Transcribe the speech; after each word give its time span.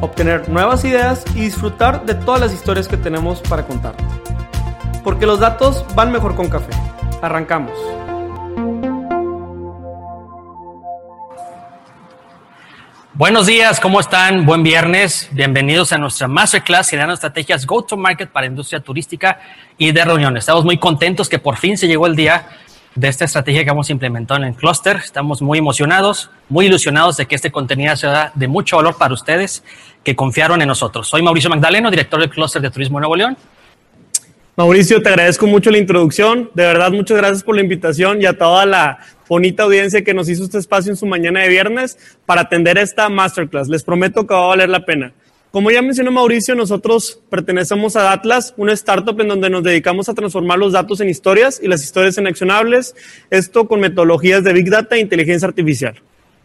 obtener 0.00 0.48
nuevas 0.48 0.84
ideas 0.84 1.24
y 1.34 1.40
disfrutar 1.40 2.04
de 2.04 2.14
todas 2.14 2.40
las 2.40 2.52
historias 2.52 2.88
que 2.88 2.96
tenemos 2.96 3.40
para 3.42 3.66
contarte. 3.66 4.04
Porque 5.02 5.26
los 5.26 5.40
datos 5.40 5.84
van 5.94 6.12
mejor 6.12 6.34
con 6.34 6.48
café. 6.48 6.72
Arrancamos. 7.22 7.72
Buenos 13.18 13.46
días, 13.46 13.80
¿cómo 13.80 13.98
están? 13.98 14.44
Buen 14.44 14.62
viernes. 14.62 15.30
Bienvenidos 15.32 15.90
a 15.92 15.96
nuestra 15.96 16.28
Masterclass 16.28 16.90
generando 16.90 17.14
estrategias 17.14 17.64
Go 17.64 17.82
to 17.82 17.96
Market 17.96 18.28
para 18.28 18.46
industria 18.46 18.80
turística 18.80 19.40
y 19.78 19.90
de 19.92 20.04
reuniones. 20.04 20.42
Estamos 20.42 20.66
muy 20.66 20.76
contentos 20.76 21.30
que 21.30 21.38
por 21.38 21.56
fin 21.56 21.78
se 21.78 21.88
llegó 21.88 22.06
el 22.06 22.14
día 22.14 22.46
de 22.96 23.08
esta 23.08 23.26
estrategia 23.26 23.62
que 23.62 23.70
hemos 23.70 23.90
implementado 23.90 24.40
en 24.42 24.48
el 24.48 24.54
cluster. 24.54 24.96
Estamos 24.96 25.42
muy 25.42 25.58
emocionados, 25.58 26.30
muy 26.48 26.66
ilusionados 26.66 27.16
de 27.18 27.26
que 27.26 27.34
este 27.34 27.52
contenido 27.52 27.94
sea 27.94 28.32
de 28.34 28.48
mucho 28.48 28.76
valor 28.76 28.96
para 28.96 29.14
ustedes 29.14 29.62
que 30.02 30.16
confiaron 30.16 30.62
en 30.62 30.68
nosotros. 30.68 31.06
Soy 31.06 31.22
Mauricio 31.22 31.50
Magdaleno, 31.50 31.90
director 31.90 32.18
del 32.18 32.30
clúster 32.30 32.62
de 32.62 32.70
turismo 32.70 32.98
Nuevo 32.98 33.14
León. 33.14 33.36
Mauricio, 34.56 35.02
te 35.02 35.10
agradezco 35.10 35.46
mucho 35.46 35.70
la 35.70 35.76
introducción. 35.76 36.50
De 36.54 36.64
verdad, 36.64 36.90
muchas 36.90 37.18
gracias 37.18 37.42
por 37.42 37.54
la 37.54 37.60
invitación 37.60 38.22
y 38.22 38.24
a 38.24 38.38
toda 38.38 38.64
la 38.64 38.98
bonita 39.28 39.64
audiencia 39.64 40.02
que 40.02 40.14
nos 40.14 40.30
hizo 40.30 40.44
este 40.44 40.56
espacio 40.56 40.90
en 40.90 40.96
su 40.96 41.04
mañana 41.04 41.40
de 41.40 41.48
viernes 41.48 41.98
para 42.24 42.40
atender 42.42 42.78
esta 42.78 43.10
masterclass. 43.10 43.68
Les 43.68 43.84
prometo 43.84 44.26
que 44.26 44.32
va 44.32 44.44
a 44.44 44.46
valer 44.46 44.70
la 44.70 44.86
pena. 44.86 45.12
Como 45.56 45.70
ya 45.70 45.80
mencionó 45.80 46.10
Mauricio, 46.10 46.54
nosotros 46.54 47.18
pertenecemos 47.30 47.96
a 47.96 48.12
Atlas, 48.12 48.52
una 48.58 48.74
startup 48.74 49.18
en 49.22 49.28
donde 49.28 49.48
nos 49.48 49.62
dedicamos 49.62 50.06
a 50.10 50.12
transformar 50.12 50.58
los 50.58 50.74
datos 50.74 51.00
en 51.00 51.08
historias 51.08 51.58
y 51.62 51.66
las 51.66 51.82
historias 51.82 52.18
en 52.18 52.26
accionables, 52.26 52.94
esto 53.30 53.66
con 53.66 53.80
metodologías 53.80 54.44
de 54.44 54.52
Big 54.52 54.68
Data 54.68 54.96
e 54.96 55.00
inteligencia 55.00 55.48
artificial. 55.48 55.94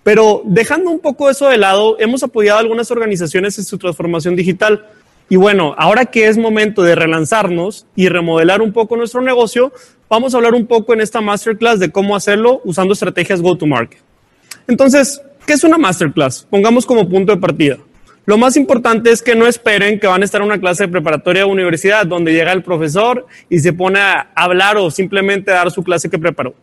Pero 0.03 0.43
dejando 0.45 0.91
un 0.91 0.99
poco 0.99 1.29
eso 1.29 1.49
de 1.49 1.57
lado, 1.57 1.97
hemos 1.99 2.23
apoyado 2.23 2.59
a 2.59 2.61
algunas 2.61 2.89
organizaciones 2.89 3.57
en 3.57 3.65
su 3.65 3.77
transformación 3.77 4.37
digital. 4.37 4.85
Y 5.27 5.35
bueno, 5.35 5.75
ahora 5.77 6.05
que 6.05 6.29
es 6.29 6.37
momento 6.37 6.81
de 6.81 6.95
relanzarnos 6.95 7.87
y 7.97 8.07
remodelar 8.07 8.61
un 8.61 8.71
poco 8.71 8.95
nuestro 8.95 9.21
negocio, 9.21 9.73
vamos 10.09 10.33
a 10.33 10.37
hablar 10.37 10.53
un 10.53 10.67
poco 10.67 10.93
en 10.93 11.01
esta 11.01 11.19
masterclass 11.19 11.79
de 11.79 11.91
cómo 11.91 12.15
hacerlo 12.15 12.61
usando 12.63 12.93
estrategias 12.93 13.41
go-to-market. 13.41 13.99
Entonces, 14.69 15.21
¿qué 15.45 15.51
es 15.51 15.65
una 15.65 15.77
masterclass? 15.77 16.47
Pongamos 16.49 16.85
como 16.85 17.09
punto 17.09 17.35
de 17.35 17.41
partida. 17.41 17.77
Lo 18.31 18.37
más 18.37 18.55
importante 18.55 19.11
es 19.11 19.21
que 19.21 19.35
no 19.35 19.45
esperen 19.45 19.99
que 19.99 20.07
van 20.07 20.21
a 20.21 20.23
estar 20.23 20.39
en 20.39 20.47
una 20.47 20.57
clase 20.57 20.83
de 20.83 20.87
preparatoria 20.87 21.45
o 21.45 21.49
universidad 21.49 22.05
donde 22.05 22.31
llega 22.31 22.53
el 22.53 22.63
profesor 22.63 23.27
y 23.49 23.59
se 23.59 23.73
pone 23.73 23.99
a 23.99 24.29
hablar 24.33 24.77
o 24.77 24.89
simplemente 24.89 25.51
dar 25.51 25.69
su 25.69 25.83
clase 25.83 26.09
que 26.09 26.17
preparó. 26.17 26.55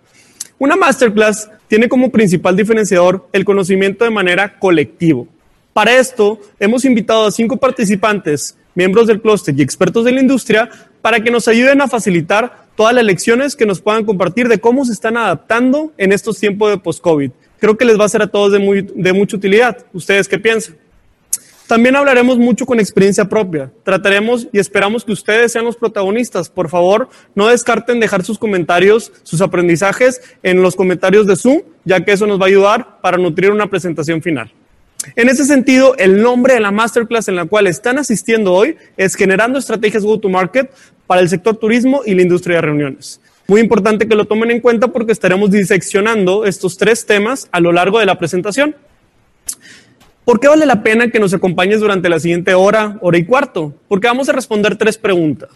Una 0.58 0.76
masterclass 0.76 1.50
tiene 1.66 1.86
como 1.86 2.10
principal 2.10 2.56
diferenciador 2.56 3.28
el 3.34 3.44
conocimiento 3.44 4.06
de 4.06 4.10
manera 4.10 4.58
colectivo. 4.58 5.28
Para 5.74 5.94
esto, 5.94 6.40
hemos 6.58 6.86
invitado 6.86 7.26
a 7.26 7.30
cinco 7.30 7.58
participantes, 7.58 8.56
miembros 8.74 9.06
del 9.06 9.20
clúster 9.20 9.54
y 9.54 9.60
expertos 9.60 10.06
de 10.06 10.12
la 10.12 10.22
industria, 10.22 10.70
para 11.02 11.20
que 11.20 11.30
nos 11.30 11.48
ayuden 11.48 11.82
a 11.82 11.86
facilitar 11.86 12.64
todas 12.76 12.94
las 12.94 13.04
lecciones 13.04 13.54
que 13.54 13.66
nos 13.66 13.82
puedan 13.82 14.06
compartir 14.06 14.48
de 14.48 14.58
cómo 14.58 14.86
se 14.86 14.92
están 14.92 15.18
adaptando 15.18 15.92
en 15.98 16.12
estos 16.12 16.40
tiempos 16.40 16.70
de 16.70 16.78
post-COVID. 16.78 17.30
Creo 17.58 17.76
que 17.76 17.84
les 17.84 18.00
va 18.00 18.06
a 18.06 18.08
ser 18.08 18.22
a 18.22 18.28
todos 18.28 18.52
de, 18.52 18.58
muy, 18.58 18.90
de 18.94 19.12
mucha 19.12 19.36
utilidad. 19.36 19.84
¿Ustedes 19.92 20.28
qué 20.28 20.38
piensan? 20.38 20.87
También 21.68 21.96
hablaremos 21.96 22.38
mucho 22.38 22.64
con 22.64 22.80
experiencia 22.80 23.26
propia. 23.26 23.70
Trataremos 23.84 24.48
y 24.50 24.58
esperamos 24.58 25.04
que 25.04 25.12
ustedes 25.12 25.52
sean 25.52 25.66
los 25.66 25.76
protagonistas. 25.76 26.48
Por 26.48 26.70
favor, 26.70 27.10
no 27.34 27.48
descarten 27.48 28.00
dejar 28.00 28.24
sus 28.24 28.38
comentarios, 28.38 29.12
sus 29.22 29.42
aprendizajes 29.42 30.22
en 30.42 30.62
los 30.62 30.74
comentarios 30.74 31.26
de 31.26 31.36
Zoom, 31.36 31.60
ya 31.84 32.02
que 32.02 32.12
eso 32.12 32.26
nos 32.26 32.40
va 32.40 32.46
a 32.46 32.48
ayudar 32.48 33.00
para 33.02 33.18
nutrir 33.18 33.50
una 33.50 33.68
presentación 33.68 34.22
final. 34.22 34.50
En 35.14 35.28
ese 35.28 35.44
sentido, 35.44 35.94
el 35.98 36.22
nombre 36.22 36.54
de 36.54 36.60
la 36.60 36.70
masterclass 36.70 37.28
en 37.28 37.36
la 37.36 37.44
cual 37.44 37.66
están 37.66 37.98
asistiendo 37.98 38.54
hoy 38.54 38.76
es 38.96 39.14
Generando 39.14 39.58
Estrategias 39.58 40.04
Go-to-Market 40.04 40.70
para 41.06 41.20
el 41.20 41.28
sector 41.28 41.58
turismo 41.58 42.00
y 42.06 42.14
la 42.14 42.22
industria 42.22 42.56
de 42.56 42.62
reuniones. 42.62 43.20
Muy 43.46 43.60
importante 43.60 44.08
que 44.08 44.14
lo 44.14 44.24
tomen 44.24 44.50
en 44.52 44.60
cuenta 44.60 44.88
porque 44.88 45.12
estaremos 45.12 45.50
diseccionando 45.50 46.46
estos 46.46 46.78
tres 46.78 47.04
temas 47.04 47.46
a 47.52 47.60
lo 47.60 47.72
largo 47.72 47.98
de 47.98 48.06
la 48.06 48.18
presentación. 48.18 48.74
¿Por 50.28 50.40
qué 50.40 50.48
vale 50.48 50.66
la 50.66 50.82
pena 50.82 51.08
que 51.08 51.20
nos 51.20 51.32
acompañes 51.32 51.80
durante 51.80 52.10
la 52.10 52.20
siguiente 52.20 52.52
hora, 52.52 52.98
hora 53.00 53.16
y 53.16 53.24
cuarto? 53.24 53.72
Porque 53.88 54.08
vamos 54.08 54.28
a 54.28 54.32
responder 54.32 54.76
tres 54.76 54.98
preguntas. 54.98 55.48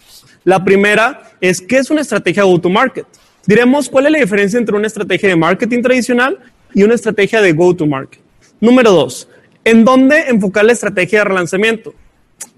La 0.44 0.64
primera 0.64 1.24
es, 1.42 1.60
¿qué 1.60 1.76
es 1.76 1.90
una 1.90 2.00
estrategia 2.00 2.44
go-to-market? 2.44 3.04
Diremos 3.46 3.90
cuál 3.90 4.06
es 4.06 4.12
la 4.12 4.18
diferencia 4.20 4.58
entre 4.58 4.74
una 4.74 4.86
estrategia 4.86 5.28
de 5.28 5.36
marketing 5.36 5.82
tradicional 5.82 6.38
y 6.72 6.84
una 6.84 6.94
estrategia 6.94 7.42
de 7.42 7.52
go-to-market. 7.52 8.18
Número 8.62 8.92
dos, 8.92 9.28
¿en 9.62 9.84
dónde 9.84 10.30
enfocar 10.30 10.64
la 10.64 10.72
estrategia 10.72 11.18
de 11.18 11.24
relanzamiento? 11.26 11.92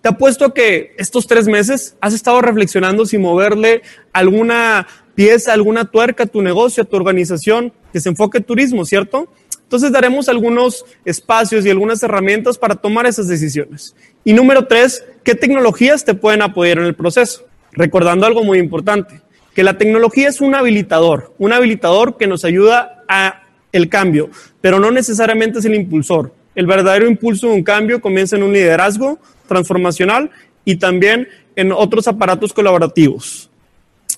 Te 0.00 0.08
apuesto 0.10 0.54
que 0.54 0.94
estos 0.96 1.26
tres 1.26 1.48
meses 1.48 1.96
has 2.00 2.14
estado 2.14 2.40
reflexionando 2.40 3.06
si 3.06 3.18
moverle 3.18 3.82
alguna 4.12 4.86
pieza, 5.16 5.52
alguna 5.52 5.86
tuerca 5.86 6.22
a 6.22 6.26
tu 6.26 6.42
negocio, 6.42 6.84
a 6.84 6.86
tu 6.86 6.94
organización, 6.94 7.72
que 7.92 7.98
se 7.98 8.08
enfoque 8.08 8.38
en 8.38 8.44
turismo, 8.44 8.84
¿cierto? 8.84 9.28
Entonces 9.74 9.90
daremos 9.90 10.28
algunos 10.28 10.84
espacios 11.04 11.66
y 11.66 11.70
algunas 11.70 12.00
herramientas 12.00 12.56
para 12.56 12.76
tomar 12.76 13.06
esas 13.06 13.26
decisiones. 13.26 13.96
Y 14.22 14.32
número 14.32 14.68
tres, 14.68 15.04
¿qué 15.24 15.34
tecnologías 15.34 16.04
te 16.04 16.14
pueden 16.14 16.42
apoyar 16.42 16.78
en 16.78 16.84
el 16.84 16.94
proceso? 16.94 17.44
Recordando 17.72 18.24
algo 18.24 18.44
muy 18.44 18.60
importante, 18.60 19.20
que 19.52 19.64
la 19.64 19.76
tecnología 19.76 20.28
es 20.28 20.40
un 20.40 20.54
habilitador, 20.54 21.34
un 21.38 21.52
habilitador 21.52 22.16
que 22.16 22.28
nos 22.28 22.44
ayuda 22.44 23.02
a 23.08 23.42
el 23.72 23.88
cambio, 23.88 24.30
pero 24.60 24.78
no 24.78 24.92
necesariamente 24.92 25.58
es 25.58 25.64
el 25.64 25.74
impulsor. 25.74 26.32
El 26.54 26.68
verdadero 26.68 27.08
impulso 27.08 27.48
de 27.48 27.54
un 27.54 27.64
cambio 27.64 28.00
comienza 28.00 28.36
en 28.36 28.44
un 28.44 28.52
liderazgo 28.52 29.18
transformacional 29.48 30.30
y 30.64 30.76
también 30.76 31.26
en 31.56 31.72
otros 31.72 32.06
aparatos 32.06 32.52
colaborativos. 32.52 33.50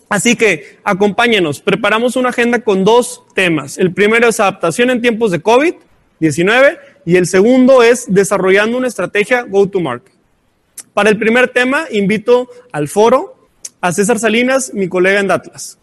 Así 0.09 0.37
que 0.37 0.79
acompáñenos, 0.85 1.61
preparamos 1.61 2.17
una 2.17 2.29
agenda 2.29 2.61
con 2.61 2.85
dos 2.85 3.25
temas. 3.35 3.77
El 3.77 3.93
primero 3.93 4.29
es 4.29 4.39
adaptación 4.39 4.91
en 4.91 5.01
tiempos 5.01 5.33
de 5.33 5.43
COVID-19 5.43 6.79
y 7.05 7.17
el 7.17 7.27
segundo 7.27 7.83
es 7.83 8.07
desarrollando 8.09 8.79
una 8.79 8.87
estrategia 8.87 9.43
go-to-market. 9.43 10.13
Para 10.95 11.11
el 11.11 11.19
primer 11.19 11.49
tema, 11.49 11.87
invito 11.91 12.49
al 12.73 12.89
foro 12.89 13.49
a 13.81 13.93
César 13.93 14.19
Salinas, 14.19 14.73
mi 14.73 14.89
colega 14.89 15.21
en 15.21 15.27
Datlas. 15.27 15.79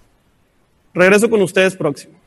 Regreso 0.93 1.29
con 1.29 1.41
ustedes 1.41 1.75
próximo. 1.75 2.22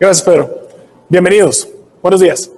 Gracias, 0.00 0.24
Pedro. 0.24 0.68
Bienvenidos. 1.08 1.68
Buenos 2.00 2.20
días. 2.20 2.48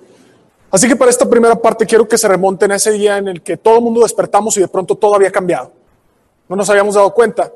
Así 0.71 0.87
que 0.87 0.95
para 0.95 1.11
esta 1.11 1.25
primera 1.25 1.57
parte 1.57 1.87
quiero 1.87 2.07
que 2.07 2.19
se 2.19 2.29
remonten 2.29 2.71
a 2.71 2.77
ese 2.77 2.93
día 2.93 3.17
en 3.17 3.29
el 3.29 3.41
que 3.41 3.57
todo 3.57 3.77
el 3.77 3.81
mundo 3.83 4.03
despertamos 4.03 4.59
y 4.59 4.61
de 4.61 4.69
pronto 4.69 4.95
todo 4.95 5.15
había 5.15 5.33
cambiado. 5.33 5.73
No 6.51 6.57
nos 6.57 6.69
habíamos 6.69 6.97
dado 6.97 7.15
cuenta. 7.15 7.51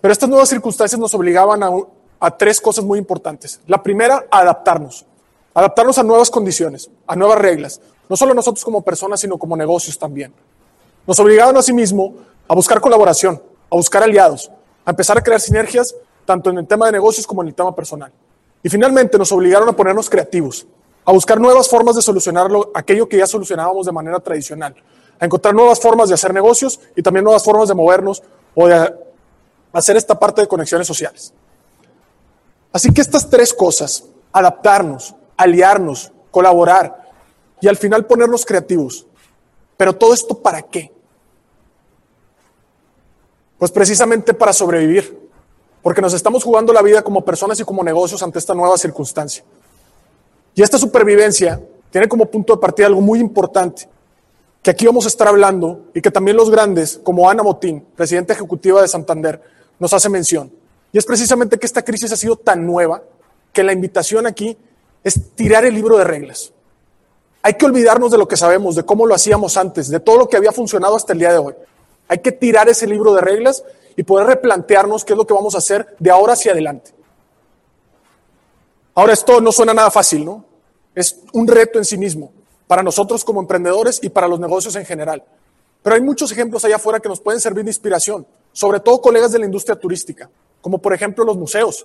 Pero 0.00 0.10
estas 0.10 0.28
nuevas 0.28 0.48
circunstancias 0.48 0.98
nos 0.98 1.14
obligaban 1.14 1.62
a, 1.62 1.70
a 2.18 2.36
tres 2.36 2.60
cosas 2.60 2.84
muy 2.84 2.98
importantes. 2.98 3.60
La 3.68 3.80
primera, 3.80 4.26
adaptarnos. 4.28 5.06
Adaptarnos 5.54 5.98
a 5.98 6.02
nuevas 6.02 6.30
condiciones, 6.30 6.90
a 7.06 7.14
nuevas 7.14 7.38
reglas. 7.38 7.80
No 8.08 8.16
solo 8.16 8.34
nosotros 8.34 8.64
como 8.64 8.82
personas, 8.82 9.20
sino 9.20 9.38
como 9.38 9.56
negocios 9.56 9.96
también. 9.96 10.32
Nos 11.06 11.20
obligaban 11.20 11.56
asimismo 11.56 12.14
a 12.48 12.56
buscar 12.56 12.80
colaboración, 12.80 13.40
a 13.70 13.76
buscar 13.76 14.02
aliados, 14.02 14.50
a 14.84 14.90
empezar 14.90 15.16
a 15.16 15.22
crear 15.22 15.40
sinergias 15.40 15.94
tanto 16.24 16.50
en 16.50 16.58
el 16.58 16.66
tema 16.66 16.86
de 16.86 16.92
negocios 16.92 17.24
como 17.24 17.42
en 17.42 17.48
el 17.48 17.54
tema 17.54 17.72
personal. 17.74 18.12
Y 18.68 18.70
finalmente 18.70 19.16
nos 19.16 19.32
obligaron 19.32 19.66
a 19.70 19.72
ponernos 19.72 20.10
creativos, 20.10 20.66
a 21.06 21.10
buscar 21.10 21.40
nuevas 21.40 21.70
formas 21.70 21.96
de 21.96 22.02
solucionar 22.02 22.50
aquello 22.74 23.08
que 23.08 23.16
ya 23.16 23.26
solucionábamos 23.26 23.86
de 23.86 23.92
manera 23.92 24.20
tradicional, 24.20 24.74
a 25.18 25.24
encontrar 25.24 25.54
nuevas 25.54 25.80
formas 25.80 26.10
de 26.10 26.14
hacer 26.16 26.34
negocios 26.34 26.78
y 26.94 27.00
también 27.00 27.24
nuevas 27.24 27.42
formas 27.42 27.68
de 27.68 27.74
movernos 27.74 28.22
o 28.54 28.68
de 28.68 28.94
hacer 29.72 29.96
esta 29.96 30.18
parte 30.18 30.42
de 30.42 30.48
conexiones 30.48 30.86
sociales. 30.86 31.32
Así 32.70 32.92
que 32.92 33.00
estas 33.00 33.30
tres 33.30 33.54
cosas, 33.54 34.04
adaptarnos, 34.32 35.14
aliarnos 35.38 36.12
colaborar 36.30 37.10
y 37.62 37.68
al 37.68 37.78
final 37.78 38.04
ponernos 38.04 38.44
creativos. 38.44 39.06
Pero 39.78 39.96
todo 39.96 40.12
esto 40.12 40.42
para 40.42 40.60
qué? 40.60 40.92
Pues 43.58 43.70
precisamente 43.70 44.34
para 44.34 44.52
sobrevivir, 44.52 45.27
porque 45.82 46.00
nos 46.00 46.14
estamos 46.14 46.44
jugando 46.44 46.72
la 46.72 46.82
vida 46.82 47.02
como 47.02 47.24
personas 47.24 47.58
y 47.60 47.64
como 47.64 47.82
negocios 47.82 48.22
ante 48.22 48.38
esta 48.38 48.54
nueva 48.54 48.76
circunstancia. 48.78 49.44
Y 50.54 50.62
esta 50.62 50.78
supervivencia 50.78 51.60
tiene 51.90 52.08
como 52.08 52.26
punto 52.26 52.54
de 52.54 52.60
partida 52.60 52.86
algo 52.86 53.00
muy 53.00 53.20
importante, 53.20 53.88
que 54.62 54.70
aquí 54.70 54.86
vamos 54.86 55.04
a 55.04 55.08
estar 55.08 55.28
hablando 55.28 55.86
y 55.94 56.00
que 56.00 56.10
también 56.10 56.36
los 56.36 56.50
grandes, 56.50 57.00
como 57.02 57.30
Ana 57.30 57.42
Motín, 57.42 57.84
presidenta 57.94 58.32
ejecutiva 58.32 58.82
de 58.82 58.88
Santander, 58.88 59.40
nos 59.78 59.92
hace 59.92 60.08
mención. 60.08 60.52
Y 60.92 60.98
es 60.98 61.04
precisamente 61.04 61.58
que 61.58 61.66
esta 61.66 61.82
crisis 61.82 62.12
ha 62.12 62.16
sido 62.16 62.36
tan 62.36 62.66
nueva 62.66 63.02
que 63.52 63.62
la 63.62 63.72
invitación 63.72 64.26
aquí 64.26 64.56
es 65.04 65.34
tirar 65.34 65.64
el 65.64 65.74
libro 65.74 65.96
de 65.96 66.04
reglas. 66.04 66.52
Hay 67.42 67.54
que 67.54 67.66
olvidarnos 67.66 68.10
de 68.10 68.18
lo 68.18 68.26
que 68.26 68.36
sabemos, 68.36 68.74
de 68.74 68.82
cómo 68.82 69.06
lo 69.06 69.14
hacíamos 69.14 69.56
antes, 69.56 69.88
de 69.88 70.00
todo 70.00 70.18
lo 70.18 70.28
que 70.28 70.36
había 70.36 70.52
funcionado 70.52 70.96
hasta 70.96 71.12
el 71.12 71.20
día 71.20 71.32
de 71.32 71.38
hoy. 71.38 71.54
Hay 72.08 72.18
que 72.18 72.32
tirar 72.32 72.68
ese 72.68 72.86
libro 72.86 73.14
de 73.14 73.20
reglas 73.20 73.62
y 73.98 74.04
poder 74.04 74.28
replantearnos 74.28 75.04
qué 75.04 75.12
es 75.12 75.16
lo 75.16 75.26
que 75.26 75.34
vamos 75.34 75.56
a 75.56 75.58
hacer 75.58 75.96
de 75.98 76.08
ahora 76.08 76.34
hacia 76.34 76.52
adelante. 76.52 76.94
Ahora 78.94 79.12
esto 79.12 79.40
no 79.40 79.50
suena 79.50 79.74
nada 79.74 79.90
fácil, 79.90 80.24
¿no? 80.24 80.44
Es 80.94 81.18
un 81.32 81.48
reto 81.48 81.80
en 81.80 81.84
sí 81.84 81.98
mismo, 81.98 82.32
para 82.68 82.80
nosotros 82.84 83.24
como 83.24 83.40
emprendedores 83.40 83.98
y 84.00 84.08
para 84.08 84.28
los 84.28 84.38
negocios 84.38 84.76
en 84.76 84.86
general. 84.86 85.24
Pero 85.82 85.96
hay 85.96 86.00
muchos 86.00 86.30
ejemplos 86.30 86.64
allá 86.64 86.76
afuera 86.76 87.00
que 87.00 87.08
nos 87.08 87.20
pueden 87.20 87.40
servir 87.40 87.64
de 87.64 87.70
inspiración, 87.70 88.24
sobre 88.52 88.78
todo 88.78 89.00
colegas 89.00 89.32
de 89.32 89.40
la 89.40 89.46
industria 89.46 89.74
turística, 89.74 90.30
como 90.60 90.78
por 90.78 90.94
ejemplo 90.94 91.24
los 91.24 91.36
museos. 91.36 91.84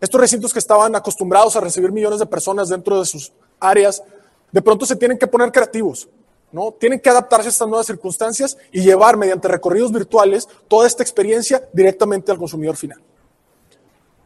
Estos 0.00 0.20
recintos 0.20 0.52
que 0.52 0.58
estaban 0.58 0.96
acostumbrados 0.96 1.54
a 1.54 1.60
recibir 1.60 1.92
millones 1.92 2.18
de 2.18 2.26
personas 2.26 2.68
dentro 2.68 2.98
de 2.98 3.06
sus 3.06 3.32
áreas, 3.60 4.02
de 4.50 4.60
pronto 4.60 4.84
se 4.84 4.96
tienen 4.96 5.16
que 5.16 5.28
poner 5.28 5.52
creativos, 5.52 6.08
¿no? 6.52 6.72
Tienen 6.72 7.00
que 7.00 7.10
adaptarse 7.10 7.48
a 7.48 7.50
estas 7.50 7.68
nuevas 7.68 7.86
circunstancias 7.86 8.56
y 8.72 8.80
llevar 8.80 9.16
mediante 9.16 9.48
recorridos 9.48 9.92
virtuales 9.92 10.48
toda 10.68 10.86
esta 10.86 11.02
experiencia 11.02 11.68
directamente 11.72 12.32
al 12.32 12.38
consumidor 12.38 12.76
final. 12.76 13.00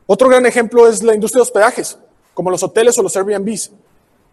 Otro 0.07 0.29
gran 0.29 0.47
ejemplo 0.47 0.89
es 0.89 1.03
la 1.03 1.15
industria 1.15 1.39
de 1.39 1.43
hospedajes, 1.43 1.99
como 2.35 2.51
los 2.51 2.63
hoteles 2.63 2.99
o 2.99 3.03
los 3.03 3.17
Airbnbs, 3.17 3.73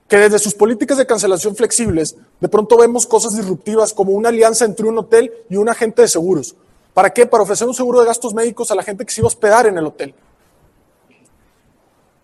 que 0.08 0.18
desde 0.18 0.40
sus 0.40 0.56
políticas 0.56 0.98
de 0.98 1.06
cancelación 1.06 1.56
flexibles, 1.56 2.16
de 2.40 2.50
pronto 2.50 2.78
vemos 2.78 3.06
cosas 3.06 3.36
disruptivas 3.36 3.94
como 3.94 4.12
una 4.12 4.30
alianza 4.30 4.66
entre 4.66 4.88
un 4.88 4.98
hotel 4.98 5.32
y 5.50 5.56
un 5.56 5.70
agente 5.70 6.02
de 6.02 6.08
seguros. 6.08 6.56
¿Para 6.94 7.12
qué? 7.12 7.26
Para 7.28 7.44
ofrecer 7.44 7.68
un 7.68 7.76
seguro 7.76 8.00
de 8.00 8.08
gastos 8.08 8.34
médicos 8.34 8.72
a 8.72 8.76
la 8.76 8.84
gente 8.84 9.06
que 9.06 9.12
se 9.14 9.22
iba 9.22 9.28
a 9.28 9.30
hospedar 9.30 9.68
en 9.68 9.78
el 9.78 9.86
hotel. 9.86 10.14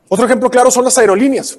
Otro 0.10 0.26
ejemplo 0.26 0.50
claro 0.50 0.72
son 0.72 0.84
las 0.84 0.98
aerolíneas. 0.98 1.58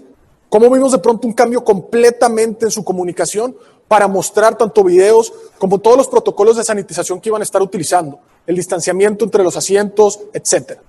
Cómo 0.57 0.71
vimos 0.71 0.91
de 0.91 0.99
pronto 1.01 1.29
un 1.29 1.35
cambio 1.35 1.63
completamente 1.63 2.65
en 2.65 2.71
su 2.71 2.83
comunicación 2.83 3.55
para 3.87 4.09
mostrar 4.09 4.57
tanto 4.57 4.83
videos 4.83 5.31
como 5.59 5.79
todos 5.79 5.99
los 5.99 6.09
protocolos 6.09 6.57
de 6.57 6.65
sanitización 6.65 7.21
que 7.21 7.29
iban 7.29 7.43
a 7.43 7.45
estar 7.45 7.61
utilizando, 7.61 8.21
el 8.47 8.57
distanciamiento 8.57 9.27
entre 9.27 9.45
los 9.45 9.55
asientos, 9.55 10.19
etc. 10.33 10.81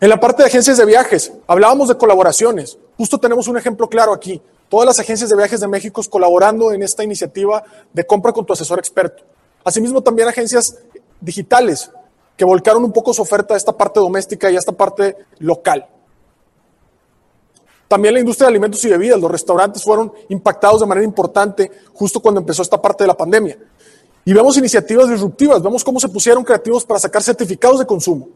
En 0.00 0.08
la 0.08 0.20
parte 0.20 0.44
de 0.44 0.50
agencias 0.50 0.76
de 0.76 0.84
viajes, 0.84 1.32
hablábamos 1.48 1.88
de 1.88 1.96
colaboraciones. 1.96 2.78
Justo 2.96 3.18
tenemos 3.18 3.48
un 3.48 3.58
ejemplo 3.58 3.88
claro 3.88 4.12
aquí. 4.12 4.40
Todas 4.68 4.86
las 4.86 5.00
agencias 5.00 5.28
de 5.28 5.36
viajes 5.36 5.58
de 5.58 5.66
México 5.66 6.00
colaborando 6.08 6.70
en 6.70 6.84
esta 6.84 7.02
iniciativa 7.02 7.64
de 7.92 8.06
compra 8.06 8.30
con 8.30 8.46
tu 8.46 8.52
asesor 8.52 8.78
experto. 8.78 9.24
Asimismo, 9.64 10.00
también 10.00 10.28
agencias 10.28 10.78
digitales 11.20 11.90
que 12.36 12.44
volcaron 12.44 12.84
un 12.84 12.92
poco 12.92 13.12
su 13.12 13.22
oferta 13.22 13.54
a 13.54 13.56
esta 13.56 13.76
parte 13.76 13.98
doméstica 13.98 14.48
y 14.48 14.54
a 14.54 14.60
esta 14.60 14.70
parte 14.70 15.16
local. 15.40 15.88
También 17.88 18.14
la 18.14 18.20
industria 18.20 18.46
de 18.46 18.52
alimentos 18.52 18.84
y 18.84 18.88
bebidas, 18.88 19.20
los 19.20 19.30
restaurantes 19.30 19.82
fueron 19.82 20.12
impactados 20.28 20.80
de 20.80 20.86
manera 20.86 21.04
importante 21.04 21.70
justo 21.92 22.20
cuando 22.20 22.40
empezó 22.40 22.62
esta 22.62 22.80
parte 22.80 23.04
de 23.04 23.08
la 23.08 23.16
pandemia. 23.16 23.58
Y 24.24 24.32
vemos 24.32 24.56
iniciativas 24.56 25.08
disruptivas, 25.08 25.62
vemos 25.62 25.84
cómo 25.84 26.00
se 26.00 26.08
pusieron 26.08 26.44
creativos 26.44 26.84
para 26.84 26.98
sacar 26.98 27.22
certificados 27.22 27.78
de 27.78 27.86
consumo, 27.86 28.28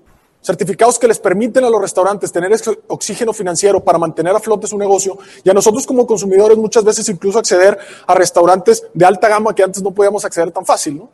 certificados 0.43 0.99
que 0.99 1.09
les 1.09 1.19
permiten 1.19 1.65
a 1.65 1.71
los 1.71 1.81
restaurantes 1.81 2.31
tener 2.31 2.53
oxígeno 2.89 3.33
financiero 3.33 3.83
para 3.83 3.99
mantener 3.99 4.37
a 4.37 4.39
flote 4.39 4.67
su 4.67 4.77
negocio 4.77 5.17
y 5.43 5.49
a 5.49 5.55
nosotros 5.55 5.87
como 5.87 6.07
consumidores 6.07 6.59
muchas 6.59 6.85
veces 6.85 7.09
incluso 7.09 7.39
acceder 7.39 7.79
a 8.07 8.15
restaurantes 8.15 8.87
de 8.93 9.05
alta 9.07 9.29
gama 9.29 9.55
que 9.55 9.63
antes 9.63 9.83
no 9.83 9.93
podíamos 9.93 10.25
acceder 10.27 10.51
tan 10.51 10.67
fácil. 10.67 10.99
¿no? 10.99 11.09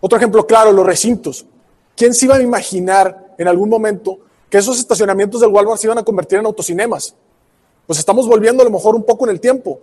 Otro 0.00 0.18
ejemplo 0.18 0.44
claro, 0.44 0.72
los 0.72 0.84
recintos. 0.84 1.46
¿Quién 1.96 2.14
se 2.14 2.26
iba 2.26 2.36
a 2.36 2.42
imaginar 2.42 3.34
en 3.38 3.46
algún 3.46 3.68
momento 3.68 4.18
que 4.50 4.58
esos 4.58 4.78
estacionamientos 4.78 5.40
del 5.40 5.50
Walmart 5.50 5.80
se 5.80 5.86
iban 5.86 5.98
a 5.98 6.02
convertir 6.02 6.38
en 6.38 6.46
autocinemas. 6.46 7.14
Pues 7.86 7.98
estamos 7.98 8.26
volviendo 8.26 8.62
a 8.62 8.64
lo 8.64 8.70
mejor 8.70 8.94
un 8.94 9.04
poco 9.04 9.24
en 9.24 9.30
el 9.30 9.40
tiempo, 9.40 9.80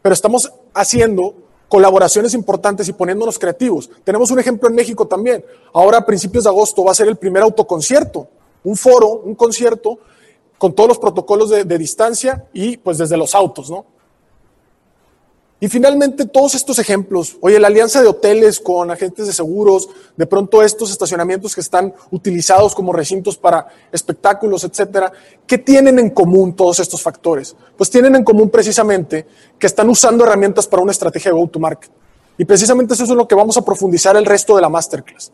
pero 0.00 0.12
estamos 0.12 0.52
haciendo 0.74 1.34
colaboraciones 1.68 2.34
importantes 2.34 2.88
y 2.88 2.92
poniéndonos 2.92 3.38
creativos. 3.38 3.88
Tenemos 4.04 4.30
un 4.30 4.38
ejemplo 4.38 4.68
en 4.68 4.74
México 4.74 5.06
también. 5.06 5.44
Ahora 5.72 5.98
a 5.98 6.06
principios 6.06 6.44
de 6.44 6.50
agosto 6.50 6.84
va 6.84 6.92
a 6.92 6.94
ser 6.94 7.08
el 7.08 7.16
primer 7.16 7.42
autoconcierto, 7.42 8.28
un 8.64 8.76
foro, 8.76 9.08
un 9.24 9.34
concierto 9.34 9.98
con 10.58 10.74
todos 10.74 10.88
los 10.88 10.98
protocolos 10.98 11.50
de, 11.50 11.64
de 11.64 11.78
distancia 11.78 12.46
y 12.52 12.76
pues 12.76 12.98
desde 12.98 13.16
los 13.16 13.34
autos, 13.34 13.70
¿no? 13.70 13.86
Y 15.62 15.68
finalmente, 15.68 16.26
todos 16.26 16.56
estos 16.56 16.80
ejemplos, 16.80 17.36
oye, 17.40 17.60
la 17.60 17.68
alianza 17.68 18.02
de 18.02 18.08
hoteles 18.08 18.58
con 18.58 18.90
agentes 18.90 19.28
de 19.28 19.32
seguros, 19.32 19.88
de 20.16 20.26
pronto 20.26 20.60
estos 20.60 20.90
estacionamientos 20.90 21.54
que 21.54 21.60
están 21.60 21.94
utilizados 22.10 22.74
como 22.74 22.92
recintos 22.92 23.36
para 23.36 23.68
espectáculos, 23.92 24.64
etcétera, 24.64 25.12
¿qué 25.46 25.58
tienen 25.58 26.00
en 26.00 26.10
común 26.10 26.56
todos 26.56 26.80
estos 26.80 27.00
factores? 27.00 27.54
Pues 27.76 27.90
tienen 27.90 28.16
en 28.16 28.24
común 28.24 28.50
precisamente 28.50 29.24
que 29.56 29.68
están 29.68 29.88
usando 29.88 30.24
herramientas 30.24 30.66
para 30.66 30.82
una 30.82 30.90
estrategia 30.90 31.30
de 31.30 31.38
go-to-market. 31.38 31.92
Y 32.38 32.44
precisamente 32.44 32.94
eso 32.94 33.04
es 33.04 33.10
lo 33.10 33.28
que 33.28 33.36
vamos 33.36 33.56
a 33.56 33.64
profundizar 33.64 34.16
el 34.16 34.26
resto 34.26 34.56
de 34.56 34.62
la 34.62 34.68
masterclass. 34.68 35.30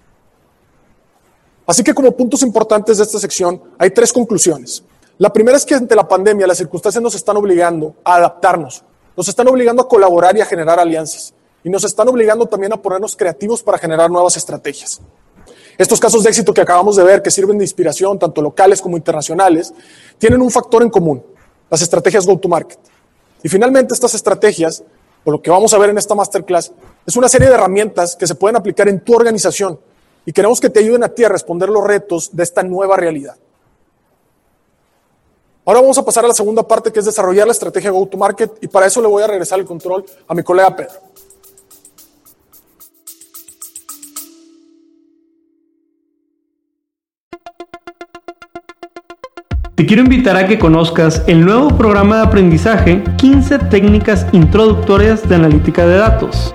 Así 1.67 1.83
que 1.83 1.95
como 1.95 2.15
puntos 2.15 2.43
importantes 2.43 2.99
de 2.99 3.05
esta 3.05 3.19
sección, 3.19 3.63
hay 3.79 3.93
tres 3.93 4.13
conclusiones. 4.13 4.85
La 5.17 5.33
primera 5.33 5.57
es 5.57 5.65
que 5.65 5.75
ante 5.75 5.97
la 5.97 6.07
pandemia 6.07 6.47
las 6.47 6.59
circunstancias 6.59 7.03
nos 7.03 7.15
están 7.15 7.39
obligando 7.39 7.95
a 8.05 8.17
adaptarnos 8.17 8.85
nos 9.19 9.27
están 9.29 9.49
obligando 9.49 9.83
a 9.83 9.89
colaborar 9.89 10.37
y 10.37 10.41
a 10.41 10.47
generar 10.47 10.79
alianzas. 10.79 11.35
Y 11.65 11.71
nos 11.71 11.83
están 11.83 12.07
obligando 12.07 12.47
también 12.47 12.73
a 12.73 12.77
ponernos 12.77 13.17
creativos 13.17 13.65
para 13.65 13.77
generar 13.77 14.09
nuevas 14.09 14.37
estrategias. 14.37 15.01
Estos 15.77 15.99
casos 15.99 16.23
de 16.23 16.29
éxito 16.29 16.55
que 16.55 16.61
acabamos 16.61 16.95
de 16.95 17.03
ver, 17.03 17.21
que 17.21 17.33
sirven 17.33 17.59
de 17.59 17.65
inspiración, 17.65 18.17
tanto 18.17 18.41
locales 18.41 18.81
como 18.81 18.97
internacionales, 18.97 19.75
tienen 20.19 20.41
un 20.41 20.53
factor 20.53 20.85
en 20.85 20.91
común, 20.91 21.21
las 21.69 21.83
estrategias 21.83 22.27
go-to-market. 22.27 22.79
Y 23.43 23.49
finalmente 23.49 23.93
estas 23.93 24.15
estrategias, 24.15 24.85
por 25.25 25.35
lo 25.35 25.43
que 25.43 25.51
vamos 25.51 25.75
a 25.75 25.79
ver 25.79 25.91
en 25.91 25.99
esta 25.99 26.15
masterclass, 26.15 26.71
es 27.05 27.17
una 27.17 27.29
serie 27.29 27.49
de 27.49 27.55
herramientas 27.55 28.15
que 28.15 28.27
se 28.29 28.37
pueden 28.37 28.55
aplicar 28.55 28.89
en 28.89 29.01
tu 29.01 29.17
organización 29.17 29.81
y 30.27 30.33
queremos 30.33 30.61
que 30.61 30.71
te 30.71 30.79
ayuden 30.79 31.03
a 31.03 31.09
ti 31.09 31.25
a 31.25 31.29
responder 31.29 31.71
los 31.71 31.85
retos 31.85 32.31
de 32.37 32.45
esta 32.45 32.63
nueva 32.63 32.97
realidad. 32.97 33.35
Ahora 35.69 35.83
vamos 35.83 35.99
a 35.99 36.03
pasar 36.03 36.25
a 36.25 36.29
la 36.29 36.33
segunda 36.33 36.63
parte 36.63 36.91
que 36.91 36.99
es 36.99 37.05
desarrollar 37.05 37.47
la 37.47 37.53
estrategia 37.53 37.91
go-to-market 37.91 38.53
y 38.63 38.69
para 38.69 38.87
eso 38.87 39.03
le 39.03 39.07
voy 39.07 39.23
a 39.23 39.27
regresar 39.27 39.59
el 39.59 39.67
control 39.67 40.03
a 40.27 40.35
mi 40.35 40.43
colega 40.43 40.75
Pedro. 40.75 40.95
Te 49.75 49.85
quiero 49.85 50.01
invitar 50.01 50.39
a 50.39 50.49
que 50.49 50.59
conozcas 50.59 51.23
el 51.27 51.45
nuevo 51.45 51.77
programa 51.77 52.17
de 52.17 52.23
aprendizaje 52.23 53.05
15 53.19 53.59
técnicas 53.71 54.25
introductorias 54.33 55.29
de 55.29 55.35
analítica 55.35 55.87
de 55.87 55.99
datos 55.99 56.55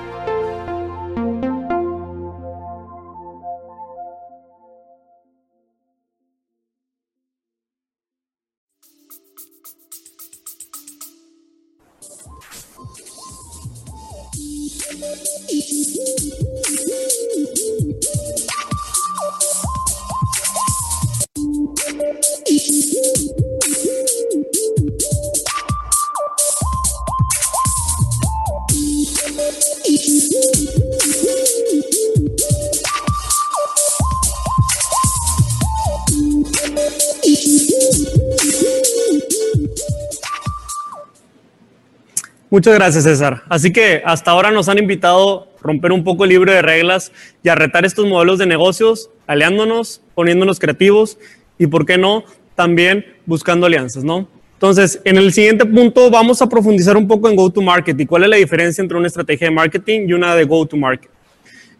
Muchas 42.61 42.75
gracias, 42.75 43.05
César. 43.05 43.41
Así 43.49 43.73
que 43.73 44.03
hasta 44.05 44.29
ahora 44.29 44.51
nos 44.51 44.69
han 44.69 44.77
invitado 44.77 45.47
a 45.57 45.63
romper 45.63 45.91
un 45.91 46.03
poco 46.03 46.25
el 46.25 46.29
libro 46.29 46.51
de 46.51 46.61
reglas 46.61 47.11
y 47.41 47.49
a 47.49 47.55
retar 47.55 47.85
estos 47.85 48.05
modelos 48.05 48.37
de 48.37 48.45
negocios, 48.45 49.09
aliándonos, 49.25 50.03
poniéndonos 50.13 50.59
creativos 50.59 51.17
y, 51.57 51.65
¿por 51.65 51.87
qué 51.87 51.97
no?, 51.97 52.23
también 52.53 53.03
buscando 53.25 53.65
alianzas, 53.65 54.03
¿no? 54.03 54.27
Entonces, 54.53 55.01
en 55.05 55.17
el 55.17 55.33
siguiente 55.33 55.65
punto 55.65 56.11
vamos 56.11 56.39
a 56.43 56.47
profundizar 56.47 56.95
un 56.97 57.07
poco 57.07 57.27
en 57.29 57.35
go-to-market 57.35 57.99
y 57.99 58.05
cuál 58.05 58.25
es 58.25 58.29
la 58.29 58.35
diferencia 58.35 58.83
entre 58.83 58.95
una 58.95 59.07
estrategia 59.07 59.47
de 59.47 59.55
marketing 59.55 60.01
y 60.07 60.13
una 60.13 60.35
de 60.35 60.43
go-to-market. 60.43 61.09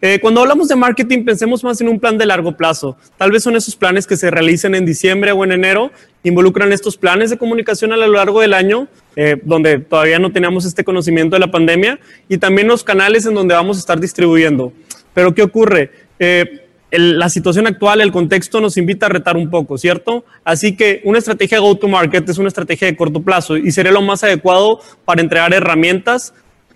Eh, 0.04 0.18
cuando 0.20 0.40
hablamos 0.40 0.66
de 0.66 0.74
marketing, 0.74 1.24
pensemos 1.24 1.62
más 1.62 1.80
en 1.80 1.88
un 1.88 2.00
plan 2.00 2.18
de 2.18 2.26
largo 2.26 2.56
plazo. 2.56 2.96
Tal 3.16 3.30
vez 3.30 3.44
son 3.44 3.54
esos 3.54 3.76
planes 3.76 4.04
que 4.04 4.16
se 4.16 4.32
realicen 4.32 4.74
en 4.74 4.84
diciembre 4.84 5.30
o 5.30 5.44
en 5.44 5.52
enero, 5.52 5.92
involucran 6.24 6.72
estos 6.72 6.96
planes 6.96 7.30
de 7.30 7.38
comunicación 7.38 7.92
a 7.92 7.96
lo 7.96 8.08
largo 8.08 8.40
del 8.40 8.52
año, 8.52 8.88
eh, 9.14 9.36
donde 9.44 9.78
todavía 9.78 10.18
no 10.18 10.32
teníamos 10.32 10.64
este 10.64 10.82
conocimiento 10.82 11.36
de 11.36 11.40
la 11.40 11.52
pandemia, 11.52 12.00
y 12.28 12.38
también 12.38 12.66
los 12.66 12.82
canales 12.82 13.26
en 13.26 13.34
donde 13.34 13.54
vamos 13.54 13.76
a 13.76 13.78
estar 13.78 14.00
distribuyendo. 14.00 14.72
Pero 15.14 15.36
¿qué 15.36 15.42
ocurre? 15.42 15.92
Eh, 16.18 16.66
la 16.90 17.28
situación 17.28 17.68
actual, 17.68 18.00
el 18.00 18.10
contexto 18.10 18.60
nos 18.60 18.76
invita 18.76 19.06
a 19.06 19.08
retar 19.08 19.36
un 19.36 19.50
poco, 19.50 19.78
¿cierto? 19.78 20.24
Así 20.42 20.74
que 20.74 21.00
una 21.04 21.18
estrategia 21.18 21.60
go-to-market 21.60 22.28
es 22.28 22.38
una 22.38 22.48
estrategia 22.48 22.88
de 22.88 22.96
corto 22.96 23.22
plazo 23.22 23.56
y 23.56 23.70
sería 23.70 23.92
lo 23.92 24.02
más 24.02 24.24
adecuado 24.24 24.80
para 25.04 25.22
entregar 25.22 25.54
herramientas 25.54 26.34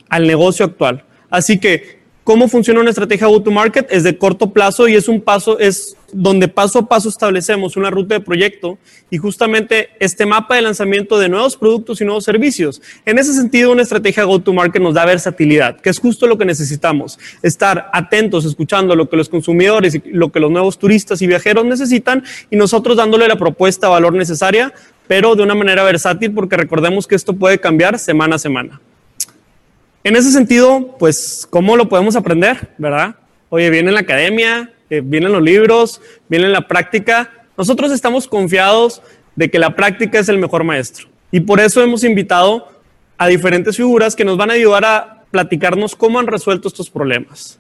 al 0.08 0.28
negocio 0.28 0.64
actual. 0.64 1.04
Así 1.28 1.58
que 1.58 1.95
¿Cómo 2.26 2.48
funciona 2.48 2.80
una 2.80 2.90
estrategia 2.90 3.28
go-to-market? 3.28 3.86
Es 3.88 4.02
de 4.02 4.18
corto 4.18 4.50
plazo 4.50 4.88
y 4.88 4.96
es 4.96 5.06
un 5.06 5.20
paso, 5.20 5.60
es 5.60 5.96
donde 6.12 6.48
paso 6.48 6.80
a 6.80 6.88
paso 6.88 7.08
establecemos 7.08 7.76
una 7.76 7.88
ruta 7.88 8.16
de 8.16 8.20
proyecto 8.20 8.78
y 9.10 9.18
justamente 9.18 9.90
este 10.00 10.26
mapa 10.26 10.56
de 10.56 10.62
lanzamiento 10.62 11.20
de 11.20 11.28
nuevos 11.28 11.56
productos 11.56 12.00
y 12.00 12.04
nuevos 12.04 12.24
servicios. 12.24 12.82
En 13.04 13.20
ese 13.20 13.32
sentido, 13.32 13.70
una 13.70 13.82
estrategia 13.82 14.24
go-to-market 14.24 14.82
nos 14.82 14.94
da 14.94 15.04
versatilidad, 15.04 15.80
que 15.80 15.88
es 15.88 16.00
justo 16.00 16.26
lo 16.26 16.36
que 16.36 16.44
necesitamos. 16.44 17.16
Estar 17.44 17.90
atentos, 17.92 18.44
escuchando 18.44 18.96
lo 18.96 19.08
que 19.08 19.16
los 19.16 19.28
consumidores 19.28 19.94
y 19.94 20.02
lo 20.06 20.32
que 20.32 20.40
los 20.40 20.50
nuevos 20.50 20.80
turistas 20.80 21.22
y 21.22 21.28
viajeros 21.28 21.64
necesitan 21.64 22.24
y 22.50 22.56
nosotros 22.56 22.96
dándole 22.96 23.28
la 23.28 23.36
propuesta, 23.36 23.88
valor 23.88 24.14
necesaria, 24.14 24.74
pero 25.06 25.36
de 25.36 25.44
una 25.44 25.54
manera 25.54 25.84
versátil 25.84 26.32
porque 26.32 26.56
recordemos 26.56 27.06
que 27.06 27.14
esto 27.14 27.34
puede 27.34 27.60
cambiar 27.60 28.00
semana 28.00 28.34
a 28.34 28.40
semana. 28.40 28.80
En 30.06 30.14
ese 30.14 30.30
sentido, 30.30 30.94
pues, 31.00 31.48
¿cómo 31.50 31.76
lo 31.76 31.88
podemos 31.88 32.14
aprender? 32.14 32.68
¿Verdad? 32.78 33.16
Oye, 33.48 33.70
viene 33.70 33.88
en 33.88 33.94
la 33.94 34.02
academia, 34.02 34.72
eh, 34.88 35.02
vienen 35.04 35.32
los 35.32 35.42
libros, 35.42 36.00
viene 36.28 36.46
en 36.46 36.52
la 36.52 36.68
práctica. 36.68 37.28
Nosotros 37.58 37.90
estamos 37.90 38.28
confiados 38.28 39.02
de 39.34 39.50
que 39.50 39.58
la 39.58 39.74
práctica 39.74 40.20
es 40.20 40.28
el 40.28 40.38
mejor 40.38 40.62
maestro. 40.62 41.08
Y 41.32 41.40
por 41.40 41.58
eso 41.58 41.82
hemos 41.82 42.04
invitado 42.04 42.68
a 43.18 43.26
diferentes 43.26 43.76
figuras 43.76 44.14
que 44.14 44.24
nos 44.24 44.36
van 44.36 44.50
a 44.50 44.52
ayudar 44.52 44.84
a 44.84 45.24
platicarnos 45.32 45.96
cómo 45.96 46.20
han 46.20 46.28
resuelto 46.28 46.68
estos 46.68 46.88
problemas. 46.88 47.58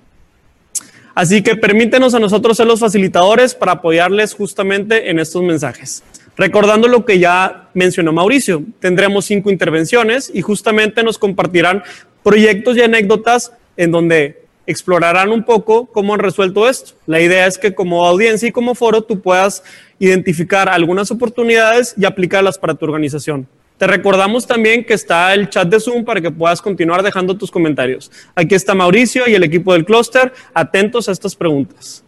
Así 1.16 1.42
que 1.42 1.56
permítenos 1.56 2.14
a 2.14 2.20
nosotros 2.20 2.58
ser 2.58 2.68
los 2.68 2.78
facilitadores 2.78 3.56
para 3.56 3.72
apoyarles 3.72 4.34
justamente 4.34 5.10
en 5.10 5.18
estos 5.18 5.42
mensajes. 5.42 6.04
Recordando 6.36 6.86
lo 6.86 7.06
que 7.06 7.18
ya 7.18 7.70
mencionó 7.72 8.12
Mauricio, 8.12 8.62
tendremos 8.78 9.24
cinco 9.24 9.50
intervenciones 9.50 10.30
y 10.32 10.42
justamente 10.42 11.02
nos 11.02 11.16
compartirán 11.16 11.82
proyectos 12.26 12.76
y 12.76 12.82
anécdotas 12.82 13.52
en 13.76 13.92
donde 13.92 14.42
explorarán 14.66 15.30
un 15.30 15.44
poco 15.44 15.86
cómo 15.86 16.12
han 16.12 16.18
resuelto 16.18 16.68
esto. 16.68 16.94
La 17.06 17.20
idea 17.20 17.46
es 17.46 17.56
que 17.56 17.72
como 17.72 18.04
audiencia 18.04 18.48
y 18.48 18.50
como 18.50 18.74
foro 18.74 19.02
tú 19.02 19.20
puedas 19.20 19.62
identificar 20.00 20.68
algunas 20.68 21.12
oportunidades 21.12 21.94
y 21.96 22.04
aplicarlas 22.04 22.58
para 22.58 22.74
tu 22.74 22.84
organización. 22.84 23.46
Te 23.78 23.86
recordamos 23.86 24.44
también 24.44 24.84
que 24.84 24.94
está 24.94 25.32
el 25.34 25.48
chat 25.50 25.68
de 25.68 25.78
Zoom 25.78 26.04
para 26.04 26.20
que 26.20 26.32
puedas 26.32 26.60
continuar 26.60 27.04
dejando 27.04 27.36
tus 27.36 27.48
comentarios. 27.48 28.10
Aquí 28.34 28.56
está 28.56 28.74
Mauricio 28.74 29.28
y 29.28 29.34
el 29.36 29.44
equipo 29.44 29.72
del 29.72 29.84
clúster 29.84 30.32
atentos 30.52 31.08
a 31.08 31.12
estas 31.12 31.36
preguntas. 31.36 32.02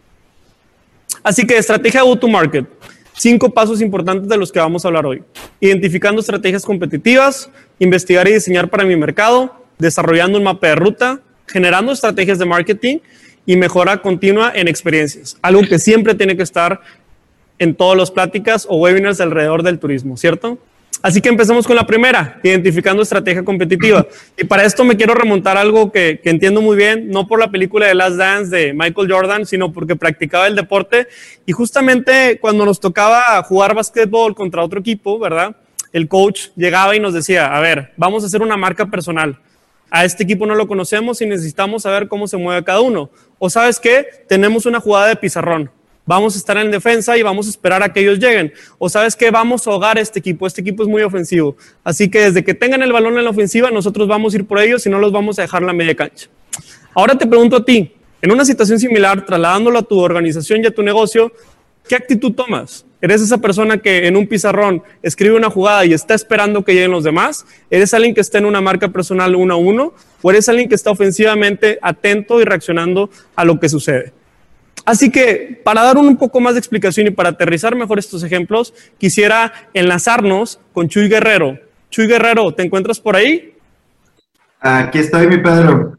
Así 1.23 1.47
que 1.47 1.57
estrategia 1.57 2.01
go-to-market. 2.01 2.65
Cinco 3.13 3.53
pasos 3.53 3.79
importantes 3.79 4.27
de 4.27 4.35
los 4.35 4.51
que 4.51 4.59
vamos 4.59 4.83
a 4.83 4.89
hablar 4.89 5.05
hoy. 5.05 5.23
Identificando 5.61 6.19
estrategias 6.19 6.65
competitivas, 6.65 7.49
investigar 7.79 8.27
y 8.27 8.33
diseñar 8.33 8.69
para 8.69 8.83
mi 8.83 8.97
mercado, 8.97 9.58
desarrollando 9.79 10.37
un 10.37 10.43
mapa 10.43 10.67
de 10.67 10.75
ruta, 10.75 11.21
generando 11.47 11.91
estrategias 11.91 12.37
de 12.37 12.45
marketing 12.45 12.97
y 13.45 13.55
mejora 13.55 14.01
continua 14.01 14.51
en 14.53 14.67
experiencias. 14.67 15.37
Algo 15.41 15.61
que 15.61 15.79
siempre 15.79 16.13
tiene 16.13 16.37
que 16.37 16.43
estar 16.43 16.81
en 17.57 17.73
todas 17.73 17.97
las 17.97 18.11
pláticas 18.11 18.67
o 18.69 18.77
webinars 18.77 19.19
alrededor 19.19 19.63
del 19.63 19.79
turismo, 19.79 20.17
¿cierto? 20.17 20.59
Así 21.01 21.21
que 21.21 21.29
empezamos 21.29 21.65
con 21.65 21.77
la 21.77 21.87
primera, 21.87 22.39
identificando 22.43 23.01
estrategia 23.01 23.43
competitiva. 23.45 24.05
Y 24.37 24.43
para 24.43 24.65
esto 24.65 24.83
me 24.83 24.97
quiero 24.97 25.13
remontar 25.13 25.55
algo 25.55 25.93
que, 25.93 26.19
que, 26.21 26.29
entiendo 26.29 26.61
muy 26.61 26.75
bien, 26.75 27.09
no 27.09 27.25
por 27.25 27.39
la 27.39 27.49
película 27.49 27.87
de 27.87 27.95
Last 27.95 28.17
Dance 28.17 28.55
de 28.55 28.73
Michael 28.73 29.09
Jordan, 29.09 29.45
sino 29.45 29.71
porque 29.71 29.95
practicaba 29.95 30.47
el 30.47 30.55
deporte. 30.55 31.07
Y 31.45 31.53
justamente 31.53 32.37
cuando 32.41 32.65
nos 32.65 32.81
tocaba 32.81 33.41
jugar 33.43 33.75
básquetbol 33.75 34.35
contra 34.35 34.61
otro 34.61 34.81
equipo, 34.81 35.17
¿verdad? 35.19 35.55
El 35.93 36.09
coach 36.09 36.47
llegaba 36.57 36.97
y 36.97 36.99
nos 36.99 37.13
decía, 37.13 37.55
a 37.55 37.61
ver, 37.61 37.93
vamos 37.95 38.23
a 38.23 38.27
hacer 38.27 38.41
una 38.41 38.57
marca 38.57 38.87
personal 38.87 39.39
a 39.91 40.05
este 40.05 40.23
equipo 40.23 40.45
no 40.45 40.55
lo 40.55 40.67
conocemos 40.67 41.21
y 41.21 41.25
necesitamos 41.25 41.83
saber 41.83 42.07
cómo 42.07 42.27
se 42.27 42.37
mueve 42.37 42.63
cada 42.63 42.81
uno. 42.81 43.09
O 43.37 43.49
sabes 43.49 43.79
qué, 43.79 44.05
tenemos 44.27 44.65
una 44.65 44.79
jugada 44.79 45.07
de 45.07 45.15
pizarrón. 45.15 45.71
Vamos 46.05 46.35
a 46.35 46.39
estar 46.39 46.57
en 46.57 46.71
defensa 46.71 47.17
y 47.17 47.21
vamos 47.21 47.45
a 47.47 47.49
esperar 47.51 47.83
a 47.83 47.93
que 47.93 47.99
ellos 47.99 48.17
lleguen. 48.19 48.51
O 48.79 48.89
sabes 48.89 49.15
qué, 49.15 49.29
vamos 49.29 49.67
a 49.67 49.71
ahogar 49.71 49.97
a 49.97 50.01
este 50.01 50.19
equipo. 50.19 50.47
Este 50.47 50.61
equipo 50.61 50.81
es 50.83 50.89
muy 50.89 51.03
ofensivo. 51.03 51.55
Así 51.83 52.09
que 52.09 52.19
desde 52.21 52.43
que 52.43 52.55
tengan 52.55 52.81
el 52.81 52.91
balón 52.91 53.17
en 53.17 53.23
la 53.23 53.29
ofensiva, 53.29 53.69
nosotros 53.69 54.07
vamos 54.07 54.33
a 54.33 54.37
ir 54.37 54.45
por 54.45 54.59
ellos 54.59 54.85
y 54.87 54.89
no 54.89 54.97
los 54.97 55.11
vamos 55.11 55.37
a 55.37 55.43
dejar 55.43 55.61
la 55.61 55.73
media 55.73 55.95
cancha. 55.95 56.27
Ahora 56.95 57.15
te 57.15 57.27
pregunto 57.27 57.57
a 57.57 57.63
ti, 57.63 57.93
en 58.21 58.31
una 58.31 58.43
situación 58.43 58.79
similar, 58.79 59.23
trasladándolo 59.25 59.79
a 59.79 59.83
tu 59.83 59.99
organización 59.99 60.63
y 60.63 60.67
a 60.67 60.71
tu 60.71 60.81
negocio, 60.81 61.31
¿qué 61.87 61.95
actitud 61.95 62.33
tomas? 62.33 62.85
¿Eres 63.01 63.21
esa 63.21 63.37
persona 63.37 63.77
que 63.77 64.07
en 64.07 64.17
un 64.17 64.27
pizarrón 64.27 64.83
escribe 65.01 65.35
una 65.35 65.49
jugada 65.49 65.85
y 65.85 65.93
está 65.93 66.15
esperando 66.15 66.65
que 66.65 66.73
lleguen 66.73 66.91
los 66.91 67.05
demás? 67.05 67.45
¿Eres 67.69 67.93
alguien 67.93 68.13
que 68.13 68.21
está 68.21 68.39
en 68.39 68.45
una 68.45 68.59
marca 68.59 68.89
personal 68.89 69.35
uno 69.35 69.53
a 69.53 69.57
uno? 69.57 69.93
¿O 70.21 70.31
eres 70.31 70.49
alguien 70.49 70.67
que 70.67 70.75
está 70.75 70.91
ofensivamente 70.91 71.79
atento 71.81 72.41
y 72.41 72.43
reaccionando 72.43 73.09
a 73.35 73.45
lo 73.45 73.57
que 73.59 73.69
sucede? 73.69 74.11
Así 74.85 75.11
que 75.11 75.61
para 75.63 75.83
dar 75.83 75.97
un 75.97 76.17
poco 76.17 76.41
más 76.41 76.55
de 76.55 76.59
explicación 76.59 77.07
y 77.07 77.11
para 77.11 77.29
aterrizar 77.29 77.75
mejor 77.75 77.99
estos 77.99 78.23
ejemplos, 78.23 78.73
quisiera 78.97 79.53
enlazarnos 79.73 80.59
con 80.73 80.89
Chuy 80.89 81.07
Guerrero. 81.07 81.57
Chuy 81.89 82.07
Guerrero, 82.07 82.53
¿te 82.53 82.63
encuentras 82.63 82.99
por 82.99 83.15
ahí? 83.15 83.53
Aquí 84.59 84.99
estoy, 84.99 85.27
mi 85.27 85.37
Pedro. 85.37 85.98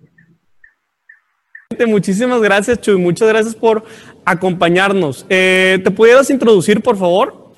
Muchísimas 1.87 2.43
gracias, 2.43 2.81
Chuy. 2.81 2.97
Muchas 2.97 3.29
gracias 3.29 3.55
por 3.55 3.85
acompañarnos. 4.25 5.25
Eh, 5.29 5.79
¿Te 5.83 5.91
pudieras 5.93 6.29
introducir, 6.29 6.81
por 6.81 6.97
favor? 6.97 7.55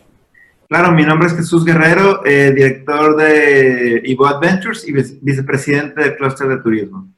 Claro, 0.69 0.93
mi 0.93 1.05
nombre 1.05 1.29
es 1.29 1.35
Jesús 1.35 1.65
Guerrero, 1.65 2.25
eh, 2.25 2.53
director 2.55 3.17
de 3.17 4.03
Evo 4.05 4.27
Adventures 4.27 4.87
y 4.87 4.93
vicepresidente 4.93 6.03
del 6.03 6.17
clúster 6.17 6.47
de 6.49 6.59
turismo. 6.59 7.09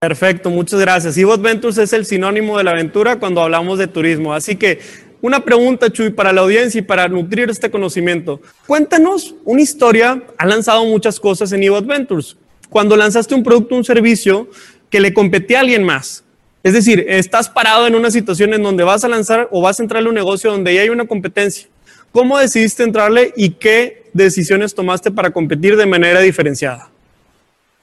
Perfecto, 0.00 0.50
muchas 0.50 0.80
gracias. 0.80 1.16
Evo 1.16 1.34
Adventures 1.34 1.78
es 1.78 1.92
el 1.92 2.04
sinónimo 2.04 2.58
de 2.58 2.64
la 2.64 2.72
aventura 2.72 3.20
cuando 3.20 3.40
hablamos 3.40 3.78
de 3.78 3.86
turismo. 3.86 4.34
Así 4.34 4.56
que 4.56 4.80
una 5.20 5.44
pregunta, 5.44 5.88
Chuy, 5.88 6.10
para 6.10 6.32
la 6.32 6.40
audiencia 6.40 6.80
y 6.80 6.82
para 6.82 7.06
nutrir 7.06 7.48
este 7.48 7.70
conocimiento. 7.70 8.40
Cuéntanos 8.66 9.36
una 9.44 9.62
historia. 9.62 10.20
Ha 10.36 10.46
lanzado 10.46 10.84
muchas 10.84 11.20
cosas 11.20 11.52
en 11.52 11.62
Evo 11.62 11.76
Adventures. 11.76 12.36
Cuando 12.68 12.96
lanzaste 12.96 13.34
un 13.34 13.44
producto, 13.44 13.76
un 13.76 13.84
servicio 13.84 14.48
que 14.92 15.00
le 15.00 15.14
competía 15.14 15.58
a 15.58 15.60
alguien 15.62 15.84
más, 15.84 16.22
es 16.62 16.74
decir, 16.74 17.06
estás 17.08 17.48
parado 17.48 17.86
en 17.86 17.94
una 17.94 18.10
situación 18.10 18.52
en 18.52 18.62
donde 18.62 18.84
vas 18.84 19.02
a 19.02 19.08
lanzar 19.08 19.48
o 19.50 19.62
vas 19.62 19.80
a 19.80 19.82
entrar 19.82 20.04
a 20.04 20.08
un 20.08 20.14
negocio 20.14 20.52
donde 20.52 20.74
ya 20.74 20.82
hay 20.82 20.90
una 20.90 21.06
competencia. 21.06 21.66
¿Cómo 22.12 22.38
decidiste 22.38 22.84
entrarle 22.84 23.32
y 23.34 23.52
qué 23.52 24.04
decisiones 24.12 24.74
tomaste 24.74 25.10
para 25.10 25.30
competir 25.30 25.78
de 25.78 25.86
manera 25.86 26.20
diferenciada? 26.20 26.90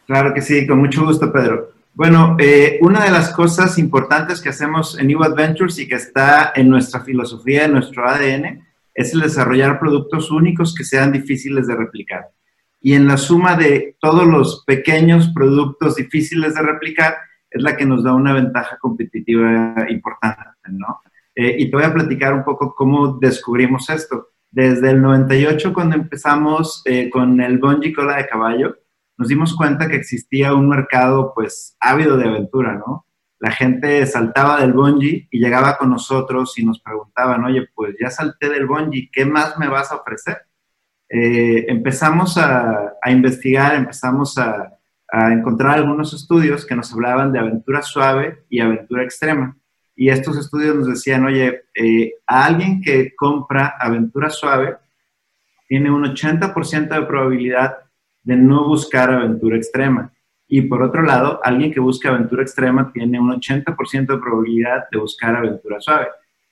Claro 0.06 0.36
que 0.36 0.42
sí, 0.42 0.68
con 0.68 0.78
mucho 0.78 1.04
gusto, 1.04 1.34
Pedro. 1.34 1.72
Bueno, 1.96 2.38
eh, 2.40 2.78
una 2.82 3.04
de 3.04 3.12
las 3.12 3.32
cosas 3.32 3.80
importantes 3.80 4.40
que 4.40 4.50
hacemos 4.50 4.98
en 5.00 5.08
New 5.08 5.24
Adventures 5.24 5.80
y 5.80 5.88
que 5.88 5.96
está 5.96 6.54
en 6.56 6.70
nuestra 6.70 7.02
filosofía, 7.02 7.66
en 7.66 7.74
nuestro 7.74 8.08
ADN, 8.08 8.64
es 8.94 9.14
el 9.14 9.22
desarrollar 9.22 9.80
productos 9.80 10.30
únicos 10.30 10.76
que 10.76 10.84
sean 10.84 11.12
difíciles 11.12 11.66
de 11.66 11.76
replicar. 11.76 12.30
Y 12.82 12.94
en 12.94 13.08
la 13.08 13.18
suma 13.18 13.56
de 13.56 13.98
todos 14.00 14.26
los 14.26 14.64
pequeños 14.66 15.32
productos 15.34 15.96
difíciles 15.96 16.56
de 16.56 16.62
replicar 16.62 17.18
es 17.50 17.62
la 17.62 17.76
que 17.76 17.86
nos 17.86 18.04
da 18.04 18.14
una 18.14 18.34
ventaja 18.34 18.78
competitiva 18.80 19.74
importante, 19.90 20.70
¿no? 20.70 21.02
Eh, 21.36 21.56
y 21.60 21.70
te 21.70 21.76
voy 21.76 21.86
a 21.86 21.94
platicar 21.94 22.34
un 22.34 22.44
poco 22.44 22.76
cómo 22.76 23.18
descubrimos 23.20 23.90
esto. 23.90 24.30
Desde 24.52 24.92
el 24.92 25.02
98, 25.02 25.74
cuando 25.74 25.96
empezamos 25.96 26.82
eh, 26.86 27.10
con 27.10 27.40
el 27.42 27.60
bungee 27.60 27.94
cola 27.94 28.18
de 28.18 28.28
caballo, 28.28 28.76
nos 29.18 29.28
dimos 29.28 29.56
cuenta 29.56 29.88
que 29.88 29.96
existía 29.96 30.54
un 30.54 30.70
mercado, 30.70 31.34
pues, 31.36 31.76
ávido 31.80 32.18
de 32.18 32.28
aventura, 32.28 32.76
¿no? 32.76 33.06
La 33.40 33.52
gente 33.52 34.06
saltaba 34.06 34.60
del 34.60 34.74
bungee 34.74 35.28
y 35.32 35.40
llegaba 35.40 35.78
con 35.78 35.90
nosotros 35.90 36.58
y 36.58 36.66
nos 36.66 36.82
preguntaban, 36.82 37.44
oye, 37.46 37.68
pues 37.74 37.96
ya 38.00 38.10
salté 38.10 38.50
del 38.50 38.66
bungee, 38.66 39.10
¿qué 39.12 39.26
más 39.26 39.58
me 39.58 39.70
vas 39.70 39.92
a 39.92 39.98
ofrecer? 39.98 40.38
Eh, 41.10 41.66
empezamos 41.68 42.38
a, 42.38 42.94
investigar, 43.08 43.76
empezamos 43.76 44.38
a, 44.38 44.76
encontrar 45.32 45.80
algunos 45.80 46.14
estudios 46.14 46.68
que 46.68 46.76
nos 46.76 46.94
hablaban 46.94 47.32
de 47.32 47.40
aventura 47.40 47.82
suave 47.82 48.44
y 48.48 48.60
aventura 48.60 49.04
extrema. 49.04 49.58
Y 49.96 50.10
estos 50.10 50.38
estudios 50.38 50.76
nos 50.76 50.88
decían, 50.88 51.26
oye, 51.26 51.64
eh, 51.74 52.14
a 52.28 52.46
alguien 52.46 52.80
que 52.80 53.16
compra 53.16 53.76
aventura 53.80 54.30
suave 54.30 54.76
tiene 55.68 55.90
un 55.90 56.04
80% 56.04 56.90
de 56.90 57.06
probabilidad 57.08 57.78
de 58.22 58.36
no 58.36 58.68
buscar 58.68 59.12
aventura 59.12 59.58
extrema. 59.58 60.14
Y 60.48 60.62
por 60.62 60.84
otro 60.84 61.02
lado, 61.02 61.40
alguien 61.44 61.72
que 61.72 61.80
busca 61.80 62.10
aventura 62.10 62.44
extrema 62.44 62.92
tiene 62.92 63.20
un 63.20 63.32
80% 63.32 64.14
de 64.14 64.18
probabilidad 64.18 64.86
de 64.92 65.00
buscar 65.00 65.36
aventura 65.36 65.80
suave, 65.80 66.08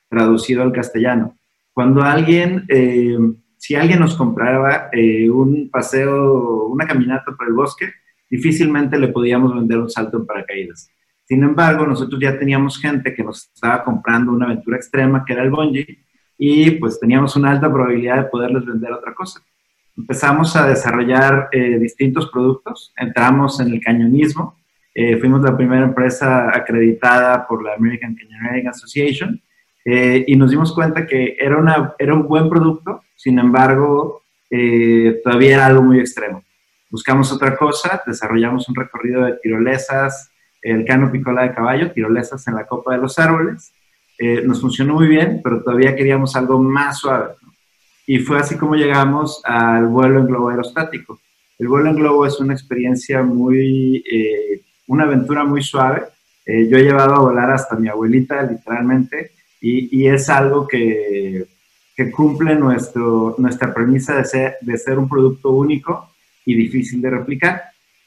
traducido 0.09 0.63
al 0.63 0.71
castellano. 0.71 1.37
Cuando 1.73 2.01
alguien 2.01 2.65
eh, 2.69 3.17
si 3.57 3.75
alguien 3.75 3.99
nos 3.99 4.15
compraba 4.15 4.89
eh, 4.91 5.29
un 5.29 5.69
paseo, 5.69 6.65
una 6.67 6.85
caminata 6.85 7.35
por 7.35 7.47
el 7.47 7.53
bosque, 7.53 7.91
difícilmente 8.29 8.97
le 8.97 9.09
podíamos 9.09 9.53
vender 9.55 9.79
un 9.79 9.89
salto 9.89 10.17
en 10.17 10.25
paracaídas. 10.25 10.91
Sin 11.25 11.43
embargo, 11.43 11.85
nosotros 11.85 12.21
ya 12.21 12.37
teníamos 12.37 12.79
gente 12.79 13.13
que 13.13 13.23
nos 13.23 13.51
estaba 13.53 13.83
comprando 13.83 14.31
una 14.31 14.45
aventura 14.45 14.77
extrema, 14.77 15.25
que 15.25 15.33
era 15.33 15.43
el 15.43 15.51
bungee, 15.51 16.05
y 16.37 16.71
pues 16.71 16.99
teníamos 16.99 17.35
una 17.35 17.51
alta 17.51 17.71
probabilidad 17.71 18.23
de 18.23 18.29
poderles 18.29 18.65
vender 18.65 18.93
otra 18.93 19.13
cosa. 19.13 19.41
Empezamos 19.97 20.55
a 20.55 20.67
desarrollar 20.67 21.49
eh, 21.51 21.79
distintos 21.79 22.29
productos, 22.29 22.93
entramos 22.95 23.59
en 23.59 23.73
el 23.73 23.81
cañonismo, 23.81 24.57
eh, 24.93 25.17
fuimos 25.17 25.41
la 25.41 25.57
primera 25.57 25.83
empresa 25.83 26.55
acreditada 26.55 27.45
por 27.47 27.63
la 27.63 27.73
American 27.73 28.15
Canyoneering 28.15 28.67
Association, 28.67 29.41
y 29.89 30.36
nos 30.36 30.51
dimos 30.51 30.74
cuenta 30.74 31.08
que 31.08 31.38
era, 31.39 31.58
una, 31.58 31.94
era 31.98 32.13
un 32.13 32.27
buen 32.27 32.50
producto, 32.50 33.03
sin 33.15 33.39
embargo, 33.39 34.24
eh, 34.50 35.22
todavía 35.24 35.56
era 35.56 35.65
algo 35.65 35.82
muy 35.82 36.00
extremo. 36.00 36.44
Buscamos 36.89 37.32
otra 37.32 37.58
cosa, 37.58 38.01
desarrollamos 38.06 38.70
un 38.70 38.75
recorrido 38.75 39.25
de 39.25 39.34
tirolesas, 39.41 40.32
el 40.62 40.86
cano 40.86 41.12
picola 41.12 41.44
de 41.44 41.53
caballo, 41.53 41.91
tirolesas 41.91 42.48
en 42.48 42.56
la 42.56 42.65
copa 42.65 42.94
de 42.94 43.00
los 43.00 43.20
árboles. 43.20 43.74
Eh, 44.17 44.41
nos 44.44 44.62
funcionó 44.62 44.96
muy 44.96 45.08
bien, 45.08 45.41
pero 45.44 45.62
todavía 45.62 45.96
queríamos 45.96 46.36
algo 46.36 46.62
más 46.62 47.00
suave. 47.00 47.34
Y 48.06 48.20
fue 48.20 48.39
así 48.39 48.58
como 48.58 48.75
llegamos 48.75 49.41
al 49.44 49.88
vuelo 49.88 50.20
en 50.20 50.27
globo 50.27 50.50
aerostático. 50.50 51.20
El 51.60 51.67
vuelo 51.67 51.89
en 51.89 51.96
globo 51.96 52.25
es 52.25 52.39
una 52.39 52.53
experiencia 52.53 53.22
muy, 53.22 54.03
eh, 54.10 54.62
una 54.88 55.03
aventura 55.03 55.44
muy 55.44 55.62
suave. 55.62 56.03
yo 56.46 56.77
he 56.77 56.84
llevado 56.84 57.15
a 57.15 57.20
volar 57.20 57.51
hasta 57.51 57.75
mi 57.75 57.89
abuelita, 57.89 58.41
literalmente, 58.44 59.32
y, 59.61 60.07
es 60.07 60.29
algo 60.29 60.67
que 60.67 61.47
cumple 62.11 62.55
nuestra 62.55 63.73
premisa 63.73 64.15
de 64.15 64.25
ser, 64.25 64.55
de 64.61 64.77
ser 64.77 64.99
un 64.99 65.09
producto 65.09 65.51
único 65.51 66.13
y 66.45 66.55
difícil 66.55 67.01
de 67.01 67.09
replicar. 67.09 67.63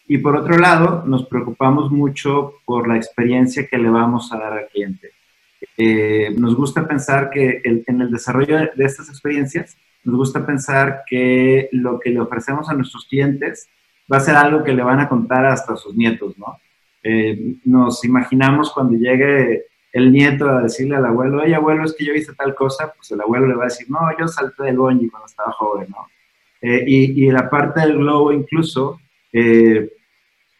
Y 0.08 0.18
por 0.18 0.36
otro 0.36 0.58
lado, 0.58 1.04
nos 1.06 1.26
preocupamos 1.26 1.92
mucho 1.92 2.54
por 2.64 2.88
la 2.88 2.96
experiencia 2.96 3.66
que 3.66 3.78
le 3.78 3.90
vamos 3.90 4.32
a 4.32 4.38
dar 4.38 4.52
al 4.54 4.68
cliente. 4.68 5.10
Eh, 5.76 6.34
nos 6.36 6.56
gusta 6.56 6.86
pensar 6.88 7.30
que 7.30 7.60
en 7.64 8.00
el 8.00 8.10
desarrollo 8.10 8.58
de 8.74 8.84
estas 8.84 9.08
experiencias, 9.08 9.76
nos 10.02 10.16
gusta 10.16 10.44
pensar 10.44 11.02
que 11.06 11.68
lo 11.72 12.00
que 12.00 12.10
le 12.10 12.20
ofrecemos 12.20 12.68
a 12.68 12.74
nuestros 12.74 13.04
clientes 13.06 13.68
va 14.10 14.16
a 14.16 14.20
ser 14.20 14.34
algo 14.34 14.64
que 14.64 14.72
le 14.72 14.82
van 14.82 15.00
a 15.00 15.08
contar 15.08 15.46
hasta 15.46 15.76
sus 15.76 15.94
nietos, 15.94 16.36
¿no? 16.38 16.58
Eh, 17.02 17.56
nos 17.64 18.04
imaginamos 18.04 18.72
cuando 18.72 18.96
llegue 18.96 19.66
el 19.92 20.12
nieto 20.12 20.48
a 20.48 20.62
decirle 20.62 20.96
al 20.96 21.06
abuelo, 21.06 21.42
oye 21.42 21.54
abuelo, 21.54 21.84
es 21.84 21.94
que 21.94 22.04
yo 22.04 22.14
hice 22.14 22.32
tal 22.34 22.54
cosa, 22.54 22.92
pues 22.96 23.10
el 23.10 23.20
abuelo 23.20 23.46
le 23.46 23.54
va 23.54 23.64
a 23.64 23.68
decir, 23.68 23.90
no, 23.90 23.98
yo 24.18 24.28
salté 24.28 24.64
del 24.64 24.78
bungee 24.78 25.10
cuando 25.10 25.26
estaba 25.26 25.52
joven, 25.52 25.88
¿no? 25.90 26.06
Eh, 26.62 26.84
y, 26.86 27.24
y, 27.24 27.30
la 27.30 27.48
parte 27.48 27.80
del 27.80 27.96
globo 27.96 28.32
incluso, 28.32 29.00
eh, 29.32 29.90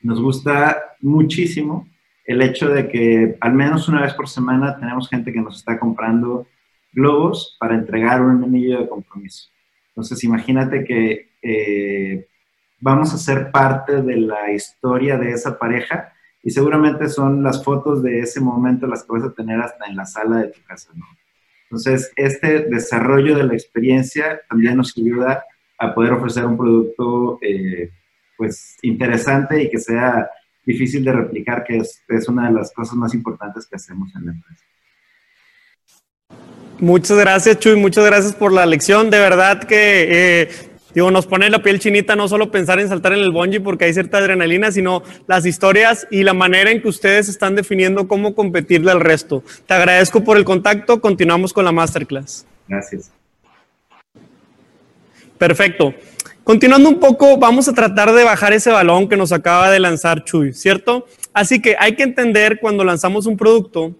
nos 0.03 0.21
gusta 0.21 0.97
muchísimo 1.01 1.89
el 2.25 2.41
hecho 2.43 2.69
de 2.69 2.89
que 2.89 3.37
al 3.41 3.53
menos 3.53 3.89
una 3.89 4.03
vez 4.03 4.15
por 4.15 4.29
semana 4.29 4.79
tenemos 4.79 5.09
gente 5.09 5.33
que 5.33 5.41
nos 5.41 5.59
está 5.59 5.79
comprando 5.79 6.47
globos 6.93 7.57
para 7.59 7.75
entregar 7.75 8.23
un 8.23 8.43
anillo 8.43 8.81
de 8.81 8.89
compromiso. 8.89 9.51
Entonces 9.89 10.23
imagínate 10.25 10.85
que 10.85 11.33
eh, 11.43 12.27
vamos 12.79 13.13
a 13.13 13.19
ser 13.19 13.51
parte 13.51 14.03
de 14.03 14.17
la 14.17 14.53
historia 14.53 15.19
de 15.19 15.33
esa 15.33 15.59
pareja 15.59 16.13
y 16.43 16.51
seguramente 16.51 17.09
son 17.09 17.43
las 17.43 17.63
fotos 17.63 18.03
de 18.03 18.21
ese 18.21 18.41
momento 18.41 18.87
las 18.87 19.05
que 19.05 19.13
vas 19.13 19.25
a 19.25 19.33
tener 19.33 19.61
hasta 19.61 19.87
en 19.87 19.97
la 19.97 20.07
sala 20.07 20.39
de 20.39 20.49
tu 20.49 20.63
casa, 20.65 20.91
¿no? 20.95 21.07
Entonces, 21.65 22.11
este 22.17 22.67
desarrollo 22.69 23.37
de 23.37 23.45
la 23.45 23.55
experiencia 23.55 24.41
también 24.49 24.77
nos 24.77 24.97
ayuda 24.97 25.45
a 25.79 25.95
poder 25.95 26.13
ofrecer 26.13 26.45
un 26.45 26.57
producto, 26.57 27.39
eh, 27.43 27.91
pues, 28.37 28.77
interesante 28.83 29.63
y 29.63 29.71
que 29.71 29.79
sea 29.79 30.29
difícil 30.67 31.05
de 31.05 31.13
replicar, 31.13 31.63
que 31.63 31.79
es, 31.79 32.03
es 32.09 32.29
una 32.29 32.49
de 32.49 32.55
las 32.55 32.73
cosas 32.73 32.97
más 32.97 33.15
importantes 33.15 33.67
que 33.67 33.77
hacemos 33.77 34.13
en 34.17 34.27
la 34.27 34.33
empresa. 34.33 34.65
Muchas 36.81 37.19
gracias, 37.19 37.59
Chuy. 37.59 37.77
Muchas 37.77 38.05
gracias 38.05 38.35
por 38.35 38.53
la 38.53 38.65
lección. 38.67 39.11
De 39.11 39.19
verdad 39.19 39.63
que 39.63 40.43
eh, 40.43 40.49
Digo, 40.95 41.11
nos 41.11 41.27
pone 41.27 41.51
la 41.51 41.63
piel 41.63 41.79
chinita 41.79 42.17
no 42.17 42.29
solo 42.29 42.51
pensar 42.51 42.81
en 42.81 42.89
saltar 42.89 43.13
en 43.13 43.21
el 43.21 43.31
bungee 43.31 43.61
porque 43.61 43.85
hay 43.85 43.93
cierta 43.93 44.19
adrenalina, 44.19 44.73
sino 44.73 45.03
las 45.27 45.47
historias 45.47 46.07
y 46.11 46.25
la 46.25 46.35
manera 46.35 46.71
en 46.71 46.83
que 46.83 46.89
ustedes 46.89 47.29
están 47.29 47.55
definiendo 47.55 48.09
cómo 48.09 48.35
competirle 48.35 48.91
al 48.91 49.01
resto. 49.01 49.45
Te 49.67 49.75
agradezco 49.75 50.25
por 50.25 50.37
el 50.37 50.45
contacto. 50.45 51.01
Continuamos 51.01 51.53
con 51.53 51.65
la 51.65 51.73
masterclass. 51.73 52.47
Gracias. 52.67 53.13
Perfecto. 55.39 55.95
Continuando 56.45 56.89
un 56.89 56.99
poco, 56.99 57.39
vamos 57.39 57.69
a 57.69 57.73
tratar 57.73 58.13
de 58.13 58.25
bajar 58.25 58.53
ese 58.53 58.71
balón 58.71 59.09
que 59.09 59.17
nos 59.17 59.31
acaba 59.31 59.71
de 59.71 59.79
lanzar 59.79 60.25
Chuy, 60.25 60.53
¿cierto? 60.53 61.07
Así 61.33 61.63
que 61.63 61.77
hay 61.79 61.95
que 61.95 62.03
entender 62.03 62.59
cuando 62.61 62.83
lanzamos 62.83 63.27
un 63.27 63.37
producto, 63.37 63.95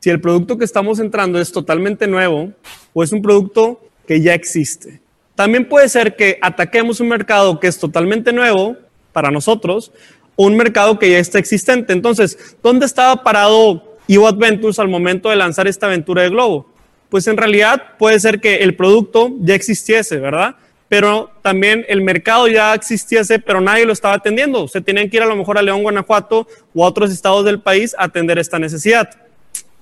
si 0.00 0.08
el 0.08 0.20
producto 0.20 0.56
que 0.56 0.64
estamos 0.64 0.98
entrando 0.98 1.38
es 1.38 1.52
totalmente 1.52 2.06
nuevo 2.06 2.52
o 2.92 3.02
es 3.04 3.12
un 3.12 3.20
producto 3.20 3.80
que 4.06 4.20
ya 4.20 4.34
existe. 4.34 5.03
También 5.34 5.68
puede 5.68 5.88
ser 5.88 6.14
que 6.16 6.38
ataquemos 6.40 7.00
un 7.00 7.08
mercado 7.08 7.58
que 7.58 7.66
es 7.66 7.78
totalmente 7.78 8.32
nuevo 8.32 8.76
para 9.12 9.30
nosotros, 9.30 9.92
un 10.36 10.56
mercado 10.56 10.98
que 10.98 11.10
ya 11.10 11.18
está 11.18 11.38
existente. 11.38 11.92
Entonces, 11.92 12.56
¿dónde 12.62 12.86
estaba 12.86 13.22
parado 13.22 13.96
Evo 14.06 14.28
Adventures 14.28 14.78
al 14.78 14.88
momento 14.88 15.30
de 15.30 15.36
lanzar 15.36 15.66
esta 15.66 15.86
aventura 15.86 16.22
de 16.22 16.28
Globo? 16.28 16.66
Pues 17.08 17.26
en 17.26 17.36
realidad 17.36 17.96
puede 17.98 18.18
ser 18.20 18.40
que 18.40 18.56
el 18.56 18.76
producto 18.76 19.32
ya 19.40 19.54
existiese, 19.54 20.18
¿verdad? 20.18 20.56
Pero 20.88 21.30
también 21.42 21.84
el 21.88 22.02
mercado 22.02 22.46
ya 22.46 22.74
existiese, 22.74 23.38
pero 23.38 23.60
nadie 23.60 23.86
lo 23.86 23.92
estaba 23.92 24.14
atendiendo. 24.14 24.68
Se 24.68 24.80
tenían 24.80 25.08
que 25.10 25.16
ir 25.16 25.22
a 25.22 25.26
lo 25.26 25.36
mejor 25.36 25.58
a 25.58 25.62
León, 25.62 25.82
Guanajuato 25.82 26.46
o 26.74 26.84
a 26.84 26.88
otros 26.88 27.12
estados 27.12 27.44
del 27.44 27.60
país 27.60 27.94
a 27.98 28.04
atender 28.04 28.38
esta 28.38 28.58
necesidad. 28.58 29.10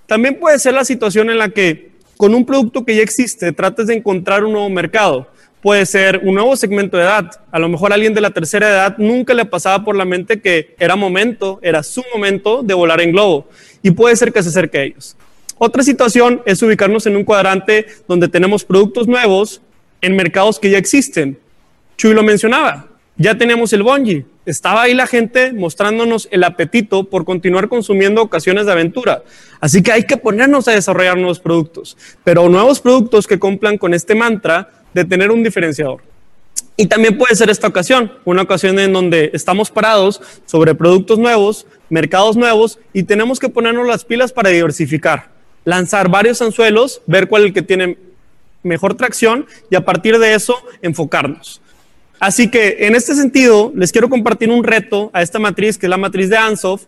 También 0.06 0.38
puede 0.38 0.58
ser 0.58 0.74
la 0.74 0.84
situación 0.84 1.30
en 1.30 1.38
la 1.38 1.48
que 1.48 1.92
con 2.16 2.34
un 2.34 2.44
producto 2.46 2.84
que 2.84 2.94
ya 2.94 3.02
existe 3.02 3.52
trates 3.52 3.86
de 3.88 3.94
encontrar 3.94 4.44
un 4.44 4.52
nuevo 4.52 4.70
mercado 4.70 5.28
puede 5.62 5.86
ser 5.86 6.20
un 6.24 6.34
nuevo 6.34 6.56
segmento 6.56 6.96
de 6.96 7.04
edad. 7.04 7.30
A 7.50 7.58
lo 7.58 7.68
mejor 7.68 7.92
a 7.92 7.94
alguien 7.94 8.12
de 8.12 8.20
la 8.20 8.30
tercera 8.30 8.68
edad 8.68 8.96
nunca 8.98 9.32
le 9.32 9.44
pasaba 9.46 9.84
por 9.84 9.96
la 9.96 10.04
mente 10.04 10.40
que 10.40 10.74
era 10.78 10.96
momento, 10.96 11.60
era 11.62 11.82
su 11.82 12.02
momento 12.12 12.62
de 12.62 12.74
volar 12.74 13.00
en 13.00 13.12
globo 13.12 13.48
y 13.80 13.92
puede 13.92 14.16
ser 14.16 14.32
que 14.32 14.42
se 14.42 14.50
acerque 14.50 14.78
a 14.78 14.82
ellos. 14.82 15.16
Otra 15.58 15.84
situación 15.84 16.42
es 16.44 16.60
ubicarnos 16.62 17.06
en 17.06 17.16
un 17.16 17.24
cuadrante 17.24 17.86
donde 18.08 18.28
tenemos 18.28 18.64
productos 18.64 19.06
nuevos 19.06 19.62
en 20.00 20.16
mercados 20.16 20.58
que 20.58 20.70
ya 20.70 20.78
existen. 20.78 21.38
Chuy 21.96 22.12
lo 22.12 22.24
mencionaba, 22.24 22.88
ya 23.16 23.38
tenemos 23.38 23.72
el 23.72 23.84
bungee. 23.84 24.26
Estaba 24.44 24.82
ahí 24.82 24.94
la 24.94 25.06
gente 25.06 25.52
mostrándonos 25.52 26.26
el 26.32 26.42
apetito 26.42 27.04
por 27.04 27.24
continuar 27.24 27.68
consumiendo 27.68 28.22
ocasiones 28.22 28.66
de 28.66 28.72
aventura. 28.72 29.22
Así 29.60 29.84
que 29.84 29.92
hay 29.92 30.02
que 30.02 30.16
ponernos 30.16 30.66
a 30.66 30.72
desarrollar 30.72 31.16
nuevos 31.16 31.38
productos, 31.38 31.96
pero 32.24 32.48
nuevos 32.48 32.80
productos 32.80 33.28
que 33.28 33.38
cumplan 33.38 33.78
con 33.78 33.94
este 33.94 34.16
mantra 34.16 34.68
de 34.94 35.04
tener 35.04 35.30
un 35.30 35.42
diferenciador. 35.42 36.02
Y 36.76 36.86
también 36.86 37.18
puede 37.18 37.36
ser 37.36 37.50
esta 37.50 37.68
ocasión, 37.68 38.12
una 38.24 38.42
ocasión 38.42 38.78
en 38.78 38.92
donde 38.92 39.30
estamos 39.34 39.70
parados 39.70 40.20
sobre 40.46 40.74
productos 40.74 41.18
nuevos, 41.18 41.66
mercados 41.90 42.36
nuevos 42.36 42.78
y 42.92 43.02
tenemos 43.02 43.38
que 43.38 43.48
ponernos 43.48 43.86
las 43.86 44.04
pilas 44.04 44.32
para 44.32 44.50
diversificar, 44.50 45.30
lanzar 45.64 46.08
varios 46.08 46.40
anzuelos, 46.40 47.02
ver 47.06 47.28
cuál 47.28 47.42
es 47.42 47.48
el 47.48 47.54
que 47.54 47.62
tiene 47.62 47.98
mejor 48.62 48.94
tracción 48.94 49.46
y 49.70 49.76
a 49.76 49.84
partir 49.84 50.18
de 50.18 50.34
eso 50.34 50.56
enfocarnos. 50.80 51.60
Así 52.18 52.50
que 52.50 52.86
en 52.86 52.94
este 52.94 53.14
sentido, 53.14 53.72
les 53.74 53.92
quiero 53.92 54.08
compartir 54.08 54.48
un 54.48 54.64
reto 54.64 55.10
a 55.12 55.22
esta 55.22 55.38
matriz, 55.38 55.76
que 55.76 55.86
es 55.86 55.90
la 55.90 55.96
matriz 55.96 56.30
de 56.30 56.36
Ansoff, 56.36 56.84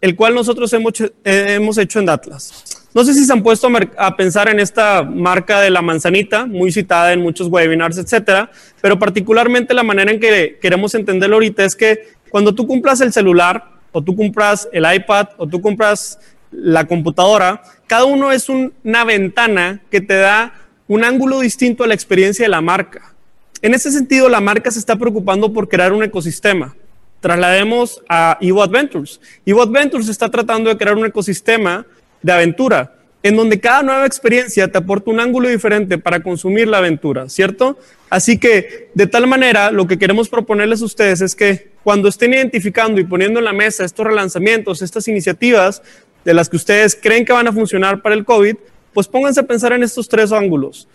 el 0.00 0.14
cual 0.14 0.34
nosotros 0.34 0.70
hemos, 0.74 1.00
eh, 1.00 1.10
hemos 1.24 1.78
hecho 1.78 1.98
en 1.98 2.06
Datlas. 2.06 2.83
No 2.94 3.04
sé 3.04 3.12
si 3.12 3.24
se 3.24 3.32
han 3.32 3.42
puesto 3.42 3.68
a, 3.96 4.16
pensar 4.16 4.48
en 4.48 4.60
esta 4.60 5.02
marca 5.02 5.60
de 5.60 5.68
la 5.68 5.82
manzanita, 5.82 6.46
muy 6.46 6.70
citada 6.70 7.12
en 7.12 7.20
muchos 7.20 7.48
webinars, 7.48 7.98
etcétera, 7.98 8.52
pero 8.80 9.00
particularmente 9.00 9.74
la 9.74 9.82
manera 9.82 10.12
en 10.12 10.20
que 10.20 10.60
queremos 10.62 10.94
entenderlo 10.94 11.34
ahorita 11.34 11.64
es 11.64 11.74
que 11.74 12.14
cuando 12.30 12.54
tú 12.54 12.68
compras 12.68 13.00
el 13.00 13.12
celular, 13.12 13.64
o 13.90 14.00
tú 14.00 14.14
compras 14.14 14.68
el 14.72 14.84
iPad, 14.92 15.30
o 15.38 15.46
tú 15.48 15.60
compras 15.60 16.20
la 16.52 16.86
computadora, 16.86 17.62
cada 17.88 18.04
uno 18.04 18.30
es 18.30 18.48
una 18.48 19.04
ventana 19.04 19.80
que 19.90 20.00
te 20.00 20.14
da 20.14 20.54
un 20.86 21.02
ángulo 21.02 21.40
distinto 21.40 21.82
a 21.82 21.88
la 21.88 21.94
experiencia 21.94 22.44
de 22.44 22.50
la 22.50 22.60
marca. 22.60 23.12
En 23.60 23.74
ese 23.74 23.90
sentido, 23.90 24.28
la 24.28 24.40
marca 24.40 24.70
se 24.70 24.78
está 24.78 24.94
preocupando 24.94 25.52
por 25.52 25.68
crear 25.68 25.92
un 25.92 26.04
ecosistema. 26.04 26.76
Traslademos 27.20 28.02
a 28.08 28.38
Evo 28.40 28.62
Adventures. 28.62 29.20
Evo 29.44 29.62
Adventures 29.62 30.08
está 30.08 30.30
tratando 30.30 30.70
de 30.70 30.76
crear 30.76 30.96
un 30.96 31.06
ecosistema 31.06 31.86
de 32.24 32.32
aventura, 32.32 32.94
en 33.22 33.36
donde 33.36 33.60
cada 33.60 33.82
nueva 33.82 34.06
experiencia 34.06 34.66
te 34.66 34.78
aporta 34.78 35.10
un 35.10 35.20
ángulo 35.20 35.50
diferente 35.50 35.98
para 35.98 36.20
consumir 36.20 36.68
la 36.68 36.78
aventura, 36.78 37.28
¿cierto? 37.28 37.78
Así 38.08 38.38
que, 38.38 38.88
de 38.94 39.06
tal 39.06 39.26
manera, 39.26 39.70
lo 39.70 39.86
que 39.86 39.98
queremos 39.98 40.30
proponerles 40.30 40.80
a 40.80 40.86
ustedes 40.86 41.20
es 41.20 41.34
que 41.34 41.68
cuando 41.84 42.08
estén 42.08 42.32
identificando 42.32 42.98
y 42.98 43.04
poniendo 43.04 43.40
en 43.40 43.44
la 43.44 43.52
mesa 43.52 43.84
estos 43.84 44.06
relanzamientos, 44.06 44.80
estas 44.80 45.06
iniciativas 45.06 45.82
de 46.24 46.32
las 46.32 46.48
que 46.48 46.56
ustedes 46.56 46.98
creen 47.00 47.26
que 47.26 47.34
van 47.34 47.46
a 47.46 47.52
funcionar 47.52 48.00
para 48.00 48.14
el 48.14 48.24
COVID, 48.24 48.56
pues 48.94 49.06
pónganse 49.06 49.40
a 49.40 49.42
pensar 49.42 49.74
en 49.74 49.82
estos 49.82 50.08
tres 50.08 50.32
ángulos 50.32 50.88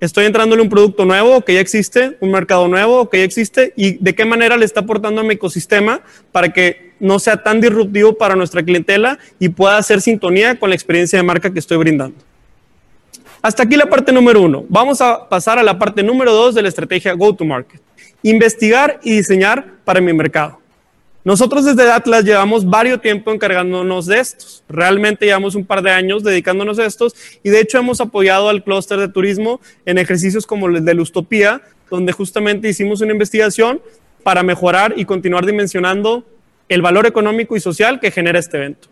estoy 0.00 0.26
entrándole 0.26 0.62
un 0.62 0.68
producto 0.68 1.04
nuevo 1.04 1.40
que 1.42 1.54
ya 1.54 1.60
existe, 1.60 2.16
un 2.20 2.30
mercado 2.30 2.68
nuevo 2.68 3.08
que 3.08 3.18
ya 3.18 3.24
existe 3.24 3.72
y 3.76 3.92
de 3.92 4.14
qué 4.14 4.24
manera 4.24 4.56
le 4.56 4.64
está 4.64 4.80
aportando 4.80 5.22
a 5.22 5.24
mi 5.24 5.34
ecosistema 5.34 6.02
para 6.32 6.52
que 6.52 6.85
no 7.00 7.18
sea 7.18 7.42
tan 7.42 7.60
disruptivo 7.60 8.16
para 8.16 8.36
nuestra 8.36 8.62
clientela 8.62 9.18
y 9.38 9.48
pueda 9.48 9.78
hacer 9.78 10.00
sintonía 10.00 10.58
con 10.58 10.70
la 10.70 10.74
experiencia 10.74 11.18
de 11.18 11.22
marca 11.22 11.52
que 11.52 11.58
estoy 11.58 11.76
brindando. 11.76 12.16
Hasta 13.42 13.62
aquí 13.62 13.76
la 13.76 13.86
parte 13.86 14.12
número 14.12 14.42
uno. 14.42 14.64
Vamos 14.68 15.00
a 15.00 15.28
pasar 15.28 15.58
a 15.58 15.62
la 15.62 15.78
parte 15.78 16.02
número 16.02 16.32
dos 16.32 16.54
de 16.54 16.62
la 16.62 16.68
estrategia 16.68 17.12
Go-to-Market. 17.12 17.80
Investigar 18.22 18.98
y 19.02 19.16
diseñar 19.16 19.74
para 19.84 20.00
mi 20.00 20.12
mercado. 20.12 20.58
Nosotros 21.26 21.64
desde 21.64 21.90
Atlas 21.90 22.24
llevamos 22.24 22.64
varios 22.64 23.00
tiempo 23.00 23.32
encargándonos 23.32 24.06
de 24.06 24.20
estos. 24.20 24.62
Realmente 24.68 25.26
llevamos 25.26 25.56
un 25.56 25.66
par 25.66 25.82
de 25.82 25.90
años 25.90 26.22
dedicándonos 26.22 26.78
a 26.78 26.86
estos 26.86 27.16
y 27.42 27.50
de 27.50 27.60
hecho 27.60 27.78
hemos 27.78 28.00
apoyado 28.00 28.48
al 28.48 28.62
clúster 28.62 28.98
de 29.00 29.08
turismo 29.08 29.60
en 29.84 29.98
ejercicios 29.98 30.46
como 30.46 30.68
el 30.68 30.84
de 30.84 30.94
Lustopía, 30.94 31.62
donde 31.90 32.12
justamente 32.12 32.68
hicimos 32.68 33.00
una 33.00 33.12
investigación 33.12 33.80
para 34.22 34.44
mejorar 34.44 34.94
y 34.96 35.04
continuar 35.04 35.46
dimensionando 35.46 36.24
el 36.68 36.82
valor 36.82 37.06
económico 37.06 37.56
y 37.56 37.60
social 37.60 38.00
que 38.00 38.10
genera 38.10 38.38
este 38.38 38.56
evento. 38.56 38.88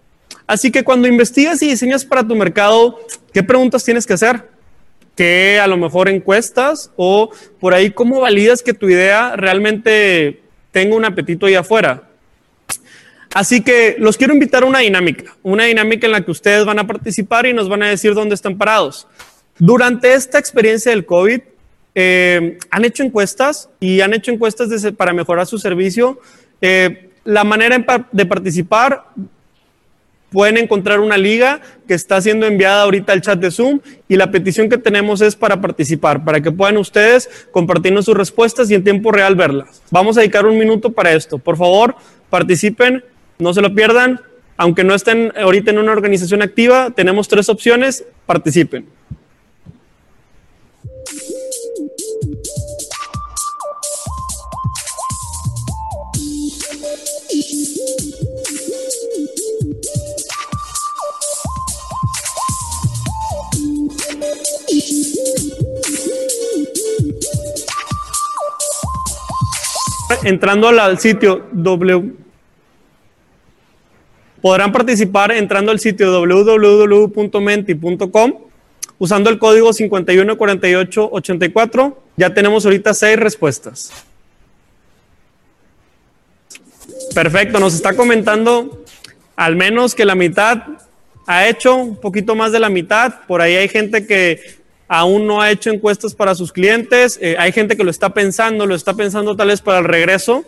Así 0.46 0.70
que 0.70 0.84
cuando 0.84 1.08
investigas 1.08 1.62
y 1.62 1.68
diseñas 1.68 2.04
para 2.04 2.26
tu 2.26 2.34
mercado, 2.34 3.00
¿qué 3.32 3.42
preguntas 3.42 3.84
tienes 3.84 4.06
que 4.06 4.12
hacer? 4.12 4.42
¿Qué 5.16 5.60
a 5.60 5.66
lo 5.66 5.76
mejor 5.76 6.08
encuestas 6.08 6.90
o 6.96 7.30
por 7.60 7.72
ahí 7.72 7.90
cómo 7.90 8.20
validas 8.20 8.62
que 8.62 8.74
tu 8.74 8.88
idea 8.88 9.36
realmente 9.36 10.42
tenga 10.72 10.96
un 10.96 11.04
apetito 11.04 11.46
ahí 11.46 11.54
afuera? 11.54 12.10
Así 13.32 13.62
que 13.62 13.96
los 13.98 14.16
quiero 14.16 14.34
invitar 14.34 14.62
a 14.62 14.66
una 14.66 14.80
dinámica, 14.80 15.34
una 15.42 15.64
dinámica 15.64 16.06
en 16.06 16.12
la 16.12 16.20
que 16.20 16.30
ustedes 16.30 16.64
van 16.64 16.78
a 16.78 16.86
participar 16.86 17.46
y 17.46 17.52
nos 17.52 17.68
van 17.68 17.82
a 17.82 17.88
decir 17.88 18.14
dónde 18.14 18.34
están 18.34 18.58
parados. 18.58 19.08
Durante 19.58 20.14
esta 20.14 20.38
experiencia 20.38 20.90
del 20.90 21.04
COVID, 21.04 21.40
eh, 21.96 22.58
han 22.70 22.84
hecho 22.84 23.02
encuestas 23.02 23.70
y 23.80 24.00
han 24.00 24.14
hecho 24.14 24.30
encuestas 24.30 24.68
para 24.92 25.12
mejorar 25.12 25.46
su 25.46 25.58
servicio. 25.58 26.20
Eh, 26.60 27.10
la 27.24 27.44
manera 27.44 27.84
de 28.12 28.26
participar, 28.26 29.04
pueden 30.30 30.58
encontrar 30.58 31.00
una 31.00 31.16
liga 31.16 31.60
que 31.86 31.94
está 31.94 32.20
siendo 32.20 32.46
enviada 32.46 32.82
ahorita 32.82 33.12
al 33.12 33.20
chat 33.20 33.38
de 33.38 33.50
Zoom 33.50 33.80
y 34.08 34.16
la 34.16 34.30
petición 34.30 34.68
que 34.68 34.78
tenemos 34.78 35.20
es 35.20 35.36
para 35.36 35.60
participar, 35.60 36.24
para 36.24 36.40
que 36.40 36.50
puedan 36.50 36.76
ustedes 36.76 37.30
compartirnos 37.52 38.04
sus 38.04 38.16
respuestas 38.16 38.70
y 38.70 38.74
en 38.74 38.82
tiempo 38.82 39.12
real 39.12 39.36
verlas. 39.36 39.80
Vamos 39.90 40.16
a 40.16 40.20
dedicar 40.20 40.44
un 40.44 40.58
minuto 40.58 40.90
para 40.90 41.12
esto. 41.12 41.38
Por 41.38 41.56
favor, 41.56 41.94
participen 42.30 43.04
no 43.38 43.52
se 43.54 43.60
lo 43.60 43.74
pierdan. 43.74 44.20
Aunque 44.56 44.84
no 44.84 44.94
estén 44.94 45.32
ahorita 45.36 45.72
en 45.72 45.78
una 45.78 45.92
organización 45.92 46.42
activa, 46.42 46.90
tenemos 46.94 47.28
tres 47.28 47.48
opciones. 47.48 48.04
Participen. 48.26 48.86
Entrando 70.22 70.68
al 70.68 70.98
sitio 70.98 71.46
w 71.52 72.24
Podrán 74.44 74.72
participar 74.72 75.32
entrando 75.32 75.72
al 75.72 75.80
sitio 75.80 76.20
www.menti.com 76.20 78.34
usando 78.98 79.30
el 79.30 79.38
código 79.38 79.72
514884. 79.72 82.02
Ya 82.18 82.34
tenemos 82.34 82.66
ahorita 82.66 82.92
seis 82.92 83.18
respuestas. 83.18 83.90
Perfecto, 87.14 87.58
nos 87.58 87.74
está 87.74 87.96
comentando 87.96 88.84
al 89.34 89.56
menos 89.56 89.94
que 89.94 90.04
la 90.04 90.14
mitad 90.14 90.58
ha 91.26 91.48
hecho, 91.48 91.76
un 91.76 91.98
poquito 91.98 92.34
más 92.34 92.52
de 92.52 92.60
la 92.60 92.68
mitad. 92.68 93.14
Por 93.26 93.40
ahí 93.40 93.56
hay 93.56 93.68
gente 93.68 94.06
que 94.06 94.58
aún 94.88 95.26
no 95.26 95.40
ha 95.40 95.50
hecho 95.50 95.70
encuestas 95.70 96.14
para 96.14 96.34
sus 96.34 96.52
clientes. 96.52 97.18
Eh, 97.20 97.36
hay 97.38 97.52
gente 97.52 97.76
que 97.76 97.84
lo 97.84 97.90
está 97.90 98.10
pensando, 98.14 98.66
lo 98.66 98.74
está 98.74 98.94
pensando 98.94 99.36
tal 99.36 99.48
vez 99.48 99.60
para 99.60 99.78
el 99.78 99.84
regreso. 99.84 100.44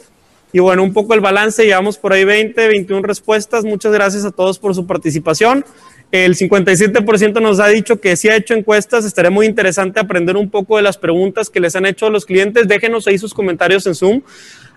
Y 0.53 0.61
bueno, 0.61 0.83
un 0.83 0.93
poco 0.93 1.15
el 1.15 1.21
balance, 1.21 1.65
llevamos 1.65 1.99
por 1.99 2.13
ahí 2.13 2.25
20, 2.25 2.69
21 2.69 3.03
respuestas. 3.03 3.65
Muchas 3.65 3.93
gracias 3.93 4.25
a 4.25 4.31
todos 4.31 4.59
por 4.59 4.75
su 4.75 4.87
participación. 4.87 5.65
El 6.13 6.37
57% 6.37 7.43
nos 7.43 7.59
ha 7.59 7.67
dicho 7.69 8.01
que 8.01 8.17
sí 8.17 8.29
ha 8.29 8.37
hecho 8.37 8.55
encuestas. 8.55 9.05
Estaría 9.05 9.31
muy 9.31 9.47
interesante 9.47 9.99
aprender 9.99 10.37
un 10.37 10.49
poco 10.49 10.77
de 10.77 10.83
las 10.83 10.99
preguntas 10.99 11.51
que 11.51 11.61
les 11.61 11.75
han 11.75 11.85
hecho 11.85 12.07
a 12.07 12.11
los 12.11 12.25
clientes. 12.25 12.69
Déjenos 12.69 13.07
ahí 13.07 13.19
sus 13.19 13.35
comentarios 13.35 13.87
en 13.87 13.95
Zoom. 13.95 14.23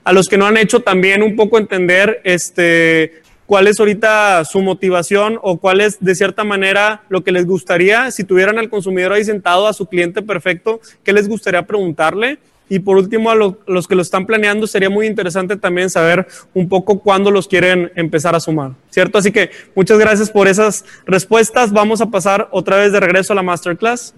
A 0.03 0.11
los 0.11 0.27
que 0.27 0.37
no 0.37 0.47
han 0.47 0.57
hecho 0.57 0.79
también 0.79 1.21
un 1.21 1.35
poco 1.35 1.57
entender 1.59 2.19
este, 2.23 3.21
cuál 3.49 3.65
es 3.65 3.79
ahorita 3.79 4.45
su 4.45 4.61
motivación 4.61 5.39
o 5.41 5.57
cuál 5.57 5.81
es 5.81 5.97
de 5.99 6.13
cierta 6.13 6.43
manera 6.43 7.01
lo 7.09 7.23
que 7.23 7.31
les 7.31 7.47
gustaría, 7.47 8.11
si 8.11 8.23
tuvieran 8.23 8.59
al 8.59 8.69
consumidor 8.69 9.11
ahí 9.11 9.23
sentado, 9.23 9.67
a 9.67 9.73
su 9.73 9.87
cliente 9.87 10.21
perfecto, 10.21 10.79
¿qué 11.03 11.13
les 11.13 11.27
gustaría 11.27 11.65
preguntarle? 11.65 12.37
Y 12.69 12.77
por 12.77 12.97
último, 12.97 13.31
a 13.31 13.35
los 13.35 13.87
que 13.87 13.95
lo 13.95 14.03
están 14.03 14.27
planeando, 14.27 14.67
sería 14.67 14.91
muy 14.91 15.07
interesante 15.07 15.57
también 15.57 15.89
saber 15.89 16.27
un 16.53 16.69
poco 16.69 16.99
cuándo 16.99 17.31
los 17.31 17.47
quieren 17.47 17.91
empezar 17.95 18.35
a 18.35 18.39
sumar, 18.39 18.73
¿cierto? 18.91 19.17
Así 19.17 19.31
que 19.31 19.49
muchas 19.73 19.97
gracias 19.97 20.29
por 20.29 20.47
esas 20.47 20.85
respuestas. 21.07 21.71
Vamos 21.71 22.01
a 22.01 22.05
pasar 22.05 22.49
otra 22.51 22.77
vez 22.77 22.91
de 22.91 22.99
regreso 22.99 23.33
a 23.33 23.35
la 23.35 23.41
masterclass. 23.41 24.13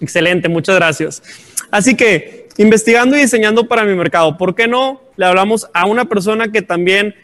Excelente, 0.00 0.48
muchas 0.48 0.76
gracias. 0.76 1.22
Así 1.70 1.94
que, 1.94 2.48
investigando 2.56 3.18
y 3.18 3.20
diseñando 3.20 3.68
para 3.68 3.84
mi 3.84 3.94
mercado, 3.94 4.38
¿por 4.38 4.54
qué 4.54 4.66
no 4.66 5.02
le 5.16 5.26
hablamos 5.26 5.68
a 5.74 5.84
una 5.84 6.06
persona 6.06 6.50
que 6.50 6.62
también 6.62 7.14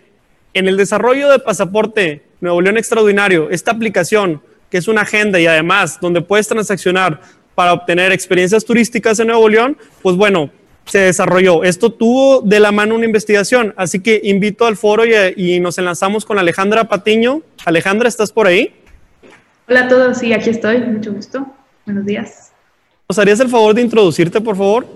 en 0.54 0.68
el 0.68 0.76
desarrollo 0.76 1.28
de 1.30 1.40
Pasaporte 1.40 2.22
Nuevo 2.40 2.60
León 2.60 2.78
Extraordinario, 2.78 3.50
esta 3.50 3.72
aplicación 3.72 4.40
que 4.70 4.78
es 4.78 4.88
una 4.88 5.02
agenda 5.02 5.38
y 5.38 5.46
además 5.46 5.98
donde 6.00 6.20
puedes 6.20 6.48
transaccionar 6.48 7.20
para 7.54 7.72
obtener 7.72 8.12
experiencias 8.12 8.64
turísticas 8.64 9.18
en 9.20 9.28
Nuevo 9.28 9.48
León, 9.48 9.76
pues 10.02 10.16
bueno, 10.16 10.50
se 10.86 10.98
desarrolló. 10.98 11.64
Esto 11.64 11.90
tuvo 11.90 12.40
de 12.40 12.60
la 12.60 12.72
mano 12.72 12.94
una 12.94 13.04
investigación, 13.04 13.72
así 13.76 14.00
que 14.00 14.20
invito 14.24 14.66
al 14.66 14.76
foro 14.76 15.04
y, 15.04 15.60
nos 15.60 15.78
enlazamos 15.78 16.24
con 16.24 16.38
Alejandra 16.38 16.84
Patiño. 16.84 17.42
Alejandra, 17.64 18.08
¿estás 18.08 18.32
por 18.32 18.46
ahí? 18.46 18.74
Hola 19.68 19.82
a 19.82 19.88
todos, 19.88 20.18
sí, 20.18 20.32
aquí 20.32 20.50
estoy, 20.50 20.80
mucho 20.80 21.12
gusto. 21.12 21.46
Buenos 21.86 22.04
días. 22.04 22.52
¿Nos 23.08 23.18
harías 23.18 23.40
el 23.40 23.48
favor 23.48 23.74
de 23.74 23.82
introducirte, 23.82 24.40
por 24.40 24.56
favor? 24.56 24.86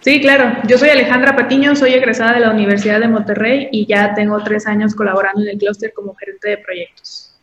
Sí, 0.00 0.20
claro. 0.20 0.58
Yo 0.66 0.78
soy 0.78 0.90
Alejandra 0.90 1.34
Patiño, 1.34 1.74
soy 1.74 1.92
egresada 1.92 2.34
de 2.34 2.40
la 2.40 2.50
Universidad 2.50 3.00
de 3.00 3.08
Monterrey 3.08 3.68
y 3.72 3.86
ya 3.86 4.14
tengo 4.14 4.42
tres 4.42 4.66
años 4.66 4.94
colaborando 4.94 5.42
en 5.42 5.48
el 5.48 5.58
clúster 5.58 5.92
como 5.92 6.14
gerente 6.14 6.50
de 6.50 6.58
proyectos. 6.58 7.34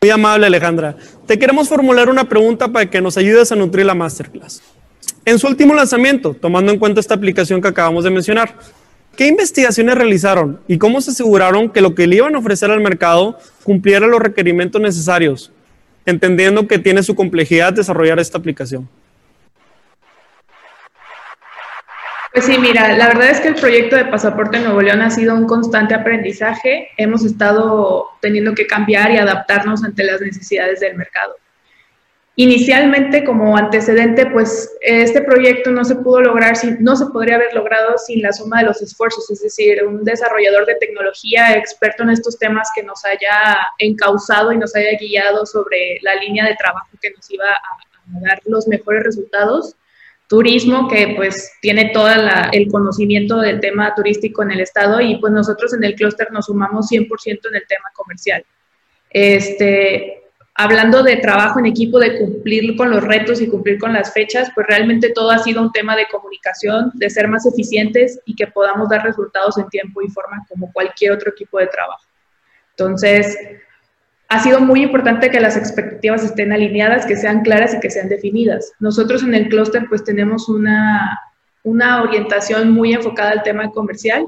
Muy 0.00 0.10
amable 0.10 0.46
Alejandra. 0.46 0.96
Te 1.26 1.38
queremos 1.38 1.68
formular 1.68 2.08
una 2.08 2.28
pregunta 2.28 2.68
para 2.68 2.88
que 2.88 3.00
nos 3.00 3.16
ayudes 3.16 3.50
a 3.52 3.56
nutrir 3.56 3.86
la 3.86 3.94
masterclass. 3.94 4.62
En 5.24 5.38
su 5.38 5.46
último 5.46 5.74
lanzamiento, 5.74 6.34
tomando 6.34 6.72
en 6.72 6.78
cuenta 6.78 7.00
esta 7.00 7.14
aplicación 7.14 7.60
que 7.60 7.68
acabamos 7.68 8.04
de 8.04 8.10
mencionar, 8.10 8.54
¿qué 9.16 9.26
investigaciones 9.26 9.94
realizaron 9.94 10.60
y 10.66 10.78
cómo 10.78 11.00
se 11.00 11.10
aseguraron 11.10 11.70
que 11.70 11.80
lo 11.80 11.94
que 11.94 12.06
le 12.06 12.16
iban 12.16 12.34
a 12.34 12.38
ofrecer 12.38 12.70
al 12.70 12.80
mercado 12.80 13.38
cumpliera 13.62 14.06
los 14.06 14.20
requerimientos 14.20 14.80
necesarios, 14.80 15.52
entendiendo 16.06 16.66
que 16.66 16.78
tiene 16.78 17.02
su 17.02 17.14
complejidad 17.14 17.72
desarrollar 17.72 18.18
esta 18.18 18.38
aplicación? 18.38 18.88
Pues 22.32 22.46
sí, 22.46 22.56
mira, 22.58 22.96
la 22.96 23.08
verdad 23.08 23.28
es 23.28 23.40
que 23.40 23.48
el 23.48 23.54
proyecto 23.56 23.96
de 23.96 24.06
Pasaporte 24.06 24.58
Nuevo 24.58 24.80
León 24.80 25.02
ha 25.02 25.10
sido 25.10 25.34
un 25.34 25.46
constante 25.46 25.94
aprendizaje. 25.94 26.88
Hemos 26.96 27.24
estado 27.24 28.08
teniendo 28.22 28.54
que 28.54 28.66
cambiar 28.66 29.10
y 29.10 29.18
adaptarnos 29.18 29.84
ante 29.84 30.02
las 30.02 30.20
necesidades 30.22 30.80
del 30.80 30.96
mercado. 30.96 31.36
Inicialmente, 32.36 33.24
como 33.24 33.58
antecedente, 33.58 34.24
pues 34.24 34.74
este 34.80 35.20
proyecto 35.20 35.70
no 35.70 35.84
se 35.84 35.96
pudo 35.96 36.22
lograr, 36.22 36.56
sin, 36.56 36.82
no 36.82 36.96
se 36.96 37.04
podría 37.06 37.34
haber 37.34 37.54
logrado 37.54 37.98
sin 37.98 38.22
la 38.22 38.32
suma 38.32 38.60
de 38.60 38.68
los 38.68 38.80
esfuerzos, 38.80 39.30
es 39.30 39.42
decir, 39.42 39.84
un 39.84 40.02
desarrollador 40.02 40.64
de 40.64 40.76
tecnología 40.76 41.54
experto 41.54 42.02
en 42.02 42.10
estos 42.10 42.38
temas 42.38 42.70
que 42.74 42.82
nos 42.82 43.04
haya 43.04 43.58
encauzado 43.78 44.50
y 44.50 44.56
nos 44.56 44.74
haya 44.74 44.96
guiado 44.98 45.44
sobre 45.44 45.98
la 46.00 46.14
línea 46.14 46.46
de 46.46 46.56
trabajo 46.56 46.88
que 47.02 47.10
nos 47.10 47.30
iba 47.30 47.44
a, 47.44 48.20
dar 48.22 48.40
los 48.46 48.66
mejores 48.66 49.04
resultados. 49.04 49.76
Turismo, 50.32 50.88
que 50.88 51.12
pues 51.14 51.52
tiene 51.60 51.90
todo 51.92 52.08
el 52.52 52.68
conocimiento 52.68 53.38
del 53.42 53.60
tema 53.60 53.94
turístico 53.94 54.42
en 54.42 54.52
el 54.52 54.60
estado 54.60 54.98
y 54.98 55.18
pues 55.18 55.30
nosotros 55.30 55.74
en 55.74 55.84
el 55.84 55.94
clúster 55.94 56.32
nos 56.32 56.46
sumamos 56.46 56.90
100% 56.90 57.06
en 57.26 57.54
el 57.54 57.66
tema 57.68 57.90
comercial. 57.92 58.42
Este, 59.10 60.22
hablando 60.54 61.02
de 61.02 61.18
trabajo 61.18 61.58
en 61.58 61.66
equipo, 61.66 61.98
de 61.98 62.16
cumplir 62.16 62.78
con 62.78 62.90
los 62.90 63.04
retos 63.04 63.42
y 63.42 63.46
cumplir 63.50 63.78
con 63.78 63.92
las 63.92 64.14
fechas, 64.14 64.50
pues 64.54 64.66
realmente 64.66 65.10
todo 65.10 65.30
ha 65.30 65.38
sido 65.38 65.60
un 65.60 65.70
tema 65.70 65.94
de 65.96 66.06
comunicación, 66.10 66.90
de 66.94 67.10
ser 67.10 67.28
más 67.28 67.44
eficientes 67.44 68.18
y 68.24 68.34
que 68.34 68.46
podamos 68.46 68.88
dar 68.88 69.04
resultados 69.04 69.58
en 69.58 69.68
tiempo 69.68 70.00
y 70.00 70.08
forma 70.08 70.46
como 70.48 70.72
cualquier 70.72 71.12
otro 71.12 71.32
equipo 71.32 71.58
de 71.58 71.66
trabajo. 71.66 72.06
Entonces, 72.70 73.36
ha 74.32 74.42
sido 74.42 74.60
muy 74.60 74.82
importante 74.82 75.30
que 75.30 75.40
las 75.40 75.58
expectativas 75.58 76.24
estén 76.24 76.52
alineadas, 76.52 77.04
que 77.04 77.16
sean 77.16 77.42
claras 77.42 77.74
y 77.74 77.80
que 77.80 77.90
sean 77.90 78.08
definidas. 78.08 78.72
Nosotros 78.80 79.22
en 79.22 79.34
el 79.34 79.48
clúster 79.50 79.84
pues 79.90 80.04
tenemos 80.04 80.48
una, 80.48 81.20
una 81.64 82.02
orientación 82.02 82.70
muy 82.70 82.94
enfocada 82.94 83.32
al 83.32 83.42
tema 83.42 83.70
comercial 83.70 84.26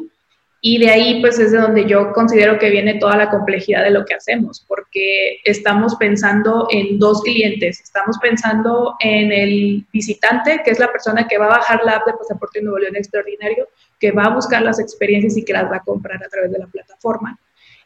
y 0.60 0.78
de 0.78 0.90
ahí, 0.90 1.20
pues, 1.20 1.38
es 1.38 1.52
de 1.52 1.58
donde 1.58 1.86
yo 1.86 2.12
considero 2.14 2.58
que 2.58 2.70
viene 2.70 2.94
toda 2.94 3.18
la 3.18 3.28
complejidad 3.28 3.82
de 3.82 3.90
lo 3.90 4.06
que 4.06 4.14
hacemos, 4.14 4.64
porque 4.66 5.38
estamos 5.44 5.94
pensando 5.96 6.66
en 6.70 6.98
dos 6.98 7.20
clientes. 7.22 7.80
Estamos 7.80 8.16
pensando 8.18 8.96
en 9.00 9.30
el 9.30 9.86
visitante, 9.92 10.62
que 10.64 10.70
es 10.70 10.78
la 10.78 10.90
persona 10.90 11.28
que 11.28 11.36
va 11.36 11.46
a 11.46 11.58
bajar 11.58 11.82
la 11.84 11.96
app 11.96 12.06
de 12.06 12.14
Pasaporte 12.14 12.62
Nuevo 12.62 12.78
León 12.78 12.96
Extraordinario, 12.96 13.68
que 14.00 14.12
va 14.12 14.24
a 14.24 14.34
buscar 14.34 14.62
las 14.62 14.80
experiencias 14.80 15.36
y 15.36 15.44
que 15.44 15.52
las 15.52 15.70
va 15.70 15.76
a 15.76 15.82
comprar 15.82 16.24
a 16.24 16.28
través 16.30 16.50
de 16.50 16.58
la 16.58 16.66
plataforma. 16.66 17.38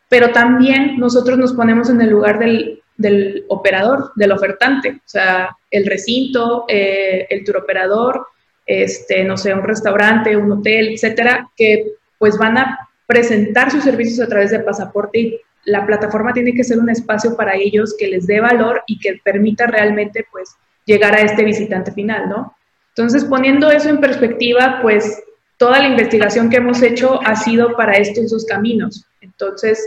Pero 0.09 0.33
también 0.33 0.99
nosotros 0.99 1.39
nos 1.39 1.53
ponemos 1.53 1.91
en 1.91 2.01
el 2.01 2.11
lugar 2.11 2.39
del, 2.39 2.83
del 2.97 3.45
operador, 3.49 4.13
del 4.17 4.33
ofertante, 4.33 4.91
o 4.91 5.09
sea, 5.09 5.57
el 5.71 5.87
recinto, 5.87 6.65
eh, 6.69 7.27
el 7.31 7.45
tour 7.45 7.59
operador, 7.59 8.27
este, 8.67 9.25
no 9.25 9.37
sé, 9.37 9.55
un 9.55 9.63
restaurante, 9.63 10.37
un 10.37 10.53
hotel, 10.53 10.89
etcétera, 10.89 11.49
que 11.57 11.93
pues 12.19 12.37
van 12.37 12.59
a 12.59 12.89
presentar 13.07 13.71
sus 13.71 13.85
servicios 13.85 14.21
a 14.21 14.29
través 14.29 14.51
de 14.51 14.61
pasaporte 14.61 15.19
y 15.19 15.41
la 15.65 15.87
plataforma 15.87 16.33
tiene 16.33 16.55
que 16.55 16.65
ser 16.65 16.79
un 16.79 16.91
espacio 16.91 17.37
para 17.37 17.55
ellos 17.57 17.95
que 17.99 18.09
les 18.09 18.27
dé 18.27 18.41
valor 18.41 18.83
y 18.87 18.99
que 18.99 19.21
permita 19.23 19.67
realmente 19.67 20.27
pues 20.31 20.57
llegar 20.85 21.15
a 21.15 21.23
este 21.23 21.45
visitante 21.45 21.93
final, 21.93 22.29
¿no? 22.29 22.55
Entonces, 22.91 23.25
poniendo 23.25 23.71
eso 23.71 23.89
en 23.89 24.01
perspectiva, 24.01 24.81
pues 24.83 25.23
toda 25.57 25.79
la 25.79 25.89
investigación 25.89 26.51
que 26.51 26.57
hemos 26.57 26.83
hecho 26.83 27.21
ha 27.25 27.37
sido 27.37 27.77
para 27.77 27.93
estos 27.93 28.31
dos 28.31 28.45
caminos. 28.45 29.07
Entonces, 29.21 29.81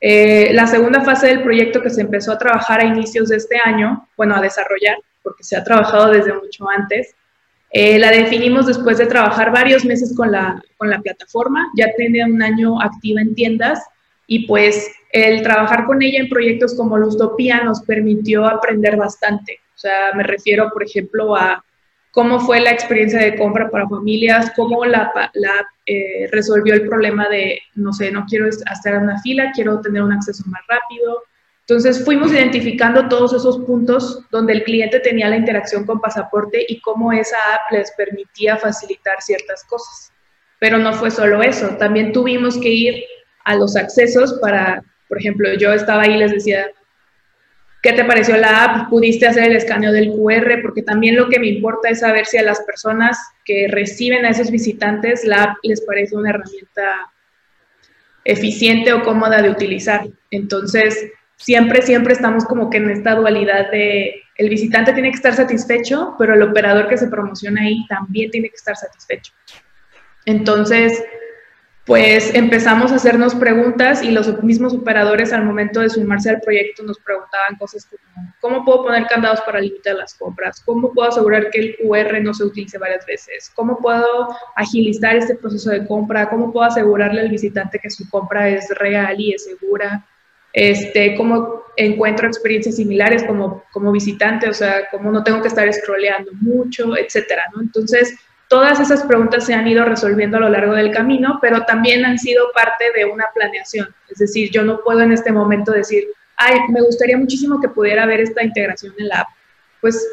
eh, 0.00 0.50
la 0.52 0.66
segunda 0.66 1.02
fase 1.02 1.26
del 1.26 1.42
proyecto 1.42 1.82
que 1.82 1.90
se 1.90 2.02
empezó 2.02 2.32
a 2.32 2.38
trabajar 2.38 2.80
a 2.80 2.84
inicios 2.84 3.28
de 3.28 3.36
este 3.36 3.58
año, 3.62 4.08
bueno, 4.16 4.36
a 4.36 4.40
desarrollar, 4.40 4.96
porque 5.22 5.42
se 5.42 5.56
ha 5.56 5.64
trabajado 5.64 6.12
desde 6.12 6.32
mucho 6.32 6.68
antes, 6.68 7.14
eh, 7.70 7.98
la 7.98 8.10
definimos 8.10 8.66
después 8.66 8.96
de 8.98 9.06
trabajar 9.06 9.52
varios 9.52 9.84
meses 9.84 10.14
con 10.16 10.32
la, 10.32 10.62
con 10.78 10.88
la 10.88 11.00
plataforma, 11.00 11.68
ya 11.76 11.88
tiene 11.96 12.24
un 12.24 12.42
año 12.42 12.80
activa 12.80 13.20
en 13.20 13.34
tiendas 13.34 13.80
y 14.26 14.46
pues 14.46 14.90
el 15.12 15.42
trabajar 15.42 15.84
con 15.84 16.02
ella 16.02 16.20
en 16.20 16.28
proyectos 16.28 16.74
como 16.74 16.96
Lustopía 16.96 17.62
nos 17.64 17.82
permitió 17.82 18.46
aprender 18.46 18.96
bastante. 18.96 19.60
O 19.74 19.78
sea, 19.78 20.12
me 20.14 20.22
refiero, 20.22 20.70
por 20.72 20.82
ejemplo, 20.82 21.36
a 21.36 21.62
cómo 22.18 22.40
fue 22.40 22.58
la 22.58 22.72
experiencia 22.72 23.20
de 23.20 23.36
compra 23.36 23.70
para 23.70 23.88
familias, 23.88 24.50
cómo 24.56 24.84
la, 24.84 25.12
la 25.34 25.68
eh, 25.86 26.28
resolvió 26.32 26.74
el 26.74 26.88
problema 26.88 27.28
de, 27.28 27.60
no 27.76 27.92
sé, 27.92 28.10
no 28.10 28.26
quiero 28.28 28.48
hacer 28.66 28.96
una 28.96 29.20
fila, 29.20 29.52
quiero 29.54 29.80
tener 29.80 30.02
un 30.02 30.12
acceso 30.12 30.42
más 30.48 30.60
rápido, 30.66 31.22
entonces 31.60 32.04
fuimos 32.04 32.32
identificando 32.32 33.06
todos 33.08 33.34
esos 33.34 33.58
puntos 33.58 34.24
donde 34.32 34.54
el 34.54 34.64
cliente 34.64 34.98
tenía 34.98 35.28
la 35.28 35.36
interacción 35.36 35.86
con 35.86 36.00
pasaporte 36.00 36.66
y 36.68 36.80
cómo 36.80 37.12
esa 37.12 37.36
app 37.54 37.70
les 37.70 37.92
permitía 37.92 38.56
facilitar 38.56 39.22
ciertas 39.22 39.62
cosas. 39.62 40.12
Pero 40.58 40.76
no 40.78 40.94
fue 40.94 41.12
solo 41.12 41.40
eso, 41.40 41.68
también 41.76 42.10
tuvimos 42.10 42.58
que 42.58 42.70
ir 42.70 43.04
a 43.44 43.54
los 43.54 43.76
accesos 43.76 44.40
para, 44.40 44.82
por 45.08 45.18
ejemplo, 45.18 45.54
yo 45.54 45.72
estaba 45.72 46.02
ahí 46.02 46.14
y 46.14 46.18
les 46.18 46.32
decía, 46.32 46.66
¿qué 47.82 47.92
te 47.92 48.04
pareció 48.04 48.36
la 48.36 48.64
app? 48.64 48.90
¿Pudiste 48.90 49.26
hacer 49.26 49.44
el 49.44 49.56
escaneo 49.56 49.92
del 49.92 50.12
QR? 50.12 50.62
Porque 50.62 50.82
también 50.82 51.16
lo 51.16 51.28
que 51.28 51.38
me 51.38 51.48
importa 51.48 51.88
es 51.88 52.00
saber 52.00 52.26
si 52.26 52.38
a 52.38 52.42
las 52.42 52.60
personas 52.62 53.18
que 53.44 53.68
reciben 53.68 54.24
a 54.24 54.30
esos 54.30 54.50
visitantes 54.50 55.24
la 55.24 55.44
app 55.44 55.56
les 55.62 55.80
parece 55.82 56.16
una 56.16 56.30
herramienta 56.30 57.12
eficiente 58.24 58.92
o 58.92 59.02
cómoda 59.02 59.40
de 59.42 59.50
utilizar. 59.50 60.06
Entonces, 60.30 61.10
siempre, 61.36 61.82
siempre 61.82 62.12
estamos 62.12 62.44
como 62.44 62.68
que 62.68 62.78
en 62.78 62.90
esta 62.90 63.14
dualidad 63.14 63.70
de 63.70 64.22
el 64.36 64.48
visitante 64.48 64.92
tiene 64.92 65.10
que 65.10 65.16
estar 65.16 65.34
satisfecho, 65.34 66.14
pero 66.18 66.34
el 66.34 66.42
operador 66.42 66.88
que 66.88 66.96
se 66.96 67.08
promociona 67.08 67.62
ahí 67.62 67.84
también 67.88 68.30
tiene 68.30 68.48
que 68.48 68.56
estar 68.56 68.76
satisfecho. 68.76 69.32
Entonces, 70.26 71.02
pues 71.88 72.34
empezamos 72.34 72.92
a 72.92 72.96
hacernos 72.96 73.34
preguntas 73.34 74.02
y 74.02 74.10
los 74.10 74.42
mismos 74.42 74.74
operadores 74.74 75.32
al 75.32 75.44
momento 75.44 75.80
de 75.80 75.88
sumarse 75.88 76.28
al 76.28 76.40
proyecto 76.42 76.82
nos 76.82 76.98
preguntaban 76.98 77.56
cosas 77.58 77.86
como, 77.86 78.32
¿cómo 78.40 78.64
puedo 78.64 78.84
poner 78.84 79.06
candados 79.06 79.40
para 79.40 79.58
limitar 79.58 79.96
las 79.96 80.12
compras? 80.14 80.62
¿Cómo 80.66 80.92
puedo 80.92 81.08
asegurar 81.08 81.48
que 81.50 81.60
el 81.60 81.76
QR 81.78 82.22
no 82.22 82.34
se 82.34 82.44
utilice 82.44 82.76
varias 82.76 83.06
veces? 83.06 83.50
¿Cómo 83.54 83.78
puedo 83.78 84.28
agilizar 84.54 85.16
este 85.16 85.34
proceso 85.34 85.70
de 85.70 85.86
compra? 85.86 86.28
¿Cómo 86.28 86.52
puedo 86.52 86.66
asegurarle 86.66 87.22
al 87.22 87.30
visitante 87.30 87.80
que 87.82 87.88
su 87.88 88.08
compra 88.10 88.50
es 88.50 88.68
real 88.78 89.18
y 89.18 89.32
es 89.32 89.44
segura? 89.44 90.04
este, 90.52 91.14
cómo 91.16 91.62
encuentro 91.76 92.26
experiencias 92.26 92.76
similares 92.76 93.22
como, 93.24 93.64
como 93.72 93.92
visitante, 93.92 94.48
o 94.48 94.54
sea, 94.54 94.88
cómo 94.90 95.10
no 95.10 95.22
tengo 95.22 95.40
que 95.40 95.48
estar 95.48 95.72
scrolleando 95.72 96.32
mucho, 96.40 96.96
etcétera, 96.96 97.44
¿no? 97.54 97.62
Entonces, 97.62 98.18
todas 98.48 98.80
esas 98.80 99.04
preguntas 99.04 99.44
se 99.44 99.54
han 99.54 99.68
ido 99.68 99.84
resolviendo 99.84 100.38
a 100.38 100.40
lo 100.40 100.48
largo 100.48 100.74
del 100.74 100.90
camino, 100.90 101.38
pero 101.40 101.64
también 101.64 102.04
han 102.04 102.18
sido 102.18 102.50
parte 102.54 102.86
de 102.96 103.04
una 103.04 103.26
planeación. 103.34 103.94
Es 104.08 104.18
decir, 104.18 104.50
yo 104.50 104.64
no 104.64 104.80
puedo 104.82 105.00
en 105.00 105.12
este 105.12 105.30
momento 105.30 105.72
decir, 105.72 106.08
ay, 106.36 106.58
me 106.70 106.80
gustaría 106.80 107.18
muchísimo 107.18 107.60
que 107.60 107.68
pudiera 107.68 108.04
haber 108.04 108.20
esta 108.20 108.42
integración 108.42 108.94
en 108.98 109.08
la 109.08 109.20
app. 109.20 109.28
Pues 109.80 110.06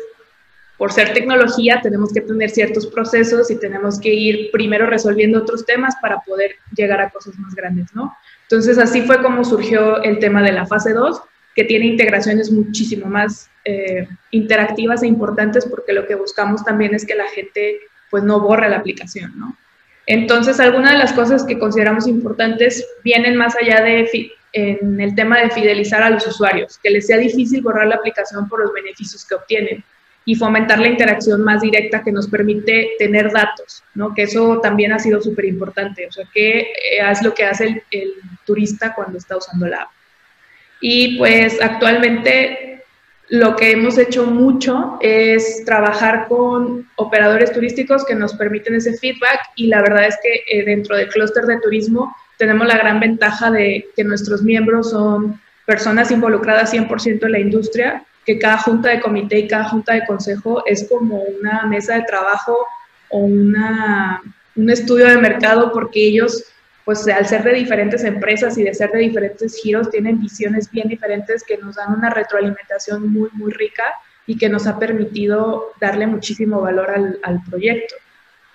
por 0.78 0.92
ser 0.92 1.14
tecnología 1.14 1.80
tenemos 1.82 2.12
que 2.12 2.22
tener 2.22 2.50
ciertos 2.50 2.88
procesos 2.88 3.50
y 3.50 3.58
tenemos 3.58 4.00
que 4.00 4.14
ir 4.14 4.52
primero 4.52 4.86
resolviendo 4.86 5.40
otros 5.40 5.66
temas 5.66 5.96
para 6.02 6.20
poder 6.20 6.56
llegar 6.76 7.00
a 7.00 7.10
cosas 7.10 7.38
más 7.40 7.56
grandes, 7.56 7.88
¿no? 7.94 8.14
Entonces 8.44 8.78
así 8.78 9.02
fue 9.04 9.22
como 9.22 9.46
surgió 9.46 10.04
el 10.04 10.20
tema 10.20 10.44
de 10.44 10.52
la 10.52 10.66
fase 10.66 10.92
2, 10.92 11.22
que 11.56 11.64
tiene 11.64 11.86
integraciones 11.86 12.52
muchísimo 12.52 13.06
más 13.08 13.50
eh, 13.64 14.08
interactivas 14.32 15.02
e 15.02 15.08
importantes 15.08 15.66
porque 15.66 15.94
lo 15.94 16.06
que 16.06 16.16
buscamos 16.16 16.66
también 16.66 16.94
es 16.94 17.06
que 17.06 17.16
la 17.16 17.30
gente 17.30 17.80
pues 18.10 18.24
no 18.24 18.40
borre 18.40 18.70
la 18.70 18.78
aplicación, 18.78 19.34
¿no? 19.38 19.58
Entonces 20.08 20.60
algunas 20.60 20.92
de 20.92 20.98
las 21.00 21.14
cosas 21.14 21.44
que 21.44 21.58
consideramos 21.58 22.08
importantes 22.08 22.86
vienen 23.04 23.36
más 23.36 23.56
allá 23.56 23.82
de 23.82 24.32
en 24.54 25.02
el 25.02 25.14
tema 25.16 25.42
de 25.42 25.50
fidelizar 25.50 26.02
a 26.02 26.10
los 26.10 26.26
usuarios, 26.26 26.80
que 26.82 26.90
les 26.90 27.08
sea 27.08 27.18
difícil 27.18 27.62
borrar 27.62 27.88
la 27.88 27.96
aplicación 27.96 28.48
por 28.48 28.62
los 28.62 28.72
beneficios 28.72 29.26
que 29.26 29.36
obtienen 29.36 29.84
y 30.24 30.36
fomentar 30.36 30.80
la 30.80 30.88
interacción 30.88 31.44
más 31.44 31.62
directa 31.62 32.02
que 32.04 32.12
nos 32.12 32.28
permite 32.28 32.92
tener 32.98 33.32
datos, 33.32 33.84
¿no? 33.94 34.14
Que 34.14 34.24
eso 34.24 34.60
también 34.62 34.92
ha 34.92 35.00
sido 35.00 35.22
súper 35.22 35.46
importante, 35.46 36.08
o 36.08 36.12
sea, 36.12 36.26
qué 36.34 36.60
eh, 36.60 37.12
es 37.12 37.22
lo 37.22 37.34
que 37.34 37.44
hace 37.44 37.84
el, 37.92 38.14
turista 38.46 38.94
cuando 38.96 39.18
está 39.18 39.38
usando 39.38 39.68
la 39.68 39.84
app. 39.84 39.90
Y 40.80 41.18
pues 41.18 41.62
actualmente 41.62 42.75
lo 43.30 43.56
que 43.56 43.72
hemos 43.72 43.98
hecho 43.98 44.26
mucho 44.26 44.98
es 45.02 45.64
trabajar 45.66 46.28
con 46.28 46.88
operadores 46.96 47.52
turísticos 47.52 48.06
que 48.06 48.16
nos 48.16 48.34
permiten 48.36 48.76
ese 48.76 48.98
feedback 48.98 49.40
y 49.56 49.68
la 49.68 49.82
verdad 49.82 50.06
es 50.08 50.18
que 50.22 50.60
eh, 50.60 50.64
dentro 50.64 50.96
del 50.96 51.10
clúster 51.10 51.46
de 51.46 51.60
turismo 51.60 52.16
tenemos 52.38 52.68
la 52.68 52.78
gran 52.78 53.00
ventaja 53.00 53.50
de 53.50 53.88
que 53.96 54.04
nuestros 54.04 54.44
miembros 54.44 54.92
son 54.92 55.42
personas 55.66 56.12
involucradas 56.12 56.74
100% 56.74 57.26
en 57.26 57.32
la 57.32 57.40
industria 57.40 58.06
que 58.26 58.40
cada 58.40 58.58
junta 58.58 58.90
de 58.90 59.00
comité 59.00 59.40
y 59.40 59.48
cada 59.48 59.66
junta 59.66 59.94
de 59.94 60.06
consejo 60.06 60.66
es 60.66 60.88
como 60.90 61.22
una 61.22 61.66
mesa 61.68 61.96
de 61.96 62.04
trabajo 62.04 62.58
o 63.10 63.20
una, 63.20 64.22
un 64.56 64.70
estudio 64.70 65.08
de 65.08 65.18
mercado 65.18 65.72
porque 65.72 66.08
ellos, 66.08 66.44
pues 66.86 67.08
al 67.08 67.26
ser 67.26 67.44
de 67.44 67.54
diferentes 67.54 68.04
empresas 68.04 68.58
y 68.58 68.64
de 68.64 68.74
ser 68.74 68.92
de 68.92 69.00
diferentes 69.00 69.60
giros, 69.62 69.90
tienen 69.90 70.22
visiones 70.22 70.70
bien 70.72 70.88
diferentes 70.88 71.44
que 71.44 71.58
nos 71.58 71.76
dan 71.76 71.94
una 71.94 72.12
retroalimentación 72.12 73.12
muy, 73.12 73.30
muy 73.34 73.52
rica 73.52 73.84
y 74.28 74.38
que 74.38 74.48
nos 74.48 74.68
ha 74.68 74.78
permitido 74.78 75.74
darle 75.82 76.06
muchísimo 76.06 76.62
valor 76.62 76.92
al, 76.92 77.20
al 77.24 77.42
proyecto. 77.50 77.96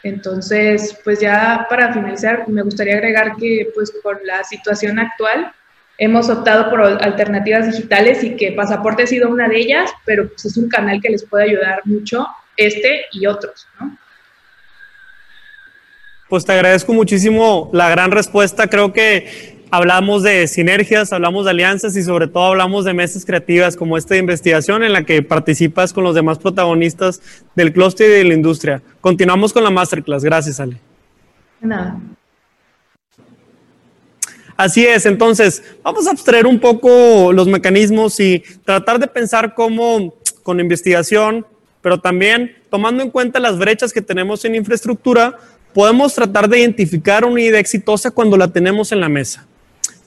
Entonces, 0.02 0.96
pues 1.04 1.20
ya 1.20 1.66
para 1.68 1.92
finalizar, 1.92 2.48
me 2.48 2.62
gustaría 2.62 2.94
agregar 2.94 3.36
que 3.36 3.70
pues 3.74 3.92
con 4.02 4.16
la 4.24 4.44
situación 4.44 4.98
actual 4.98 5.52
hemos 5.98 6.30
optado 6.30 6.70
por 6.70 6.80
alternativas 6.80 7.66
digitales 7.66 8.24
y 8.24 8.36
que 8.36 8.52
Pasaporte 8.52 9.02
ha 9.02 9.06
sido 9.06 9.28
una 9.28 9.48
de 9.48 9.58
ellas, 9.58 9.92
pero 10.06 10.28
pues 10.28 10.46
es 10.46 10.56
un 10.56 10.68
canal 10.68 11.00
que 11.02 11.10
les 11.10 11.24
puede 11.24 11.44
ayudar 11.44 11.82
mucho, 11.84 12.26
este 12.56 13.04
y 13.12 13.26
otros, 13.26 13.66
¿no? 13.78 13.96
Pues 16.30 16.44
te 16.44 16.52
agradezco 16.52 16.94
muchísimo 16.94 17.70
la 17.72 17.90
gran 17.90 18.12
respuesta. 18.12 18.68
Creo 18.68 18.92
que 18.92 19.58
hablamos 19.72 20.22
de 20.22 20.46
sinergias, 20.46 21.12
hablamos 21.12 21.44
de 21.44 21.50
alianzas 21.50 21.96
y 21.96 22.04
sobre 22.04 22.28
todo 22.28 22.44
hablamos 22.44 22.84
de 22.84 22.94
mesas 22.94 23.24
creativas 23.24 23.74
como 23.74 23.96
esta 23.96 24.14
de 24.14 24.20
investigación 24.20 24.84
en 24.84 24.92
la 24.92 25.02
que 25.02 25.22
participas 25.22 25.92
con 25.92 26.04
los 26.04 26.14
demás 26.14 26.38
protagonistas 26.38 27.20
del 27.56 27.72
clúster 27.72 28.08
y 28.08 28.12
de 28.12 28.24
la 28.24 28.34
industria. 28.34 28.80
Continuamos 29.00 29.52
con 29.52 29.64
la 29.64 29.70
masterclass. 29.70 30.22
Gracias, 30.22 30.60
Ale. 30.60 30.76
Nada. 31.60 31.98
Así 34.56 34.86
es, 34.86 35.06
entonces 35.06 35.64
vamos 35.82 36.06
a 36.06 36.12
abstraer 36.12 36.46
un 36.46 36.60
poco 36.60 37.32
los 37.32 37.48
mecanismos 37.48 38.20
y 38.20 38.44
tratar 38.64 39.00
de 39.00 39.08
pensar 39.08 39.56
cómo 39.56 40.14
con 40.44 40.60
investigación, 40.60 41.44
pero 41.82 41.98
también 41.98 42.56
tomando 42.70 43.02
en 43.02 43.10
cuenta 43.10 43.40
las 43.40 43.58
brechas 43.58 43.92
que 43.92 44.00
tenemos 44.00 44.44
en 44.44 44.54
infraestructura, 44.54 45.36
podemos 45.72 46.14
tratar 46.14 46.48
de 46.48 46.60
identificar 46.60 47.24
una 47.24 47.40
idea 47.40 47.60
exitosa 47.60 48.10
cuando 48.10 48.36
la 48.36 48.48
tenemos 48.48 48.92
en 48.92 49.00
la 49.00 49.08
mesa. 49.08 49.46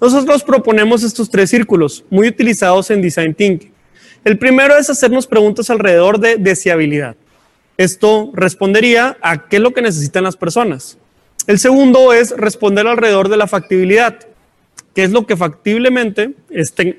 Nosotros 0.02 0.43
proponemos 0.43 1.04
estos 1.04 1.30
tres 1.30 1.49
círculos, 1.49 2.04
muy 2.10 2.28
utilizados 2.28 2.89
en 2.91 3.02
Design 3.02 3.34
Thinking. 3.34 3.71
El 4.23 4.38
primero 4.38 4.78
es 4.78 4.89
hacernos 4.89 5.28
preguntas 5.28 5.69
alrededor 5.69 6.19
de 6.19 6.38
deseabilidad. 6.38 7.15
Esto 7.78 8.32
respondería 8.34 9.17
a 9.21 9.47
qué 9.47 9.58
es 9.58 9.62
lo 9.62 9.73
que 9.73 9.82
necesitan 9.82 10.23
las 10.23 10.38
personas. 10.38 10.97
El 11.47 11.60
segundo 11.60 12.13
es 12.13 12.32
responder 12.32 12.88
alrededor 12.88 13.30
de 13.30 13.38
la 13.38 13.47
factibilidad 13.47 14.19
qué 14.93 15.04
es 15.04 15.12
lo 15.12 15.26
que 15.26 15.36
factiblemente 15.36 16.34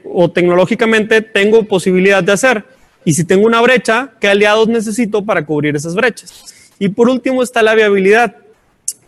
o 0.05 0.31
tecnológicamente 0.31 1.23
tengo 1.23 1.65
posibilidad 1.65 2.23
de 2.23 2.33
hacer. 2.33 2.65
Y 3.05 3.15
si 3.15 3.25
tengo 3.25 3.47
una 3.47 3.61
brecha, 3.61 4.13
¿qué 4.21 4.29
aliados 4.29 4.69
necesito 4.69 5.25
para 5.25 5.45
cubrir 5.45 5.77
esas 5.77 5.95
brechas? 5.95 6.73
Y 6.79 6.89
por 6.89 7.09
último 7.09 7.43
está 7.43 7.63
la 7.63 7.75
viabilidad, 7.75 8.37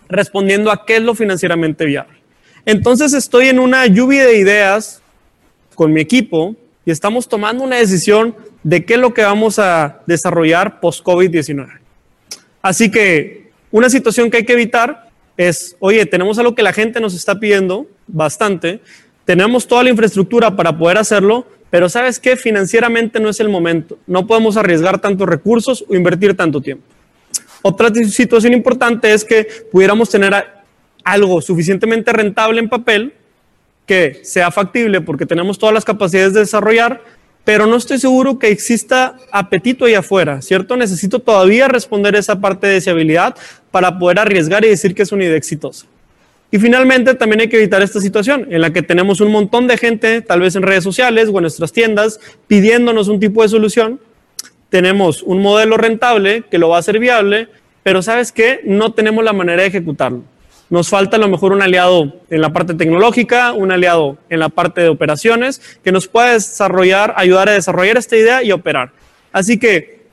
respondiendo 0.08 0.70
a 0.70 0.84
qué 0.84 0.96
es 0.96 1.02
lo 1.02 1.14
financieramente 1.14 1.84
viable. 1.84 2.16
Entonces 2.64 3.12
estoy 3.14 3.48
en 3.48 3.58
una 3.58 3.86
lluvia 3.86 4.24
de 4.26 4.38
ideas 4.38 5.02
con 5.74 5.92
mi 5.92 6.00
equipo 6.00 6.56
y 6.84 6.90
estamos 6.90 7.28
tomando 7.28 7.62
una 7.62 7.76
decisión 7.76 8.34
de 8.62 8.84
qué 8.84 8.94
es 8.94 9.00
lo 9.00 9.14
que 9.14 9.22
vamos 9.22 9.58
a 9.58 10.00
desarrollar 10.06 10.80
post-COVID-19. 10.80 11.78
Así 12.62 12.90
que 12.90 13.50
una 13.70 13.88
situación 13.90 14.30
que 14.30 14.38
hay 14.38 14.44
que 14.44 14.54
evitar 14.54 15.10
es, 15.36 15.76
oye, 15.78 16.06
tenemos 16.06 16.38
algo 16.38 16.54
que 16.54 16.62
la 16.62 16.72
gente 16.72 17.00
nos 17.00 17.14
está 17.14 17.38
pidiendo 17.38 17.86
bastante, 18.06 18.80
tenemos 19.24 19.66
toda 19.66 19.84
la 19.84 19.90
infraestructura 19.90 20.56
para 20.56 20.76
poder 20.76 20.98
hacerlo, 20.98 21.46
pero 21.70 21.88
sabes 21.88 22.18
qué, 22.18 22.36
financieramente 22.36 23.20
no 23.20 23.28
es 23.28 23.38
el 23.40 23.48
momento, 23.48 23.98
no 24.06 24.26
podemos 24.26 24.56
arriesgar 24.56 25.00
tantos 25.00 25.28
recursos 25.28 25.84
o 25.88 25.94
invertir 25.94 26.36
tanto 26.36 26.60
tiempo. 26.60 26.84
Otra 27.62 27.92
situación 27.94 28.52
importante 28.52 29.12
es 29.12 29.24
que 29.24 29.46
pudiéramos 29.72 30.10
tener 30.10 30.32
algo 31.04 31.40
suficientemente 31.40 32.12
rentable 32.12 32.60
en 32.60 32.68
papel 32.68 33.12
que 33.86 34.20
sea 34.24 34.50
factible 34.50 35.00
porque 35.00 35.26
tenemos 35.26 35.58
todas 35.58 35.74
las 35.74 35.84
capacidades 35.84 36.34
de 36.34 36.40
desarrollar, 36.40 37.02
pero 37.44 37.66
no 37.66 37.76
estoy 37.76 37.98
seguro 37.98 38.38
que 38.38 38.48
exista 38.48 39.16
apetito 39.30 39.84
ahí 39.84 39.94
afuera, 39.94 40.42
¿cierto? 40.42 40.76
Necesito 40.76 41.20
todavía 41.20 41.68
responder 41.68 42.16
esa 42.16 42.40
parte 42.40 42.66
de 42.66 42.74
deseabilidad 42.74 43.36
para 43.70 43.98
poder 43.98 44.18
arriesgar 44.18 44.64
y 44.64 44.68
decir 44.68 44.94
que 44.94 45.02
es 45.02 45.12
una 45.12 45.24
idea 45.24 45.36
exitosa. 45.36 45.86
Y 46.50 46.58
finalmente 46.58 47.14
también 47.14 47.40
hay 47.40 47.48
que 47.48 47.58
evitar 47.58 47.82
esta 47.82 48.00
situación 48.00 48.48
en 48.50 48.60
la 48.60 48.72
que 48.72 48.82
tenemos 48.82 49.20
un 49.20 49.30
montón 49.30 49.66
de 49.66 49.76
gente, 49.76 50.22
tal 50.22 50.40
vez 50.40 50.56
en 50.56 50.62
redes 50.62 50.84
sociales 50.84 51.28
o 51.32 51.36
en 51.38 51.42
nuestras 51.42 51.72
tiendas, 51.72 52.20
pidiéndonos 52.46 53.08
un 53.08 53.20
tipo 53.20 53.42
de 53.42 53.48
solución. 53.48 54.00
Tenemos 54.68 55.22
un 55.22 55.40
modelo 55.42 55.76
rentable 55.76 56.44
que 56.50 56.58
lo 56.58 56.68
va 56.68 56.76
a 56.76 56.80
hacer 56.80 56.98
viable, 56.98 57.48
pero 57.82 58.02
sabes 58.02 58.32
qué, 58.32 58.60
no 58.64 58.92
tenemos 58.92 59.24
la 59.24 59.32
manera 59.32 59.62
de 59.62 59.68
ejecutarlo. 59.68 60.24
Nos 60.68 60.88
falta 60.88 61.16
a 61.16 61.20
lo 61.20 61.28
mejor 61.28 61.52
un 61.52 61.62
aliado 61.62 62.12
en 62.28 62.40
la 62.40 62.52
parte 62.52 62.74
tecnológica, 62.74 63.52
un 63.52 63.70
aliado 63.70 64.18
en 64.28 64.40
la 64.40 64.48
parte 64.48 64.80
de 64.80 64.88
operaciones 64.88 65.60
que 65.84 65.92
nos 65.92 66.08
pueda 66.08 66.32
desarrollar, 66.32 67.14
ayudar 67.16 67.48
a 67.48 67.52
desarrollar 67.52 67.96
esta 67.96 68.16
idea 68.16 68.42
y 68.42 68.50
operar. 68.50 68.90
Así 69.32 69.60
que, 69.60 70.06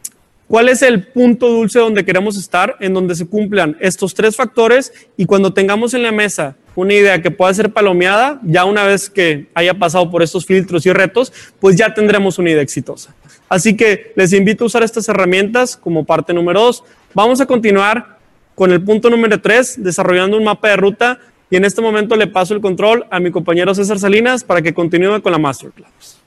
¿cuál 0.48 0.70
es 0.70 0.84
el 0.84 1.08
punto 1.08 1.48
dulce 1.48 1.80
donde 1.80 2.06
queremos 2.06 2.38
estar? 2.38 2.76
En 2.80 2.94
donde 2.94 3.16
se 3.16 3.26
cumplan 3.26 3.76
estos 3.80 4.14
tres 4.14 4.36
factores 4.36 4.94
y 5.18 5.26
cuando 5.26 5.54
tengamos 5.54 5.96
en 5.96 6.04
la 6.04 6.12
mesa 6.12 6.56
una 6.76 6.94
idea 6.94 7.20
que 7.24 7.32
pueda 7.32 7.52
ser 7.56 7.72
palomeada, 7.74 8.40
ya 8.44 8.66
una 8.66 8.84
vez 8.84 9.10
que 9.10 9.48
haya 9.56 9.74
pasado 9.74 10.12
por 10.12 10.22
estos 10.22 10.46
filtros 10.46 10.86
y 10.86 10.94
retos, 10.94 11.34
pues 11.60 11.76
ya 11.76 11.96
tendremos 11.96 12.38
una 12.38 12.52
idea 12.52 12.62
exitosa. 12.62 13.16
Así 13.54 13.78
que 13.78 14.14
les 14.16 14.34
invito 14.34 14.64
a 14.64 14.66
usar 14.66 14.82
estas 14.82 15.08
herramientas 15.10 15.78
como 15.78 16.06
parte 16.06 16.34
número 16.34 16.60
dos. 16.60 16.84
Vamos 17.14 17.40
a 17.40 17.46
continuar 17.46 18.18
con 18.56 18.72
el 18.72 18.84
punto 18.84 19.12
número 19.12 19.40
3, 19.40 19.84
desarrollando 19.84 20.38
un 20.38 20.44
mapa 20.44 20.70
de 20.70 20.76
ruta. 20.76 21.20
Y 21.52 21.58
en 21.58 21.64
este 21.64 21.80
momento 21.80 22.16
le 22.16 22.26
paso 22.26 22.56
el 22.56 22.62
control 22.62 23.06
a 23.12 23.20
mi 23.20 23.30
compañero 23.30 23.76
César 23.76 24.00
Salinas 24.00 24.44
para 24.44 24.64
que 24.64 24.74
continúe 24.74 25.22
con 25.22 25.32
la 25.32 25.38
masterclass. 25.38 26.23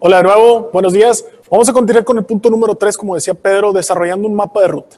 Hola 0.00 0.18
de 0.18 0.22
nuevo, 0.22 0.70
buenos 0.72 0.92
días. 0.92 1.24
Vamos 1.50 1.68
a 1.68 1.72
continuar 1.72 2.04
con 2.04 2.16
el 2.16 2.24
punto 2.24 2.48
número 2.48 2.76
3, 2.76 2.96
como 2.96 3.16
decía 3.16 3.34
Pedro, 3.34 3.72
desarrollando 3.72 4.28
un 4.28 4.34
mapa 4.36 4.60
de 4.60 4.68
ruta. 4.68 4.96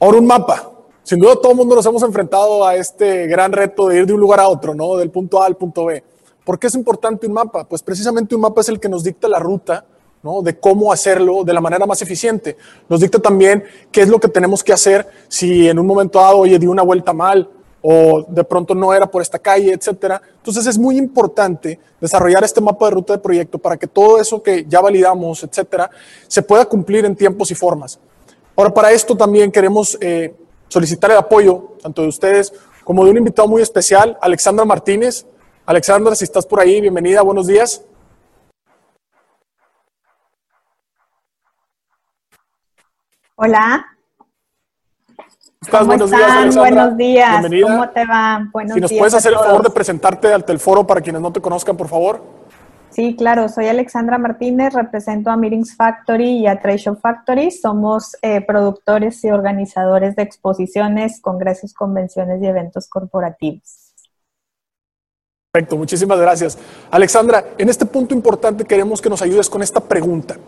Ahora 0.00 0.18
un 0.18 0.26
mapa. 0.26 0.72
Sin 1.04 1.20
duda 1.20 1.36
todo 1.36 1.52
el 1.52 1.56
mundo 1.56 1.76
nos 1.76 1.86
hemos 1.86 2.02
enfrentado 2.02 2.66
a 2.66 2.74
este 2.74 3.28
gran 3.28 3.52
reto 3.52 3.86
de 3.86 3.98
ir 3.98 4.06
de 4.06 4.12
un 4.12 4.18
lugar 4.18 4.40
a 4.40 4.48
otro, 4.48 4.74
¿no? 4.74 4.96
Del 4.96 5.12
punto 5.12 5.40
A 5.40 5.46
al 5.46 5.56
punto 5.56 5.84
B. 5.84 6.02
¿Por 6.44 6.58
qué 6.58 6.66
es 6.66 6.74
importante 6.74 7.28
un 7.28 7.32
mapa? 7.32 7.62
Pues 7.62 7.80
precisamente 7.80 8.34
un 8.34 8.40
mapa 8.40 8.60
es 8.60 8.68
el 8.70 8.80
que 8.80 8.88
nos 8.88 9.04
dicta 9.04 9.28
la 9.28 9.38
ruta, 9.38 9.84
¿no? 10.24 10.42
De 10.42 10.58
cómo 10.58 10.92
hacerlo 10.92 11.44
de 11.44 11.52
la 11.52 11.60
manera 11.60 11.86
más 11.86 12.02
eficiente. 12.02 12.56
Nos 12.88 12.98
dicta 12.98 13.20
también 13.20 13.62
qué 13.92 14.00
es 14.00 14.08
lo 14.08 14.18
que 14.18 14.26
tenemos 14.26 14.64
que 14.64 14.72
hacer 14.72 15.08
si 15.28 15.68
en 15.68 15.78
un 15.78 15.86
momento 15.86 16.18
dado, 16.18 16.38
oye, 16.38 16.58
di 16.58 16.66
una 16.66 16.82
vuelta 16.82 17.12
mal, 17.12 17.48
o 17.82 18.24
de 18.28 18.44
pronto 18.44 18.74
no 18.74 18.92
era 18.92 19.06
por 19.10 19.22
esta 19.22 19.38
calle, 19.38 19.72
etcétera. 19.72 20.20
Entonces 20.36 20.66
es 20.66 20.78
muy 20.78 20.96
importante 20.96 21.78
desarrollar 22.00 22.44
este 22.44 22.60
mapa 22.60 22.86
de 22.86 22.90
ruta 22.92 23.12
de 23.14 23.18
proyecto 23.18 23.58
para 23.58 23.76
que 23.76 23.86
todo 23.86 24.20
eso 24.20 24.42
que 24.42 24.64
ya 24.68 24.80
validamos, 24.80 25.42
etcétera, 25.42 25.90
se 26.26 26.42
pueda 26.42 26.64
cumplir 26.64 27.04
en 27.04 27.16
tiempos 27.16 27.50
y 27.50 27.54
formas. 27.54 27.98
Ahora, 28.56 28.74
para 28.74 28.92
esto 28.92 29.16
también 29.16 29.50
queremos 29.50 29.96
eh, 30.00 30.34
solicitar 30.68 31.10
el 31.10 31.16
apoyo 31.16 31.76
tanto 31.82 32.02
de 32.02 32.08
ustedes 32.08 32.52
como 32.84 33.04
de 33.04 33.10
un 33.10 33.18
invitado 33.18 33.48
muy 33.48 33.62
especial, 33.62 34.18
Alexandra 34.20 34.64
Martínez. 34.64 35.26
Alexandra, 35.64 36.14
si 36.14 36.24
estás 36.24 36.44
por 36.44 36.60
ahí, 36.60 36.80
bienvenida, 36.80 37.22
buenos 37.22 37.46
días. 37.46 37.84
Hola. 43.36 43.89
¿Cómo 45.68 45.84
Buenos 45.84 46.10
días, 46.10 46.56
Buenos 46.56 46.96
días. 46.96 47.46
¿Cómo 47.64 47.90
te 47.90 48.06
va? 48.06 48.48
Buenos 48.50 48.74
si 48.74 48.80
nos 48.80 48.92
puedes 48.94 49.12
hacer 49.12 49.32
el 49.32 49.38
favor 49.38 49.62
de 49.62 49.68
presentarte 49.68 50.32
ante 50.32 50.52
el 50.52 50.58
foro 50.58 50.86
para 50.86 51.02
quienes 51.02 51.20
no 51.20 51.30
te 51.30 51.42
conozcan, 51.42 51.76
por 51.76 51.86
favor. 51.86 52.22
Sí, 52.88 53.14
claro. 53.14 53.46
Soy 53.50 53.68
Alexandra 53.68 54.16
Martínez, 54.16 54.72
represento 54.72 55.28
a 55.28 55.36
Meetings 55.36 55.76
Factory 55.76 56.38
y 56.38 56.46
a 56.46 56.58
Trade 56.62 56.96
Factory. 56.96 57.50
Somos 57.50 58.16
eh, 58.22 58.40
productores 58.40 59.22
y 59.22 59.30
organizadores 59.30 60.16
de 60.16 60.22
exposiciones, 60.22 61.20
congresos, 61.20 61.74
convenciones 61.74 62.42
y 62.42 62.46
eventos 62.46 62.88
corporativos. 62.88 63.92
Perfecto, 65.52 65.76
muchísimas 65.76 66.18
gracias. 66.18 66.56
Alexandra, 66.90 67.44
en 67.58 67.68
este 67.68 67.84
punto 67.84 68.14
importante 68.14 68.64
queremos 68.64 69.02
que 69.02 69.10
nos 69.10 69.20
ayudes 69.20 69.50
con 69.50 69.62
esta 69.62 69.80
pregunta. 69.80 70.38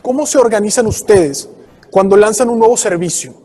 ¿Cómo 0.00 0.24
se 0.24 0.38
organizan 0.38 0.86
ustedes 0.86 1.50
cuando 1.90 2.16
lanzan 2.16 2.48
un 2.48 2.60
nuevo 2.60 2.78
servicio? 2.78 3.43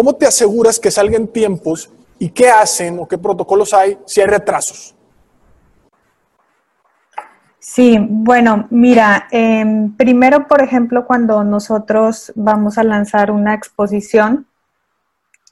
¿Cómo 0.00 0.14
te 0.14 0.26
aseguras 0.26 0.80
que 0.80 0.90
salgan 0.90 1.26
tiempos 1.26 1.90
y 2.18 2.30
qué 2.30 2.48
hacen 2.48 2.98
o 3.00 3.06
qué 3.06 3.18
protocolos 3.18 3.74
hay 3.74 3.98
si 4.06 4.22
hay 4.22 4.28
retrasos? 4.28 4.96
Sí, 7.58 7.98
bueno, 8.08 8.66
mira, 8.70 9.28
em, 9.30 9.94
primero, 9.98 10.48
por 10.48 10.62
ejemplo, 10.62 11.06
cuando 11.06 11.44
nosotros 11.44 12.32
vamos 12.34 12.78
a 12.78 12.82
lanzar 12.82 13.30
una 13.30 13.52
exposición, 13.52 14.46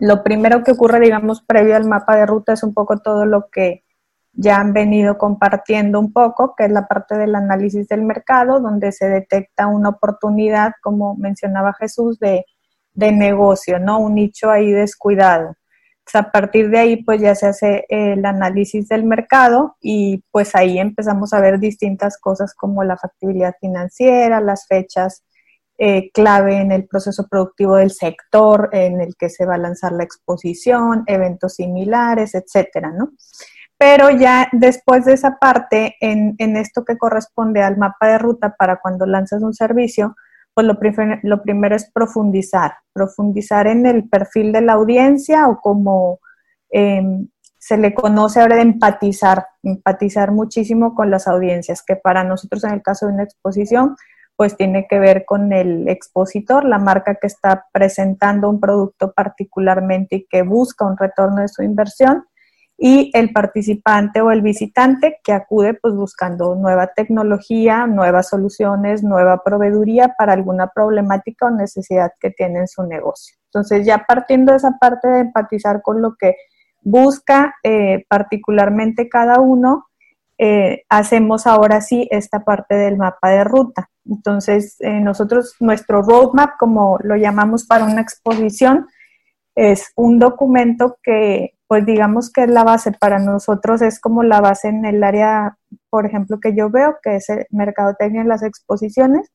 lo 0.01 0.23
primero 0.23 0.65
que 0.65 0.73
ocurre, 0.73 0.99
digamos, 1.01 1.43
previo 1.43 1.77
al 1.77 1.85
mapa 1.85 2.17
de 2.17 2.25
ruta 2.25 2.55
es 2.55 2.63
un 2.63 2.73
poco 2.73 2.97
todo 2.97 3.27
lo 3.27 3.51
que 3.51 3.85
ya 4.33 4.57
han 4.57 4.73
venido 4.73 5.19
compartiendo 5.19 6.01
un 6.01 6.11
poco, 6.11 6.55
que 6.57 6.65
es 6.65 6.71
la 6.71 6.89
parte 6.89 7.19
del 7.19 7.35
análisis 7.35 7.87
del 7.87 8.01
mercado, 8.01 8.61
donde 8.61 8.93
se 8.93 9.11
detecta 9.11 9.67
una 9.67 9.91
oportunidad, 9.91 10.73
como 10.81 11.17
mencionaba 11.17 11.75
Jesús, 11.75 12.19
de 12.19 12.47
de 12.99 13.13
negocio, 13.13 13.79
¿no? 13.79 14.01
Un 14.01 14.17
nicho 14.17 14.51
ahí 14.51 14.73
descuidado. 14.73 15.55
a 16.15 16.33
partir 16.33 16.71
de 16.71 16.79
ahí, 16.79 17.05
pues 17.05 17.21
ya 17.21 17.35
se 17.35 17.47
hace 17.47 17.85
el 17.89 18.25
análisis 18.25 18.89
del 18.89 19.05
mercado 19.05 19.77
y 19.81 20.25
pues 20.33 20.55
ahí 20.57 20.79
empezamos 20.79 21.33
a 21.33 21.41
ver 21.41 21.59
distintas 21.61 22.19
cosas 22.19 22.55
como 22.55 22.83
la 22.83 22.97
factibilidad 22.97 23.55
financiera, 23.61 24.41
las 24.41 24.67
fechas 24.67 25.23
eh, 25.79 26.11
clave 26.13 26.57
en 26.61 26.73
el 26.73 26.89
proceso 26.89 27.29
productivo 27.29 27.77
del 27.77 27.93
sector 27.93 28.71
en 28.73 29.01
el 29.01 29.15
que 29.17 29.29
se 29.29 29.47
va 29.47 29.55
a 29.55 29.59
lanzar 29.59 29.93
la 29.93 30.03
exposición, 30.03 31.05
eventos 31.07 31.55
similares, 31.55 32.35
etcétera, 32.35 32.91
¿no? 32.91 33.13
Pero 33.79 34.11
ya 34.11 34.49
después 34.51 35.05
de 35.05 35.13
esa 35.13 35.39
parte, 35.39 35.95
en, 36.01 36.35
esto 36.57 36.85
que 36.85 36.99
corresponde 36.99 37.63
al 37.63 37.77
mapa 37.77 38.09
de 38.09 38.19
ruta 38.19 38.57
para 38.59 38.81
cuando 38.81 39.07
lanzas 39.07 39.43
un 39.43 39.55
servicio, 39.55 40.17
pues 40.59 40.67
lo, 40.67 40.77
lo 41.23 41.43
primero 41.43 41.77
es 41.77 41.89
profundizar, 41.93 42.73
profundizar 42.93 43.69
en 43.69 43.87
el 43.87 44.09
perfil 44.09 44.51
de 44.51 44.61
la 44.61 44.73
audiencia 44.73 45.47
o 45.47 45.61
como 45.61 46.19
em, 46.71 47.29
se 47.59 47.77
le 47.77 47.95
conoce 47.95 48.41
ahora 48.41 48.57
de 48.57 48.63
empatizar, 48.63 49.47
empatizar 49.63 50.33
muchísimo 50.33 50.97
con 50.97 51.13
las 51.13 51.29
audiencias, 51.29 51.85
que 51.85 51.95
para 51.95 52.25
nosotros 52.25 52.65
en 52.65 52.73
el 52.73 52.83
caso 52.83 53.07
de 53.07 53.13
una 53.13 53.23
exposición, 53.23 53.95
pues 54.35 54.57
tiene 54.57 54.89
que 54.91 54.99
ver 54.99 55.25
con 55.25 55.53
el 55.53 55.87
expositor, 55.87 56.65
la 56.65 56.81
marca 56.81 57.15
que 57.15 57.29
está 57.29 57.67
presentando 57.73 58.51
un 58.51 58.59
producto 58.59 59.13
particularmente 59.13 60.17
y 60.17 60.27
que 60.27 60.43
busca 60.43 60.85
un 60.85 60.97
retorno 60.97 61.43
de 61.43 61.47
su 61.47 61.63
inversión, 61.63 62.25
y 62.81 63.11
el 63.13 63.33
participante 63.33 64.21
o 64.21 64.31
el 64.31 64.41
visitante 64.41 65.19
que 65.25 65.33
acude 65.33 65.75
pues 65.75 65.95
buscando 65.95 66.55
nueva 66.55 66.87
tecnología, 66.95 67.89
nuevas 67.89 68.29
soluciones, 68.29 69.03
nueva 69.03 69.43
proveeduría 69.43 70.15
para 70.17 70.33
alguna 70.33 70.69
problemática 70.69 71.47
o 71.47 71.51
necesidad 71.51 72.13
que 72.21 72.31
tiene 72.31 72.61
en 72.61 72.69
su 72.69 72.85
negocio. 72.85 73.37
Entonces 73.47 73.85
ya 73.85 74.05
partiendo 74.07 74.53
de 74.53 74.59
esa 74.59 74.79
parte 74.81 75.09
de 75.09 75.21
empatizar 75.21 75.83
con 75.83 76.01
lo 76.01 76.15
que 76.17 76.37
busca 76.81 77.57
eh, 77.65 78.05
particularmente 78.09 79.09
cada 79.09 79.41
uno, 79.41 79.87
eh, 80.39 80.85
hacemos 80.89 81.49
ahora 81.49 81.81
sí 81.81 82.07
esta 82.13 82.45
parte 82.45 82.77
del 82.77 82.97
mapa 82.97 83.31
de 83.31 83.43
ruta. 83.43 83.91
Entonces, 84.07 84.77
eh, 84.81 85.01
nosotros, 85.01 85.57
nuestro 85.59 86.01
roadmap, 86.03 86.57
como 86.59 86.97
lo 87.03 87.17
llamamos 87.17 87.67
para 87.67 87.85
una 87.85 88.01
exposición, 88.01 88.87
es 89.57 89.93
un 89.97 90.21
documento 90.21 90.97
que, 91.03 91.58
pues 91.69 91.85
digamos 91.85 92.33
que 92.33 92.45
es 92.45 92.51
la 92.51 92.65
base 92.65 92.93
para 92.93 93.19
nosotros, 93.19 93.83
es 93.83 94.01
como 94.01 94.23
la 94.23 94.41
base 94.41 94.69
en 94.69 94.87
el 94.87 95.05
área, 95.05 95.59
por 95.91 96.07
ejemplo, 96.07 96.41
que 96.41 96.57
yo 96.57 96.71
veo, 96.71 96.97
que 97.03 97.17
es 97.17 97.29
el 97.29 97.47
mercadotecnia 97.51 98.23
en 98.23 98.29
las 98.29 98.43
exposiciones. 98.43 99.31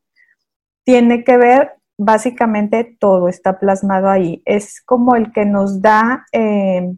Tiene 0.84 1.22
que 1.22 1.36
ver, 1.36 1.74
básicamente 1.96 2.96
todo 2.98 3.28
está 3.28 3.60
plasmado 3.60 4.10
ahí. 4.10 4.42
Es 4.46 4.82
como 4.84 5.14
el 5.14 5.32
que 5.32 5.46
nos 5.46 5.80
da 5.80 6.26
eh, 6.32 6.92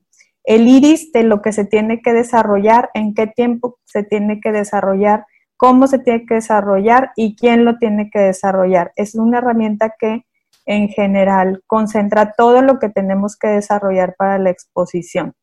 el 0.44 0.68
iris 0.68 1.12
de 1.12 1.22
lo 1.22 1.42
que 1.42 1.52
se 1.52 1.66
tiene 1.66 2.00
que 2.00 2.14
desarrollar, 2.14 2.88
en 2.94 3.12
qué 3.12 3.26
tiempo 3.26 3.78
se 3.84 4.04
tiene 4.04 4.40
que 4.40 4.52
desarrollar, 4.52 5.26
cómo 5.58 5.86
se 5.86 5.98
tiene 5.98 6.24
que 6.24 6.36
desarrollar 6.36 7.10
y 7.14 7.36
quién 7.36 7.66
lo 7.66 7.76
tiene 7.76 8.08
que 8.10 8.20
desarrollar. 8.20 8.92
Es 8.96 9.14
una 9.14 9.38
herramienta 9.38 9.94
que 9.98 10.24
en 10.66 10.88
general 10.88 11.62
concentra 11.66 12.32
todo 12.32 12.60
lo 12.60 12.78
que 12.78 12.88
tenemos 12.88 13.36
que 13.36 13.48
desarrollar 13.48 14.14
para 14.16 14.38
la 14.38 14.50
exposición. 14.50 15.34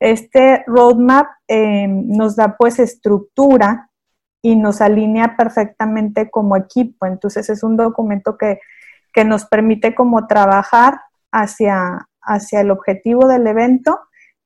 Este 0.00 0.64
roadmap 0.66 1.26
eh, 1.48 1.86
nos 1.88 2.36
da 2.36 2.56
pues 2.56 2.78
estructura 2.78 3.90
y 4.40 4.56
nos 4.56 4.80
alinea 4.80 5.36
perfectamente 5.36 6.30
como 6.30 6.56
equipo. 6.56 7.06
Entonces 7.06 7.50
es 7.50 7.62
un 7.62 7.76
documento 7.76 8.36
que, 8.38 8.58
que 9.12 9.24
nos 9.24 9.44
permite 9.44 9.94
como 9.94 10.26
trabajar 10.26 11.00
hacia, 11.30 12.08
hacia 12.22 12.60
el 12.60 12.70
objetivo 12.70 13.28
del 13.28 13.46
evento 13.46 14.00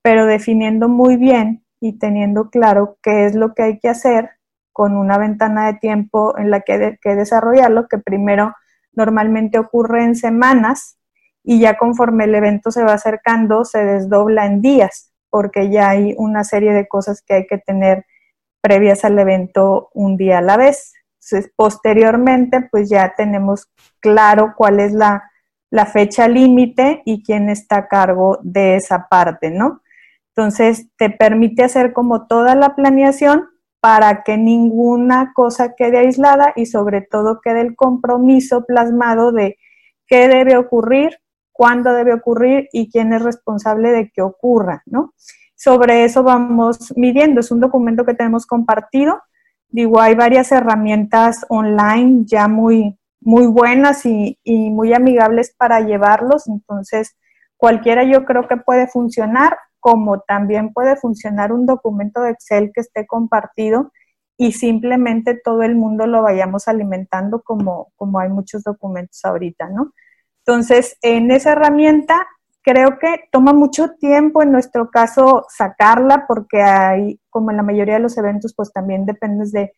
pero 0.06 0.24
definiendo 0.24 0.88
muy 0.88 1.16
bien 1.16 1.64
y 1.80 1.98
teniendo 1.98 2.48
claro 2.48 2.96
qué 3.02 3.26
es 3.26 3.34
lo 3.34 3.54
que 3.54 3.64
hay 3.64 3.80
que 3.80 3.88
hacer 3.88 4.30
con 4.72 4.96
una 4.96 5.18
ventana 5.18 5.66
de 5.66 5.80
tiempo 5.80 6.38
en 6.38 6.52
la 6.52 6.60
que 6.60 6.74
hay 6.74 6.96
que 6.98 7.16
desarrollarlo, 7.16 7.88
que 7.88 7.98
primero 7.98 8.54
normalmente 8.96 9.58
ocurre 9.58 10.04
en 10.04 10.16
semanas 10.16 10.98
y 11.44 11.60
ya 11.60 11.78
conforme 11.78 12.24
el 12.24 12.34
evento 12.34 12.72
se 12.72 12.82
va 12.82 12.94
acercando 12.94 13.64
se 13.64 13.84
desdobla 13.84 14.46
en 14.46 14.60
días, 14.60 15.12
porque 15.30 15.70
ya 15.70 15.90
hay 15.90 16.14
una 16.18 16.42
serie 16.42 16.72
de 16.72 16.88
cosas 16.88 17.22
que 17.22 17.34
hay 17.34 17.46
que 17.46 17.58
tener 17.58 18.04
previas 18.60 19.04
al 19.04 19.18
evento 19.18 19.90
un 19.94 20.16
día 20.16 20.38
a 20.38 20.42
la 20.42 20.56
vez. 20.56 20.92
Entonces, 21.20 21.52
posteriormente, 21.54 22.68
pues 22.70 22.88
ya 22.88 23.14
tenemos 23.16 23.68
claro 24.00 24.54
cuál 24.56 24.80
es 24.80 24.92
la, 24.92 25.30
la 25.70 25.86
fecha 25.86 26.26
límite 26.26 27.02
y 27.04 27.22
quién 27.22 27.48
está 27.48 27.76
a 27.76 27.88
cargo 27.88 28.38
de 28.42 28.76
esa 28.76 29.06
parte, 29.08 29.50
¿no? 29.50 29.82
Entonces, 30.34 30.88
te 30.96 31.10
permite 31.10 31.62
hacer 31.62 31.92
como 31.92 32.26
toda 32.26 32.54
la 32.56 32.74
planeación 32.74 33.48
para 33.86 34.24
que 34.24 34.36
ninguna 34.36 35.32
cosa 35.32 35.76
quede 35.76 35.98
aislada 35.98 36.52
y 36.56 36.66
sobre 36.66 37.02
todo 37.02 37.40
quede 37.40 37.60
el 37.60 37.76
compromiso 37.76 38.64
plasmado 38.64 39.30
de 39.30 39.58
qué 40.08 40.26
debe 40.26 40.56
ocurrir, 40.56 41.20
cuándo 41.52 41.92
debe 41.92 42.12
ocurrir 42.12 42.68
y 42.72 42.90
quién 42.90 43.12
es 43.12 43.22
responsable 43.22 43.92
de 43.92 44.10
que 44.10 44.22
ocurra, 44.22 44.82
¿no? 44.86 45.14
Sobre 45.54 46.04
eso 46.04 46.24
vamos 46.24 46.94
midiendo, 46.96 47.38
es 47.38 47.52
un 47.52 47.60
documento 47.60 48.04
que 48.04 48.14
tenemos 48.14 48.44
compartido. 48.44 49.22
Digo, 49.68 50.00
hay 50.00 50.16
varias 50.16 50.50
herramientas 50.50 51.46
online 51.48 52.24
ya 52.24 52.48
muy, 52.48 52.98
muy 53.20 53.46
buenas 53.46 54.04
y, 54.04 54.36
y 54.42 54.68
muy 54.68 54.94
amigables 54.94 55.54
para 55.56 55.80
llevarlos, 55.80 56.48
entonces 56.48 57.14
cualquiera 57.56 58.02
yo 58.02 58.24
creo 58.24 58.48
que 58.48 58.56
puede 58.56 58.88
funcionar 58.88 59.56
como 59.86 60.18
también 60.18 60.72
puede 60.72 60.96
funcionar 60.96 61.52
un 61.52 61.64
documento 61.64 62.20
de 62.20 62.30
Excel 62.30 62.72
que 62.74 62.80
esté 62.80 63.06
compartido 63.06 63.92
y 64.36 64.50
simplemente 64.50 65.40
todo 65.40 65.62
el 65.62 65.76
mundo 65.76 66.08
lo 66.08 66.22
vayamos 66.22 66.66
alimentando 66.66 67.40
como, 67.42 67.92
como 67.94 68.18
hay 68.18 68.28
muchos 68.28 68.64
documentos 68.64 69.24
ahorita, 69.24 69.68
¿no? 69.68 69.92
Entonces, 70.44 70.98
en 71.02 71.30
esa 71.30 71.52
herramienta 71.52 72.26
creo 72.62 72.98
que 72.98 73.28
toma 73.30 73.52
mucho 73.52 73.90
tiempo 73.90 74.42
en 74.42 74.50
nuestro 74.50 74.90
caso 74.90 75.46
sacarla 75.56 76.24
porque 76.26 76.62
hay, 76.62 77.20
como 77.30 77.52
en 77.52 77.58
la 77.58 77.62
mayoría 77.62 77.94
de 77.94 78.00
los 78.00 78.18
eventos, 78.18 78.54
pues 78.56 78.72
también 78.72 79.06
dependes 79.06 79.52
de 79.52 79.72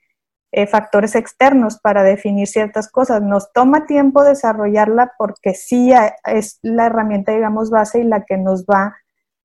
eh, 0.53 0.67
factores 0.67 1.17
externos 1.17 1.79
para 1.79 2.03
definir 2.03 2.47
ciertas 2.47 2.91
cosas. 2.91 3.21
Nos 3.21 3.53
toma 3.53 3.85
tiempo 3.85 4.25
desarrollarla 4.25 5.13
porque 5.19 5.53
sí 5.53 5.93
es 6.25 6.61
la 6.63 6.87
herramienta, 6.87 7.33
digamos, 7.33 7.69
base 7.69 8.01
y 8.01 8.05
la 8.05 8.25
que 8.25 8.39
nos 8.39 8.65
va 8.65 8.97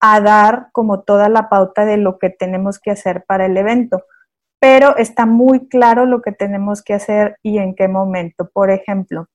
a 0.05 0.19
dar 0.19 0.67
como 0.73 1.03
toda 1.03 1.29
la 1.29 1.47
pauta 1.47 1.85
de 1.85 1.95
lo 1.95 2.19
que 2.19 2.29
tenemos 2.29 2.77
que 2.77 2.91
hacer 2.91 3.23
para 3.25 3.45
el 3.45 3.55
evento, 3.55 4.03
pero 4.59 4.97
está 4.97 5.25
muy 5.25 5.69
claro 5.69 6.05
lo 6.05 6.21
que 6.21 6.33
tenemos 6.33 6.83
que 6.83 6.93
hacer 6.93 7.37
y 7.41 7.57
en 7.59 7.73
qué 7.73 7.87
momento. 7.87 8.49
Por 8.51 8.69
ejemplo, 8.69 9.29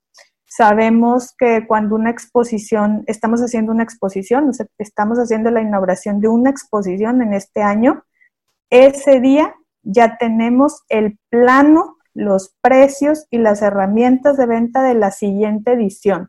sabemos 0.44 1.34
que 1.38 1.66
cuando 1.66 1.94
una 1.94 2.10
exposición, 2.10 3.02
estamos 3.06 3.40
haciendo 3.40 3.72
una 3.72 3.82
exposición, 3.82 4.50
estamos 4.76 5.16
haciendo 5.16 5.50
la 5.50 5.62
inauguración 5.62 6.20
de 6.20 6.28
una 6.28 6.50
exposición 6.50 7.22
en 7.22 7.32
este 7.32 7.62
año, 7.62 8.04
ese 8.68 9.20
día 9.20 9.54
ya 9.82 10.18
tenemos 10.18 10.82
el 10.90 11.18
plano, 11.30 11.96
los 12.12 12.54
precios 12.60 13.26
y 13.30 13.38
las 13.38 13.62
herramientas 13.62 14.36
de 14.36 14.44
venta 14.44 14.82
de 14.82 14.92
la 14.92 15.12
siguiente 15.12 15.72
edición. 15.72 16.28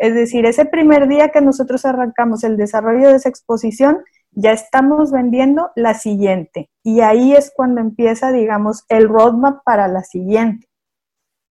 Es 0.00 0.14
decir, 0.14 0.46
ese 0.46 0.64
primer 0.64 1.08
día 1.08 1.28
que 1.28 1.42
nosotros 1.42 1.84
arrancamos 1.84 2.42
el 2.42 2.56
desarrollo 2.56 3.10
de 3.10 3.16
esa 3.16 3.28
exposición, 3.28 4.02
ya 4.30 4.50
estamos 4.50 5.12
vendiendo 5.12 5.72
la 5.76 5.92
siguiente. 5.92 6.70
Y 6.82 7.00
ahí 7.00 7.34
es 7.34 7.52
cuando 7.54 7.82
empieza, 7.82 8.32
digamos, 8.32 8.86
el 8.88 9.10
roadmap 9.10 9.62
para 9.62 9.88
la 9.88 10.02
siguiente. 10.02 10.66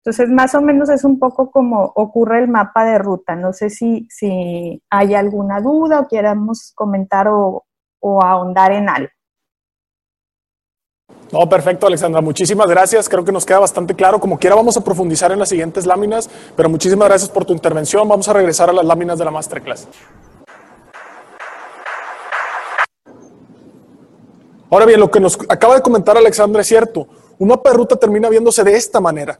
Entonces, 0.03 0.31
más 0.31 0.55
o 0.55 0.63
menos 0.63 0.89
es 0.89 1.05
un 1.05 1.19
poco 1.19 1.51
como 1.51 1.93
ocurre 1.95 2.39
el 2.39 2.49
mapa 2.49 2.87
de 2.87 2.97
ruta. 2.97 3.37
No 3.37 3.53
sé 3.53 3.69
si, 3.69 4.07
si 4.09 4.83
hay 4.89 5.15
alguna 5.15 5.61
duda 5.61 6.01
o 6.01 6.09
quieramos 6.09 6.73
comentar 6.75 7.29
o, 7.29 7.67
o 8.01 8.23
ahondar 8.23 8.73
en 8.73 8.89
algo. 8.89 9.11
No, 11.31 11.47
perfecto, 11.47 11.87
Alexandra. 11.87 12.23
Muchísimas 12.23 12.69
gracias. 12.69 13.09
Creo 13.09 13.25
que 13.25 13.33
nos 13.33 13.45
queda 13.45 13.59
bastante 13.59 13.95
claro. 13.95 14.19
Como 14.19 14.39
quiera, 14.39 14.57
vamos 14.57 14.77
a 14.79 14.81
profundizar 14.83 15.31
en 15.31 15.39
las 15.39 15.51
siguientes 15.51 15.85
láminas, 15.85 16.29
pero 16.57 16.69
muchísimas 16.69 17.09
gracias 17.09 17.31
por 17.31 17.45
tu 17.45 17.53
intervención. 17.53 18.09
Vamos 18.09 18.29
a 18.29 18.33
regresar 18.33 18.71
a 18.71 18.73
las 18.73 18.85
láminas 18.85 19.19
de 19.19 19.25
la 19.27 19.31
masterclass. 19.31 19.87
Ahora 24.71 24.87
bien, 24.87 25.01
lo 25.01 25.11
que 25.11 25.21
nos 25.21 25.39
acaba 25.49 25.75
de 25.75 25.83
comentar 25.83 26.17
Alexandra 26.17 26.63
es 26.63 26.67
cierto. 26.67 27.07
Un 27.39 27.49
mapa 27.49 27.71
de 27.71 27.77
ruta 27.77 27.97
termina 27.97 28.29
viéndose 28.29 28.65
de 28.65 28.75
esta 28.75 29.01
manera. 29.01 29.39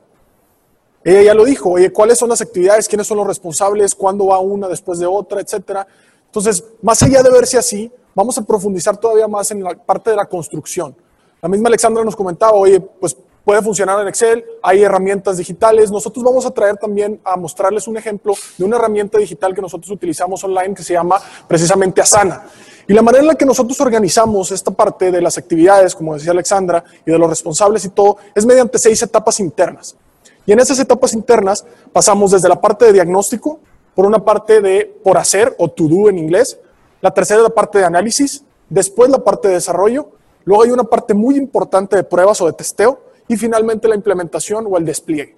Ella 1.05 1.23
ya 1.23 1.35
lo 1.35 1.45
dijo, 1.45 1.71
oye, 1.71 1.91
¿cuáles 1.91 2.19
son 2.19 2.29
las 2.29 2.41
actividades? 2.43 2.87
¿Quiénes 2.87 3.07
son 3.07 3.17
los 3.17 3.27
responsables? 3.27 3.95
¿Cuándo 3.95 4.27
va 4.27 4.39
una 4.41 4.69
después 4.69 4.99
de 4.99 5.07
otra? 5.07 5.41
Etcétera. 5.41 5.87
Entonces, 6.27 6.63
más 6.83 7.03
allá 7.03 7.23
de 7.23 7.31
verse 7.31 7.57
así, 7.57 7.91
vamos 8.15 8.37
a 8.37 8.43
profundizar 8.43 8.97
todavía 8.99 9.27
más 9.27 9.51
en 9.51 9.63
la 9.63 9.71
parte 9.75 10.11
de 10.11 10.17
la 10.17 10.27
construcción. 10.27 10.95
La 11.41 11.49
misma 11.49 11.69
Alexandra 11.69 12.05
nos 12.05 12.17
comentaba, 12.17 12.53
oye, 12.53 12.81
pues 12.81 13.17
puede 13.45 13.63
funcionar 13.63 14.01
en 14.01 14.09
Excel, 14.09 14.45
hay 14.63 14.83
herramientas 14.83 15.39
digitales. 15.39 15.91
Nosotros 15.91 16.25
vamos 16.25 16.45
a 16.45 16.51
traer 16.51 16.77
también 16.77 17.21
a 17.25 17.37
mostrarles 17.37 17.87
un 17.89 17.97
ejemplo 17.97 18.35
de 18.59 18.65
una 18.65 18.77
herramienta 18.77 19.19
digital 19.19 19.55
que 19.55 19.63
nosotros 19.63 19.91
utilizamos 19.91 20.43
online 20.45 20.75
que 20.75 20.83
se 20.83 20.93
llama 20.95 21.21
precisamente 21.47 22.01
Asana. 22.01 22.45
Y 22.87 22.93
la 22.93 23.03
manera 23.03 23.23
en 23.23 23.29
la 23.29 23.35
que 23.37 23.47
nosotros 23.47 23.81
organizamos 23.81 24.51
esta 24.51 24.71
parte 24.71 25.11
de 25.11 25.23
las 25.23 25.39
actividades, 25.39 25.95
como 25.95 26.15
decía 26.15 26.33
Alexandra, 26.33 26.83
y 27.07 27.11
de 27.11 27.19
los 27.19 27.31
responsables 27.31 27.85
y 27.85 27.91
todo, 27.91 28.17
es 28.35 28.45
mediante 28.45 28.79
seis 28.79 29.01
etapas 29.03 29.41
internas. 29.41 29.97
Y 30.45 30.53
en 30.53 30.61
esas 30.61 30.79
etapas 30.79 31.13
internas 31.13 31.65
pasamos 31.93 32.33
desde 32.33 32.49
la 32.49 32.61
parte 32.61 32.87
de 32.87 32.93
diagnóstico, 32.93 33.61
por 33.95 34.07
una 34.07 34.25
parte 34.25 34.61
de 34.61 34.95
por 35.05 35.19
hacer 35.19 35.55
o 35.59 35.71
to 35.71 35.85
do 35.85 36.09
en 36.09 36.19
inglés, 36.19 36.59
la 37.01 37.13
tercera 37.13 37.43
la 37.43 37.51
parte 37.51 37.79
de 37.79 37.85
análisis, 37.85 38.45
después 38.69 39.11
la 39.11 39.25
parte 39.25 39.49
de 39.49 39.55
desarrollo, 39.55 40.11
luego 40.49 40.63
hay 40.63 40.71
una 40.71 40.85
parte 40.85 41.13
muy 41.13 41.37
importante 41.37 41.95
de 41.95 42.05
pruebas 42.05 42.41
o 42.41 42.47
de 42.47 42.55
testeo, 42.55 42.99
y 43.29 43.37
finalmente 43.37 43.87
la 43.87 43.95
implementación 43.95 44.67
o 44.67 44.79
el 44.79 44.87
despliegue. 44.87 45.37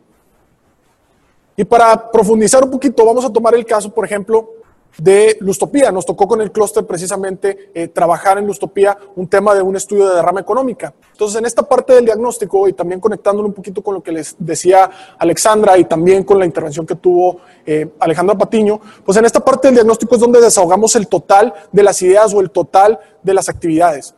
Y 1.57 1.65
para 1.65 2.11
profundizar 2.13 2.63
un 2.63 2.71
poquito, 2.71 3.05
vamos 3.05 3.25
a 3.25 3.33
tomar 3.33 3.57
el 3.57 3.67
caso, 3.67 3.93
por 3.93 4.05
ejemplo, 4.05 4.51
de 4.97 5.37
Lustopía. 5.41 5.91
Nos 5.91 6.07
tocó 6.07 6.29
con 6.29 6.41
el 6.41 6.53
clúster 6.53 6.87
precisamente 6.87 7.71
eh, 7.75 7.89
trabajar 7.89 8.39
en 8.39 8.47
Lustopía 8.47 8.97
un 9.17 9.27
tema 9.27 9.53
de 9.55 9.63
un 9.63 9.75
estudio 9.75 10.09
de 10.09 10.15
derrama 10.15 10.41
económica. 10.41 10.95
Entonces, 11.11 11.39
en 11.39 11.45
esta 11.45 11.65
parte 11.65 11.93
del 11.93 12.05
diagnóstico 12.05 12.69
y 12.69 12.73
también 12.73 13.01
conectándolo 13.01 13.49
un 13.49 13.55
poquito 13.55 13.83
con 13.83 13.95
lo 13.95 14.03
que 14.03 14.13
les 14.13 14.37
decía 14.39 14.89
Alexandra 15.19 15.77
y 15.77 15.85
también 15.87 16.23
con 16.23 16.39
la 16.39 16.47
intervención 16.47 16.87
que 16.87 16.95
tuvo 16.95 17.41
eh, 17.67 17.91
Alejandra 17.99 18.39
Patiño, 18.39 18.81
pues 19.05 19.19
en 19.19 19.25
esta 19.25 19.41
parte 19.41 19.69
del 19.69 19.75
diagnóstico 19.75 20.15
es 20.15 20.21
donde 20.21 20.41
desahogamos 20.41 20.95
el 20.95 21.09
total 21.09 21.53
de 21.73 21.83
las 21.83 22.01
ideas 22.01 22.33
o 22.33 22.41
el 22.41 22.53
total 22.53 23.01
de 23.23 23.35
las 23.35 23.49
actividades. 23.49 24.15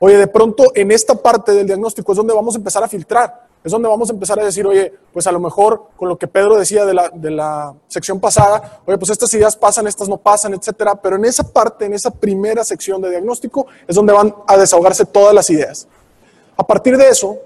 Oye, 0.00 0.16
de 0.16 0.26
pronto 0.28 0.64
en 0.74 0.92
esta 0.92 1.14
parte 1.14 1.52
del 1.52 1.66
diagnóstico 1.66 2.12
es 2.12 2.16
donde 2.16 2.34
vamos 2.34 2.54
a 2.54 2.58
empezar 2.58 2.84
a 2.84 2.88
filtrar, 2.88 3.48
es 3.64 3.72
donde 3.72 3.88
vamos 3.88 4.08
a 4.08 4.12
empezar 4.12 4.38
a 4.38 4.44
decir, 4.44 4.64
oye, 4.64 4.92
pues 5.12 5.26
a 5.26 5.32
lo 5.32 5.40
mejor 5.40 5.88
con 5.96 6.08
lo 6.08 6.16
que 6.16 6.28
Pedro 6.28 6.56
decía 6.56 6.84
de 6.84 6.94
la, 6.94 7.10
de 7.12 7.30
la 7.30 7.74
sección 7.88 8.20
pasada, 8.20 8.80
oye, 8.86 8.96
pues 8.96 9.10
estas 9.10 9.32
ideas 9.34 9.56
pasan, 9.56 9.88
estas 9.88 10.08
no 10.08 10.16
pasan, 10.16 10.54
etcétera, 10.54 10.94
pero 10.94 11.16
en 11.16 11.24
esa 11.24 11.42
parte, 11.42 11.86
en 11.86 11.94
esa 11.94 12.12
primera 12.12 12.62
sección 12.62 13.02
de 13.02 13.10
diagnóstico, 13.10 13.66
es 13.86 13.96
donde 13.96 14.12
van 14.12 14.34
a 14.46 14.56
desahogarse 14.56 15.04
todas 15.04 15.34
las 15.34 15.50
ideas. 15.50 15.88
A 16.56 16.64
partir 16.64 16.96
de 16.96 17.08
eso, 17.08 17.36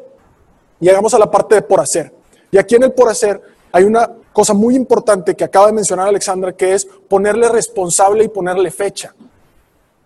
llegamos 0.79 1.15
a 1.15 1.19
la 1.19 1.31
parte 1.31 1.55
de 1.55 1.63
por 1.63 1.81
hacer. 1.81 2.13
Y 2.51 2.59
aquí 2.59 2.75
en 2.75 2.83
el 2.83 2.93
por 2.93 3.09
hacer 3.09 3.41
hay 3.73 3.85
una 3.85 4.11
cosa 4.33 4.53
muy 4.53 4.77
importante 4.77 5.35
que 5.35 5.45
acaba 5.45 5.67
de 5.67 5.73
mencionar 5.73 6.09
Alexandra, 6.09 6.53
que 6.53 6.75
es 6.75 6.87
ponerle 7.09 7.49
responsable 7.49 8.25
y 8.25 8.29
ponerle 8.29 8.71
fecha. 8.71 9.15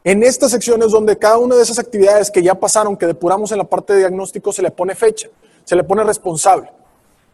En 0.07 0.23
esta 0.23 0.49
sección 0.49 0.81
es 0.85 0.93
donde 0.93 1.19
cada 1.19 1.37
una 1.37 1.57
de 1.57 1.63
esas 1.63 1.81
actividades 1.81 2.31
que 2.31 2.41
ya 2.41 2.55
pasaron, 2.55 2.97
que 2.97 3.07
depuramos 3.07 3.51
en 3.51 3.59
la 3.59 3.65
parte 3.65 3.93
de 3.93 3.99
diagnóstico, 3.99 4.53
se 4.53 4.63
le 4.63 4.71
pone 4.71 4.95
fecha, 4.95 5.29
se 5.65 5.75
le 5.75 5.83
pone 5.83 6.05
responsable. 6.05 6.71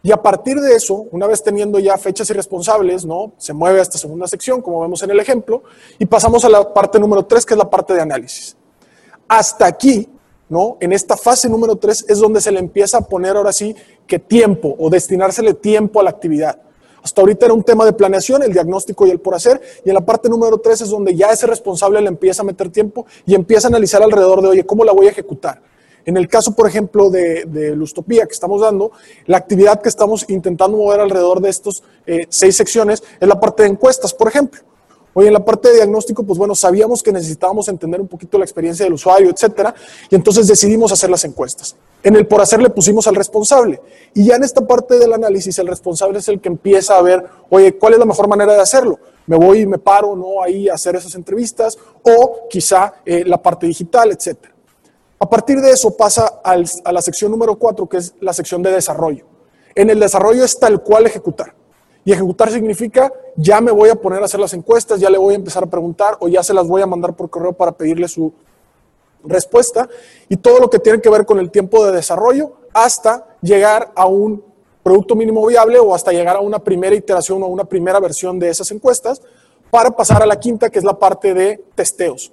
Y 0.01 0.11
a 0.11 0.19
partir 0.19 0.59
de 0.59 0.75
eso, 0.75 1.05
una 1.11 1.27
vez 1.27 1.43
teniendo 1.43 1.77
ya 1.77 1.95
fechas 1.99 2.27
y 2.31 2.33
responsables, 2.33 3.05
¿no? 3.05 3.33
Se 3.37 3.53
mueve 3.53 3.77
a 3.77 3.83
esta 3.83 3.99
segunda 3.99 4.25
sección, 4.25 4.59
como 4.63 4.81
vemos 4.81 5.03
en 5.03 5.11
el 5.11 5.19
ejemplo, 5.19 5.61
y 5.99 6.07
pasamos 6.07 6.45
a 6.45 6.49
la 6.49 6.73
parte 6.73 6.99
número 6.99 7.23
tres, 7.27 7.45
que 7.45 7.53
es 7.53 7.59
la 7.59 7.69
parte 7.69 7.93
de 7.93 8.01
análisis. 8.01 8.57
Hasta 9.27 9.67
aquí, 9.67 10.09
¿no? 10.49 10.77
En 10.79 10.93
esta 10.93 11.15
fase 11.15 11.47
número 11.49 11.75
tres 11.75 12.03
es 12.09 12.17
donde 12.17 12.41
se 12.41 12.51
le 12.51 12.57
empieza 12.57 12.97
a 12.97 13.01
poner 13.01 13.37
ahora 13.37 13.53
sí 13.53 13.75
que 14.07 14.17
tiempo 14.17 14.75
o 14.79 14.89
destinársele 14.89 15.53
tiempo 15.53 15.99
a 15.99 16.03
la 16.03 16.09
actividad. 16.09 16.59
Hasta 17.03 17.21
ahorita 17.21 17.45
era 17.45 17.53
un 17.53 17.63
tema 17.63 17.85
de 17.85 17.91
planeación, 17.91 18.43
el 18.43 18.53
diagnóstico 18.53 19.05
y 19.05 19.11
el 19.11 19.19
por 19.19 19.35
hacer, 19.35 19.61
y 19.83 19.89
en 19.89 19.95
la 19.95 20.01
parte 20.01 20.29
número 20.29 20.57
tres 20.57 20.81
es 20.81 20.89
donde 20.89 21.13
ya 21.13 21.27
ese 21.27 21.45
responsable 21.45 22.01
le 22.01 22.07
empieza 22.07 22.41
a 22.41 22.45
meter 22.45 22.69
tiempo 22.69 23.05
y 23.25 23.35
empieza 23.35 23.67
a 23.67 23.69
analizar 23.69 24.01
alrededor 24.01 24.41
de, 24.41 24.47
oye, 24.47 24.65
¿cómo 24.65 24.85
la 24.85 24.93
voy 24.93 25.07
a 25.07 25.09
ejecutar? 25.09 25.61
En 26.05 26.17
el 26.17 26.27
caso, 26.27 26.55
por 26.55 26.67
ejemplo, 26.67 27.09
de, 27.09 27.45
de 27.45 27.75
Lustopía 27.75 28.25
que 28.25 28.33
estamos 28.33 28.61
dando, 28.61 28.91
la 29.25 29.37
actividad 29.37 29.81
que 29.81 29.89
estamos 29.89 30.25
intentando 30.29 30.77
mover 30.77 31.01
alrededor 31.01 31.41
de 31.41 31.49
estos 31.49 31.83
eh, 32.05 32.25
seis 32.29 32.55
secciones 32.55 33.03
es 33.19 33.27
la 33.27 33.39
parte 33.39 33.63
de 33.63 33.69
encuestas, 33.69 34.13
por 34.13 34.27
ejemplo. 34.27 34.61
Hoy 35.13 35.27
en 35.27 35.33
la 35.33 35.45
parte 35.45 35.69
de 35.69 35.75
diagnóstico, 35.75 36.23
pues 36.23 36.39
bueno, 36.39 36.55
sabíamos 36.55 37.03
que 37.03 37.11
necesitábamos 37.11 37.67
entender 37.67 38.01
un 38.01 38.07
poquito 38.07 38.37
la 38.37 38.45
experiencia 38.45 38.83
del 38.85 38.93
usuario, 38.93 39.29
etcétera, 39.29 39.75
y 40.09 40.15
entonces 40.15 40.47
decidimos 40.47 40.91
hacer 40.91 41.09
las 41.09 41.23
encuestas. 41.23 41.75
En 42.03 42.15
el 42.17 42.27
por 42.27 42.41
hacer 42.41 42.61
le 42.61 42.69
pusimos 42.69 43.07
al 43.07 43.15
responsable. 43.15 43.81
Y 44.13 44.25
ya 44.25 44.35
en 44.35 44.43
esta 44.43 44.61
parte 44.67 44.99
del 44.99 45.13
análisis, 45.13 45.57
el 45.59 45.67
responsable 45.67 46.19
es 46.19 46.27
el 46.27 46.41
que 46.41 46.49
empieza 46.49 46.97
a 46.97 47.01
ver, 47.01 47.23
oye, 47.49 47.77
¿cuál 47.77 47.93
es 47.93 47.99
la 47.99 48.05
mejor 48.05 48.27
manera 48.27 48.53
de 48.53 48.61
hacerlo? 48.61 48.99
Me 49.25 49.37
voy 49.37 49.61
y 49.61 49.65
me 49.65 49.77
paro, 49.77 50.13
¿no? 50.15 50.43
Ahí 50.43 50.67
a 50.67 50.73
hacer 50.73 50.97
esas 50.97 51.15
entrevistas, 51.15 51.77
o 52.03 52.47
quizá 52.49 52.95
eh, 53.05 53.23
la 53.25 53.41
parte 53.41 53.65
digital, 53.67 54.11
etcétera. 54.11 54.53
A 55.17 55.29
partir 55.29 55.61
de 55.61 55.71
eso 55.71 55.95
pasa 55.95 56.41
a 56.43 56.91
la 56.91 57.01
sección 57.01 57.31
número 57.31 57.55
cuatro, 57.55 57.87
que 57.87 57.95
es 57.97 58.13
la 58.19 58.33
sección 58.33 58.61
de 58.61 58.73
desarrollo. 58.73 59.25
En 59.73 59.89
el 59.89 59.99
desarrollo 59.99 60.43
es 60.43 60.59
tal 60.59 60.83
cual 60.83 61.05
ejecutar. 61.05 61.55
Y 62.03 62.11
ejecutar 62.11 62.51
significa 62.51 63.11
ya 63.37 63.61
me 63.61 63.71
voy 63.71 63.89
a 63.89 63.95
poner 63.95 64.21
a 64.21 64.25
hacer 64.25 64.41
las 64.41 64.53
encuestas, 64.53 64.99
ya 64.99 65.09
le 65.09 65.17
voy 65.17 65.33
a 65.33 65.37
empezar 65.37 65.63
a 65.63 65.67
preguntar 65.67 66.17
o 66.19 66.27
ya 66.27 66.43
se 66.43 66.53
las 66.53 66.67
voy 66.67 66.81
a 66.81 66.85
mandar 66.85 67.15
por 67.15 67.29
correo 67.29 67.53
para 67.53 67.71
pedirle 67.71 68.09
su 68.09 68.33
respuesta 69.23 69.87
y 70.27 70.37
todo 70.37 70.59
lo 70.59 70.69
que 70.69 70.79
tiene 70.79 71.01
que 71.01 71.09
ver 71.09 71.25
con 71.25 71.39
el 71.39 71.49
tiempo 71.49 71.85
de 71.85 71.91
desarrollo 71.91 72.53
hasta 72.73 73.37
llegar 73.41 73.91
a 73.95 74.05
un 74.05 74.43
producto 74.83 75.15
mínimo 75.15 75.45
viable 75.47 75.79
o 75.79 75.95
hasta 75.95 76.11
llegar 76.11 76.35
a 76.35 76.41
una 76.41 76.59
primera 76.59 76.95
iteración 76.95 77.41
o 77.41 77.47
una 77.47 77.63
primera 77.63 77.99
versión 78.01 78.37
de 78.37 78.49
esas 78.49 78.69
encuestas 78.71 79.21
para 79.71 79.91
pasar 79.91 80.21
a 80.21 80.25
la 80.25 80.39
quinta 80.39 80.69
que 80.69 80.79
es 80.79 80.85
la 80.85 80.99
parte 80.99 81.33
de 81.33 81.63
testeos. 81.73 82.32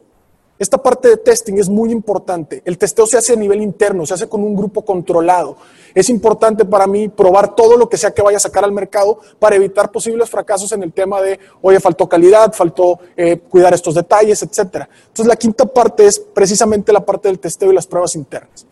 Esta 0.61 0.77
parte 0.77 1.09
de 1.09 1.17
testing 1.17 1.55
es 1.55 1.71
muy 1.71 1.91
importante. 1.91 2.61
El 2.67 2.77
testeo 2.77 3.07
se 3.07 3.17
hace 3.17 3.33
a 3.33 3.37
nivel 3.37 3.63
interno, 3.63 4.05
se 4.05 4.13
hace 4.13 4.29
con 4.29 4.43
un 4.43 4.55
grupo 4.55 4.85
controlado. 4.85 5.57
Es 5.95 6.11
importante 6.11 6.67
para 6.67 6.87
mí 6.87 7.09
probar 7.09 7.55
todo 7.55 7.79
lo 7.79 7.89
que 7.89 7.97
sea 7.97 8.11
que 8.11 8.21
vaya 8.21 8.37
a 8.37 8.41
sacar 8.41 8.65
al 8.65 8.71
mercado 8.71 9.21
para 9.39 9.57
evitar 9.57 9.91
posibles 9.91 10.29
fracasos 10.29 10.71
en 10.73 10.83
el 10.83 10.93
tema 10.93 11.23
de, 11.23 11.41
oye, 11.63 11.81
faltó 11.81 12.07
calidad, 12.07 12.53
faltó 12.53 13.01
eh, 13.17 13.39
cuidar 13.39 13.73
estos 13.73 13.95
detalles, 13.95 14.43
etc. 14.43 14.85
Entonces, 15.07 15.27
la 15.27 15.37
quinta 15.37 15.65
parte 15.65 16.05
es 16.05 16.19
precisamente 16.19 16.93
la 16.93 17.07
parte 17.07 17.29
del 17.29 17.39
testeo 17.39 17.73
y 17.73 17.75
las 17.75 17.87
pruebas 17.87 18.15
internas. 18.15 18.67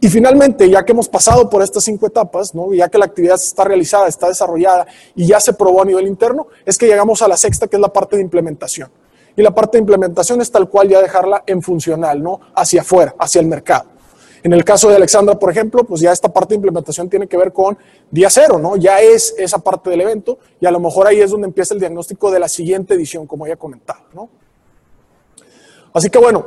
Y 0.00 0.08
finalmente, 0.08 0.70
ya 0.70 0.82
que 0.82 0.92
hemos 0.92 1.10
pasado 1.10 1.50
por 1.50 1.62
estas 1.62 1.84
cinco 1.84 2.06
etapas, 2.06 2.54
ya 2.72 2.88
que 2.88 2.96
la 2.96 3.04
actividad 3.04 3.34
está 3.34 3.64
realizada, 3.64 4.08
está 4.08 4.28
desarrollada 4.28 4.86
y 5.14 5.26
ya 5.26 5.38
se 5.40 5.52
probó 5.52 5.82
a 5.82 5.84
nivel 5.84 6.06
interno, 6.06 6.46
es 6.64 6.78
que 6.78 6.86
llegamos 6.86 7.20
a 7.20 7.28
la 7.28 7.36
sexta, 7.36 7.66
que 7.66 7.76
es 7.76 7.80
la 7.82 7.92
parte 7.92 8.16
de 8.16 8.22
implementación. 8.22 8.88
Y 9.36 9.42
la 9.42 9.52
parte 9.52 9.78
de 9.78 9.80
implementación 9.80 10.40
es 10.40 10.50
tal 10.50 10.68
cual 10.68 10.88
ya 10.88 11.02
dejarla 11.02 11.42
en 11.46 11.62
funcional, 11.62 12.22
¿no? 12.22 12.40
Hacia 12.54 12.82
afuera, 12.82 13.14
hacia 13.18 13.40
el 13.40 13.46
mercado. 13.46 13.86
En 14.42 14.52
el 14.52 14.62
caso 14.62 14.90
de 14.90 14.96
Alexandra, 14.96 15.38
por 15.38 15.50
ejemplo, 15.50 15.84
pues 15.84 16.02
ya 16.02 16.12
esta 16.12 16.28
parte 16.28 16.50
de 16.50 16.56
implementación 16.56 17.08
tiene 17.08 17.26
que 17.26 17.36
ver 17.36 17.52
con 17.52 17.78
día 18.10 18.28
cero, 18.28 18.58
¿no? 18.58 18.76
Ya 18.76 19.00
es 19.00 19.34
esa 19.38 19.58
parte 19.58 19.88
del 19.88 20.02
evento 20.02 20.38
y 20.60 20.66
a 20.66 20.70
lo 20.70 20.78
mejor 20.78 21.06
ahí 21.06 21.20
es 21.20 21.30
donde 21.30 21.46
empieza 21.46 21.72
el 21.72 21.80
diagnóstico 21.80 22.30
de 22.30 22.38
la 22.38 22.48
siguiente 22.48 22.94
edición, 22.94 23.26
como 23.26 23.46
ya 23.46 23.56
comentado, 23.56 24.00
¿no? 24.12 24.28
Así 25.94 26.10
que 26.10 26.18
bueno, 26.18 26.44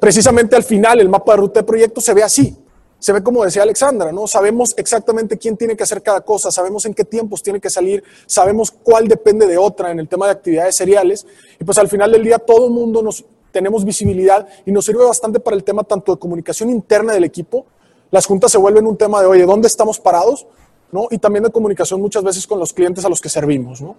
precisamente 0.00 0.56
al 0.56 0.62
final 0.62 1.00
el 1.00 1.08
mapa 1.08 1.32
de 1.32 1.38
ruta 1.38 1.60
de 1.60 1.64
proyecto 1.64 2.00
se 2.00 2.14
ve 2.14 2.22
así 2.22 2.63
se 3.04 3.12
ve 3.12 3.22
como 3.22 3.44
decía 3.44 3.64
Alexandra, 3.64 4.12
¿no? 4.12 4.26
Sabemos 4.26 4.72
exactamente 4.78 5.36
quién 5.36 5.58
tiene 5.58 5.76
que 5.76 5.82
hacer 5.82 6.02
cada 6.02 6.22
cosa, 6.22 6.50
sabemos 6.50 6.86
en 6.86 6.94
qué 6.94 7.04
tiempos 7.04 7.42
tiene 7.42 7.60
que 7.60 7.68
salir, 7.68 8.02
sabemos 8.24 8.70
cuál 8.70 9.08
depende 9.08 9.46
de 9.46 9.58
otra 9.58 9.90
en 9.90 10.00
el 10.00 10.08
tema 10.08 10.24
de 10.24 10.32
actividades 10.32 10.74
seriales. 10.74 11.26
Y 11.60 11.64
pues 11.64 11.76
al 11.76 11.88
final 11.88 12.12
del 12.12 12.24
día 12.24 12.38
todo 12.38 12.64
el 12.64 12.72
mundo 12.72 13.02
nos 13.02 13.22
tenemos 13.52 13.84
visibilidad 13.84 14.48
y 14.64 14.72
nos 14.72 14.86
sirve 14.86 15.04
bastante 15.04 15.38
para 15.38 15.54
el 15.54 15.64
tema 15.64 15.84
tanto 15.84 16.14
de 16.14 16.18
comunicación 16.18 16.70
interna 16.70 17.12
del 17.12 17.24
equipo. 17.24 17.66
Las 18.10 18.24
juntas 18.24 18.50
se 18.50 18.56
vuelven 18.56 18.86
un 18.86 18.96
tema 18.96 19.20
de, 19.20 19.26
oye, 19.26 19.44
¿dónde 19.44 19.68
estamos 19.68 20.00
parados? 20.00 20.46
¿No? 20.90 21.06
Y 21.10 21.18
también 21.18 21.44
de 21.44 21.50
comunicación 21.50 22.00
muchas 22.00 22.24
veces 22.24 22.46
con 22.46 22.58
los 22.58 22.72
clientes 22.72 23.04
a 23.04 23.10
los 23.10 23.20
que 23.20 23.28
servimos, 23.28 23.82
¿no? 23.82 23.96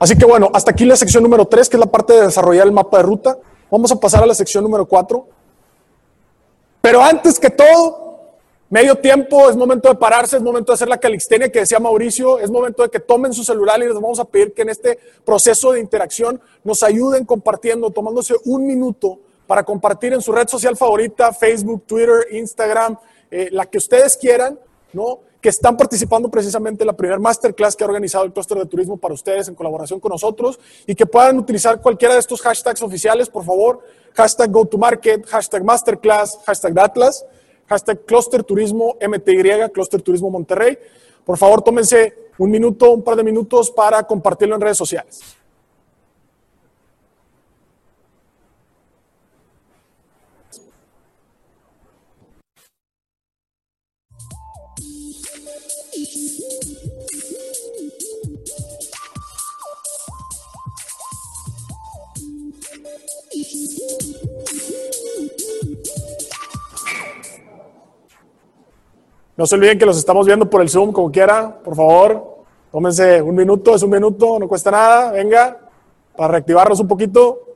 Así 0.00 0.18
que 0.18 0.24
bueno, 0.24 0.50
hasta 0.52 0.72
aquí 0.72 0.84
la 0.84 0.96
sección 0.96 1.22
número 1.22 1.44
3, 1.44 1.68
que 1.68 1.76
es 1.76 1.80
la 1.80 1.92
parte 1.92 2.14
de 2.14 2.22
desarrollar 2.22 2.66
el 2.66 2.72
mapa 2.72 2.96
de 2.96 3.04
ruta. 3.04 3.38
Vamos 3.70 3.92
a 3.92 4.00
pasar 4.00 4.24
a 4.24 4.26
la 4.26 4.34
sección 4.34 4.64
número 4.64 4.84
4, 4.84 5.35
pero 6.86 7.02
antes 7.02 7.40
que 7.40 7.50
todo, 7.50 8.36
medio 8.70 8.94
tiempo, 8.94 9.50
es 9.50 9.56
momento 9.56 9.88
de 9.88 9.96
pararse, 9.96 10.36
es 10.36 10.42
momento 10.42 10.70
de 10.70 10.74
hacer 10.74 10.86
la 10.86 10.98
calixtenia 10.98 11.50
que 11.50 11.58
decía 11.58 11.80
Mauricio, 11.80 12.38
es 12.38 12.48
momento 12.48 12.84
de 12.84 12.88
que 12.90 13.00
tomen 13.00 13.32
su 13.32 13.42
celular 13.42 13.80
y 13.82 13.86
les 13.86 13.94
vamos 13.94 14.20
a 14.20 14.24
pedir 14.24 14.54
que 14.54 14.62
en 14.62 14.68
este 14.68 14.96
proceso 15.24 15.72
de 15.72 15.80
interacción 15.80 16.40
nos 16.62 16.84
ayuden 16.84 17.24
compartiendo, 17.24 17.90
tomándose 17.90 18.36
un 18.44 18.68
minuto 18.68 19.18
para 19.48 19.64
compartir 19.64 20.12
en 20.12 20.22
su 20.22 20.30
red 20.30 20.46
social 20.46 20.76
favorita, 20.76 21.32
Facebook, 21.32 21.82
Twitter, 21.88 22.28
Instagram, 22.30 22.96
eh, 23.32 23.48
la 23.50 23.66
que 23.66 23.78
ustedes 23.78 24.16
quieran, 24.16 24.56
¿no? 24.92 25.22
Que 25.46 25.50
están 25.50 25.76
participando 25.76 26.28
precisamente 26.28 26.82
en 26.82 26.88
la 26.88 26.92
primera 26.92 27.20
masterclass 27.20 27.76
que 27.76 27.84
ha 27.84 27.86
organizado 27.86 28.24
el 28.24 28.32
clúster 28.32 28.58
de 28.58 28.66
turismo 28.66 28.96
para 28.96 29.14
ustedes 29.14 29.46
en 29.46 29.54
colaboración 29.54 30.00
con 30.00 30.10
nosotros 30.10 30.58
y 30.88 30.96
que 30.96 31.06
puedan 31.06 31.38
utilizar 31.38 31.80
cualquiera 31.80 32.14
de 32.14 32.18
estos 32.18 32.42
hashtags 32.42 32.82
oficiales, 32.82 33.28
por 33.28 33.44
favor, 33.44 33.78
hashtag 34.14 34.50
GoToMarket, 34.50 35.24
hashtag 35.26 35.62
Masterclass, 35.62 36.40
hashtag 36.46 36.76
Atlas, 36.80 37.24
hashtag 37.68 38.04
Cluster 38.04 38.42
Turismo 38.42 38.96
MTY, 39.00 39.70
Cluster 39.72 40.02
Turismo 40.02 40.30
Monterrey. 40.30 40.76
Por 41.24 41.38
favor, 41.38 41.62
tómense 41.62 42.12
un 42.38 42.50
minuto, 42.50 42.90
un 42.90 43.04
par 43.04 43.14
de 43.14 43.22
minutos 43.22 43.70
para 43.70 44.02
compartirlo 44.02 44.56
en 44.56 44.62
redes 44.62 44.78
sociales. 44.78 45.20
No 69.36 69.46
se 69.46 69.54
olviden 69.54 69.78
que 69.78 69.84
los 69.84 69.98
estamos 69.98 70.26
viendo 70.26 70.48
por 70.48 70.62
el 70.62 70.70
Zoom, 70.70 70.92
como 70.92 71.12
quiera, 71.12 71.58
por 71.62 71.76
favor. 71.76 72.36
Tómense 72.72 73.20
un 73.20 73.34
minuto, 73.34 73.74
es 73.74 73.82
un 73.82 73.90
minuto, 73.90 74.38
no 74.38 74.48
cuesta 74.48 74.70
nada, 74.70 75.12
venga, 75.12 75.58
para 76.16 76.32
reactivarnos 76.32 76.80
un 76.80 76.88
poquito. 76.88 77.55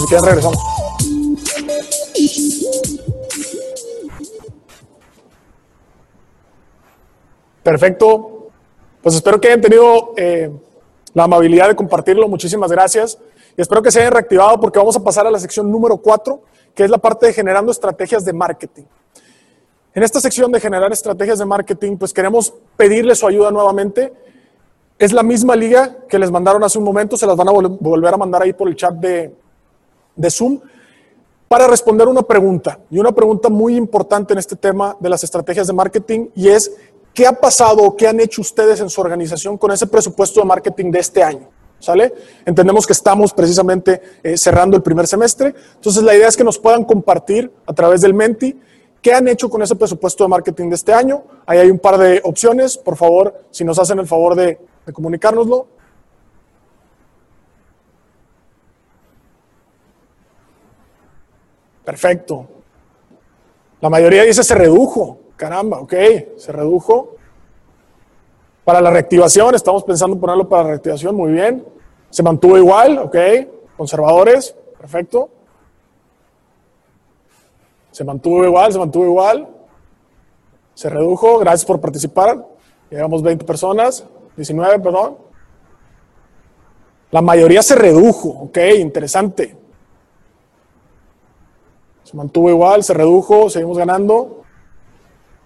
Si 0.00 0.06
quieren 0.06 0.26
regresamos. 0.26 0.58
Perfecto. 7.62 8.50
Pues 9.02 9.14
espero 9.14 9.40
que 9.40 9.48
hayan 9.48 9.60
tenido 9.60 10.12
eh, 10.16 10.50
la 11.14 11.24
amabilidad 11.24 11.68
de 11.68 11.76
compartirlo. 11.76 12.28
Muchísimas 12.28 12.70
gracias. 12.70 13.18
Y 13.56 13.62
espero 13.62 13.82
que 13.82 13.90
se 13.90 14.00
hayan 14.00 14.12
reactivado 14.12 14.60
porque 14.60 14.78
vamos 14.78 14.96
a 14.96 15.02
pasar 15.02 15.26
a 15.26 15.30
la 15.30 15.38
sección 15.38 15.70
número 15.70 15.96
4, 15.96 16.40
que 16.74 16.84
es 16.84 16.90
la 16.90 16.98
parte 16.98 17.26
de 17.26 17.32
generando 17.32 17.72
estrategias 17.72 18.24
de 18.24 18.32
marketing. 18.32 18.84
En 19.94 20.02
esta 20.02 20.20
sección 20.20 20.52
de 20.52 20.60
generar 20.60 20.92
estrategias 20.92 21.38
de 21.38 21.46
marketing, 21.46 21.96
pues 21.96 22.12
queremos 22.12 22.52
pedirle 22.76 23.14
su 23.14 23.26
ayuda 23.26 23.50
nuevamente. 23.50 24.12
Es 24.98 25.12
la 25.12 25.22
misma 25.22 25.56
liga 25.56 25.96
que 26.08 26.18
les 26.18 26.30
mandaron 26.30 26.62
hace 26.64 26.78
un 26.78 26.84
momento, 26.84 27.16
se 27.16 27.26
las 27.26 27.36
van 27.36 27.48
a 27.48 27.52
volver 27.52 28.12
a 28.12 28.16
mandar 28.16 28.42
ahí 28.42 28.52
por 28.52 28.68
el 28.68 28.76
chat 28.76 28.94
de, 28.94 29.34
de 30.16 30.30
Zoom 30.30 30.60
para 31.48 31.68
responder 31.68 32.08
una 32.08 32.22
pregunta, 32.22 32.80
y 32.90 32.98
una 32.98 33.12
pregunta 33.12 33.48
muy 33.48 33.76
importante 33.76 34.32
en 34.32 34.38
este 34.38 34.56
tema 34.56 34.96
de 34.98 35.08
las 35.08 35.22
estrategias 35.22 35.66
de 35.68 35.72
marketing, 35.72 36.28
y 36.34 36.48
es, 36.48 36.72
¿qué 37.14 37.26
ha 37.26 37.32
pasado 37.32 37.84
o 37.84 37.96
qué 37.96 38.08
han 38.08 38.18
hecho 38.18 38.40
ustedes 38.40 38.80
en 38.80 38.90
su 38.90 39.00
organización 39.00 39.56
con 39.56 39.70
ese 39.70 39.86
presupuesto 39.86 40.40
de 40.40 40.46
marketing 40.46 40.90
de 40.90 40.98
este 40.98 41.22
año? 41.22 41.48
¿Sale? 41.78 42.12
Entendemos 42.46 42.86
que 42.86 42.94
estamos 42.94 43.34
precisamente 43.34 44.00
eh, 44.22 44.36
cerrando 44.38 44.76
el 44.76 44.82
primer 44.82 45.06
semestre, 45.06 45.54
entonces 45.74 46.02
la 46.02 46.16
idea 46.16 46.26
es 46.26 46.36
que 46.36 46.42
nos 46.42 46.58
puedan 46.58 46.84
compartir 46.84 47.52
a 47.66 47.72
través 47.74 48.00
del 48.00 48.14
Menti 48.14 48.58
qué 49.02 49.12
han 49.12 49.28
hecho 49.28 49.48
con 49.48 49.62
ese 49.62 49.76
presupuesto 49.76 50.24
de 50.24 50.28
marketing 50.28 50.70
de 50.70 50.74
este 50.74 50.92
año. 50.92 51.22
Ahí 51.44 51.58
hay 51.58 51.70
un 51.70 51.78
par 51.78 51.98
de 51.98 52.20
opciones, 52.24 52.76
por 52.76 52.96
favor, 52.96 53.44
si 53.50 53.62
nos 53.62 53.78
hacen 53.78 53.98
el 53.98 54.06
favor 54.06 54.34
de, 54.34 54.58
de 54.84 54.92
comunicárnoslo. 54.92 55.68
Perfecto. 61.86 62.48
La 63.80 63.88
mayoría 63.88 64.24
dice 64.24 64.42
se 64.42 64.56
redujo. 64.56 65.20
Caramba, 65.36 65.78
ok, 65.78 65.94
se 66.36 66.50
redujo. 66.50 67.14
Para 68.64 68.80
la 68.80 68.90
reactivación, 68.90 69.54
estamos 69.54 69.84
pensando 69.84 70.14
en 70.16 70.20
ponerlo 70.20 70.48
para 70.48 70.64
la 70.64 70.68
reactivación, 70.70 71.14
muy 71.14 71.30
bien. 71.30 71.64
Se 72.10 72.24
mantuvo 72.24 72.58
igual, 72.58 72.98
ok. 72.98 73.16
Conservadores, 73.76 74.56
perfecto. 74.76 75.30
Se 77.92 78.02
mantuvo 78.02 78.44
igual, 78.44 78.72
se 78.72 78.78
mantuvo 78.80 79.04
igual. 79.04 79.48
Se 80.74 80.90
redujo, 80.90 81.38
gracias 81.38 81.64
por 81.64 81.80
participar. 81.80 82.44
Llegamos 82.90 83.22
20 83.22 83.44
personas, 83.44 84.04
19, 84.36 84.80
perdón. 84.80 85.18
La 87.12 87.22
mayoría 87.22 87.62
se 87.62 87.76
redujo, 87.76 88.28
ok, 88.30 88.58
interesante. 88.76 89.65
Mantuvo 92.16 92.48
igual, 92.48 92.82
se 92.82 92.94
redujo, 92.94 93.50
seguimos 93.50 93.76
ganando. 93.76 94.40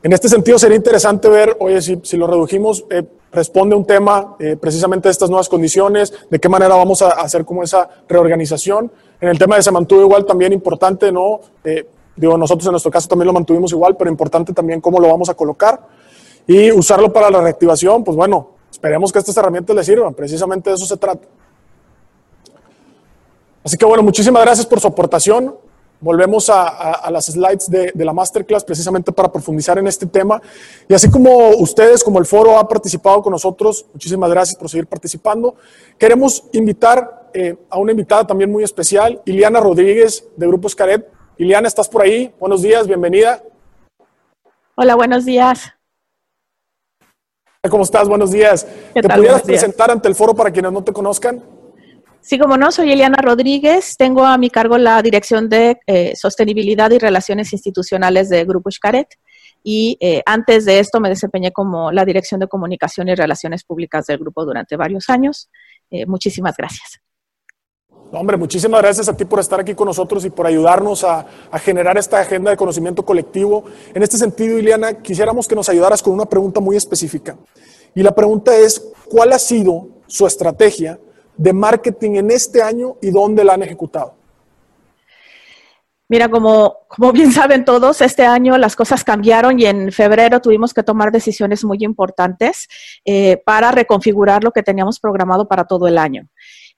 En 0.05 0.13
este 0.13 0.29
sentido 0.29 0.57
sería 0.57 0.77
interesante 0.77 1.29
ver, 1.29 1.57
oye, 1.59 1.83
si, 1.83 1.99
si 2.05 2.17
lo 2.17 2.29
redujimos, 2.29 2.85
eh, 2.91 3.03
responde 3.33 3.75
un 3.75 3.85
tema 3.85 4.37
eh, 4.39 4.57
precisamente 4.57 5.09
de 5.09 5.11
estas 5.11 5.31
nuevas 5.31 5.49
condiciones, 5.49 6.15
de 6.31 6.39
qué 6.39 6.49
manera 6.49 6.77
vamos 6.77 7.03
a, 7.03 7.09
hacer 7.09 7.45
como 7.45 7.65
esa 7.65 7.89
reorganización. 8.09 8.91
En 9.21 9.29
el 9.29 9.37
tema 9.37 9.57
de 9.57 9.65
se 9.65 9.73
mantuvo 9.73 10.01
igual 10.03 10.25
también 10.25 10.53
importante, 10.53 11.11
¿no? 11.11 11.41
Eh, 11.65 11.89
digo, 12.15 12.39
nosotros 12.39 12.67
en 12.67 12.73
nuestro 12.73 12.93
caso 12.93 13.09
también 13.09 13.27
lo 13.27 13.33
mantuvimos 13.33 13.73
igual, 13.73 13.97
pero 13.97 14.09
importante 14.09 14.53
también 14.53 14.81
cómo 14.81 15.01
lo 15.01 15.09
vamos 15.09 15.29
a 15.29 15.35
colocar. 15.35 15.81
Y 16.47 16.71
usarlo 16.71 17.13
para 17.13 17.31
la 17.31 17.41
reactivación, 17.41 18.05
pues 18.05 18.17
bueno, 18.17 18.51
esperemos 18.71 19.13
que 19.13 19.19
estas 19.19 19.37
herramientas 19.37 19.75
le 19.75 19.83
sirvan, 19.83 20.15
precisamente 20.15 20.71
de 20.71 20.77
eso 20.77 20.87
se 20.87 20.97
trata. 20.97 21.27
Así 23.65 23.77
que 23.77 23.85
bueno, 23.85 24.05
muchísimas 24.05 24.45
gracias 24.45 24.67
por 24.67 24.79
su 24.79 24.87
aportación. 24.87 25.53
Volvemos 26.01 26.49
a, 26.49 27.11
las 27.11 27.27
slides 27.27 27.71
de, 27.71 27.93
la 27.95 28.13
masterclass 28.13 28.65
precisamente 28.65 29.13
para 29.13 29.31
profundizar 29.31 29.79
en 29.79 29.87
este 29.87 30.07
tema. 30.07 30.41
Y 30.89 30.95
así 30.95 31.11
como 31.11 31.51
ustedes, 31.51 32.03
como 32.03 32.19
el 32.19 32.27
foro 32.27 32.59
ha 32.59 32.67
participado 32.67 33.23
con 33.23 33.33
nosotros, 33.33 33.85
muchísimas 33.93 34.31
gracias 34.31 34.59
por 34.59 34.71
seguir 34.71 34.87
participando. 34.87 35.55
Queremos 35.99 36.45
invitar 36.53 37.29
eh, 37.35 37.57
a 37.69 37.79
una 37.79 37.93
invitada 37.93 38.27
también 38.27 38.51
muy 38.51 38.65
especial, 38.65 39.21
Iliana 39.27 39.61
Rodríguez 39.61 40.25
de 40.37 40.47
Grupo 40.47 40.69
Scaret. 40.69 41.07
Iliana, 41.37 41.69
¿estás 41.69 41.89
por 41.89 42.03
ahí? 42.03 42.35
Buenos 42.41 42.63
días, 42.63 42.87
bienvenida. 42.87 43.43
Hola, 44.75 44.95
buenos 44.95 45.27
días. 45.27 45.75
¿Cómo 47.69 47.83
estás? 47.83 48.09
Buenos 48.09 48.31
días. 48.31 48.67
¿Te 48.95 49.03
pudieras 49.03 49.43
presentar 49.43 49.91
ante 49.91 50.09
el 50.09 50.15
foro 50.15 50.35
para 50.35 50.51
quienes 50.51 50.73
no 50.73 50.83
te 50.83 50.95
conozcan? 50.95 51.60
Sí, 52.23 52.39
como 52.39 52.59
no, 52.59 52.71
soy 52.71 52.93
Eliana 52.93 53.23
Rodríguez, 53.23 53.97
tengo 53.97 54.25
a 54.27 54.37
mi 54.37 54.51
cargo 54.51 54.77
la 54.77 55.01
Dirección 55.01 55.49
de 55.49 55.81
eh, 55.87 56.13
Sostenibilidad 56.15 56.91
y 56.91 56.99
Relaciones 56.99 57.53
Institucionales 57.55 58.29
de 58.29 58.45
Grupo 58.45 58.71
Xcaret 58.71 59.09
y 59.63 59.97
eh, 60.01 60.23
antes 60.27 60.67
de 60.67 60.81
esto 60.81 61.01
me 61.01 61.09
desempeñé 61.09 61.51
como 61.51 61.91
la 61.93 62.05
Dirección 62.05 62.39
de 62.39 62.47
Comunicación 62.47 63.09
y 63.09 63.15
Relaciones 63.15 63.65
Públicas 63.65 64.07
del 64.07 64.19
grupo 64.19 64.45
durante 64.45 64.77
varios 64.77 65.09
años. 65.09 65.49
Eh, 65.91 66.05
muchísimas 66.05 66.57
gracias. 66.57 67.01
Hombre, 68.13 68.37
muchísimas 68.37 68.83
gracias 68.83 69.09
a 69.09 69.17
ti 69.17 69.25
por 69.25 69.41
estar 69.41 69.61
aquí 69.61 69.75
con 69.75 69.87
nosotros 69.87 70.25
y 70.25 70.31
por 70.31 70.47
ayudarnos 70.47 71.05
a, 71.05 71.27
a, 71.51 71.59
generar 71.59 71.97
esta 71.97 72.21
agenda 72.21 72.51
de 72.51 72.57
conocimiento 72.57 73.05
colectivo. 73.05 73.65
En 73.95 74.03
este 74.03 74.19
sentido, 74.19 74.59
Ileana, 74.59 75.01
quisiéramos 75.01 75.49
que 75.49 75.55
nos 75.55 75.69
ayudaras 75.69 76.03
con 76.03 76.13
una 76.13 76.27
pregunta 76.27 76.61
muy 76.61 76.77
específica. 76.77 77.39
Y 77.95 78.03
la 78.03 78.15
pregunta 78.15 78.55
es, 78.57 78.93
¿cuál 79.09 79.33
ha 79.33 79.39
sido 79.39 79.89
su 80.07 80.27
estrategia 80.27 80.99
de 81.41 81.55
marketing 81.55 82.17
en 82.17 82.31
este 82.31 82.61
año 82.61 82.97
y 83.01 83.11
dónde 83.11 83.45
la 83.45 83.55
han 83.55 83.63
ejecutado? 83.63 84.15
Mira, 86.07 86.29
como, 86.29 86.77
como 86.87 87.13
bien 87.13 87.33
saben 87.33 87.65
todos, 87.65 88.03
este 88.03 88.27
año 88.27 88.59
las 88.59 88.77
cosas 88.77 89.05
cambiaron 89.05 89.59
y 89.59 89.65
en 89.65 89.91
febrero 89.91 90.41
tuvimos 90.41 90.75
que 90.75 90.83
tomar 90.83 91.11
decisiones 91.11 91.65
muy 91.65 91.79
importantes 91.81 92.69
eh, 93.07 93.41
para 93.47 93.73
reconfigurar 93.73 94.45
lo 94.45 94.51
que 94.51 94.63
teníamos 94.63 95.01
programado 95.01 95.49
para 95.49 95.65
todo 95.65 95.89
el 95.89 95.97
año. 95.97 96.29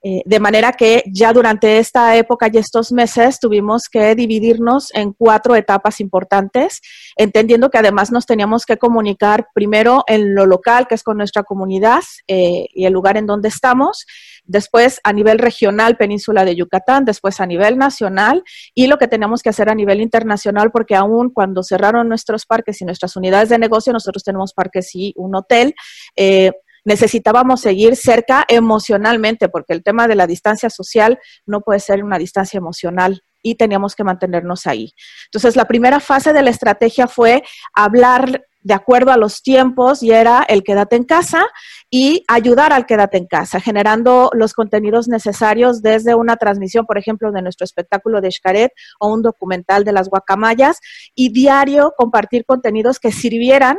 Eh, 0.05 0.21
de 0.25 0.39
manera 0.41 0.73
que 0.73 1.01
ya 1.07 1.31
durante 1.31 1.77
esta 1.77 2.17
época 2.17 2.49
y 2.51 2.57
estos 2.57 2.91
meses 2.91 3.39
tuvimos 3.39 3.83
que 3.89 4.15
dividirnos 4.15 4.93
en 4.93 5.13
cuatro 5.13 5.55
etapas 5.55 6.01
importantes, 6.01 6.81
entendiendo 7.15 7.69
que 7.69 7.77
además 7.77 8.11
nos 8.11 8.25
teníamos 8.25 8.65
que 8.65 8.77
comunicar 8.77 9.47
primero 9.53 10.03
en 10.07 10.35
lo 10.35 10.45
local, 10.45 10.87
que 10.87 10.95
es 10.95 11.03
con 11.03 11.15
nuestra 11.15 11.43
comunidad 11.43 12.03
eh, 12.27 12.67
y 12.73 12.85
el 12.85 12.91
lugar 12.91 13.15
en 13.15 13.25
donde 13.25 13.47
estamos, 13.47 14.05
después 14.43 14.99
a 15.03 15.13
nivel 15.13 15.39
regional, 15.39 15.97
península 15.97 16.45
de 16.45 16.55
Yucatán, 16.55 17.05
después 17.05 17.39
a 17.39 17.45
nivel 17.45 17.77
nacional 17.77 18.43
y 18.73 18.87
lo 18.87 18.97
que 18.97 19.07
tenemos 19.07 19.41
que 19.41 19.49
hacer 19.49 19.69
a 19.69 19.75
nivel 19.75 20.01
internacional, 20.01 20.71
porque 20.71 20.95
aún 20.95 21.29
cuando 21.29 21.63
cerraron 21.63 22.09
nuestros 22.09 22.45
parques 22.45 22.81
y 22.81 22.85
nuestras 22.85 23.15
unidades 23.15 23.49
de 23.49 23.57
negocio, 23.57 23.93
nosotros 23.93 24.23
tenemos 24.23 24.53
parques 24.53 24.93
y 24.95 25.13
un 25.15 25.35
hotel. 25.35 25.73
Eh, 26.15 26.51
necesitábamos 26.85 27.61
seguir 27.61 27.95
cerca 27.95 28.45
emocionalmente, 28.47 29.49
porque 29.49 29.73
el 29.73 29.83
tema 29.83 30.07
de 30.07 30.15
la 30.15 30.27
distancia 30.27 30.69
social 30.69 31.19
no 31.45 31.61
puede 31.61 31.79
ser 31.79 32.03
una 32.03 32.17
distancia 32.17 32.57
emocional 32.57 33.23
y 33.41 33.55
teníamos 33.55 33.95
que 33.95 34.03
mantenernos 34.03 34.67
ahí. 34.67 34.93
Entonces, 35.25 35.55
la 35.55 35.65
primera 35.65 35.99
fase 35.99 36.33
de 36.33 36.41
la 36.41 36.49
estrategia 36.49 37.07
fue 37.07 37.43
hablar 37.73 38.45
de 38.63 38.73
acuerdo 38.73 39.11
a 39.11 39.17
los 39.17 39.43
tiempos 39.43 40.01
y 40.01 40.11
era 40.11 40.43
el 40.47 40.63
quédate 40.63 40.95
en 40.95 41.03
casa 41.03 41.45
y 41.89 42.23
ayudar 42.27 42.73
al 42.73 42.85
quédate 42.85 43.17
en 43.17 43.27
casa, 43.27 43.59
generando 43.59 44.31
los 44.33 44.53
contenidos 44.53 45.07
necesarios 45.07 45.81
desde 45.81 46.15
una 46.15 46.37
transmisión, 46.37 46.85
por 46.85 46.97
ejemplo, 46.97 47.31
de 47.31 47.41
nuestro 47.41 47.65
espectáculo 47.65 48.21
de 48.21 48.31
Xcaret 48.31 48.71
o 48.99 49.13
un 49.13 49.21
documental 49.21 49.83
de 49.83 49.91
las 49.91 50.09
guacamayas 50.09 50.79
y 51.13 51.31
diario 51.31 51.93
compartir 51.97 52.45
contenidos 52.45 52.99
que 52.99 53.11
sirvieran 53.11 53.77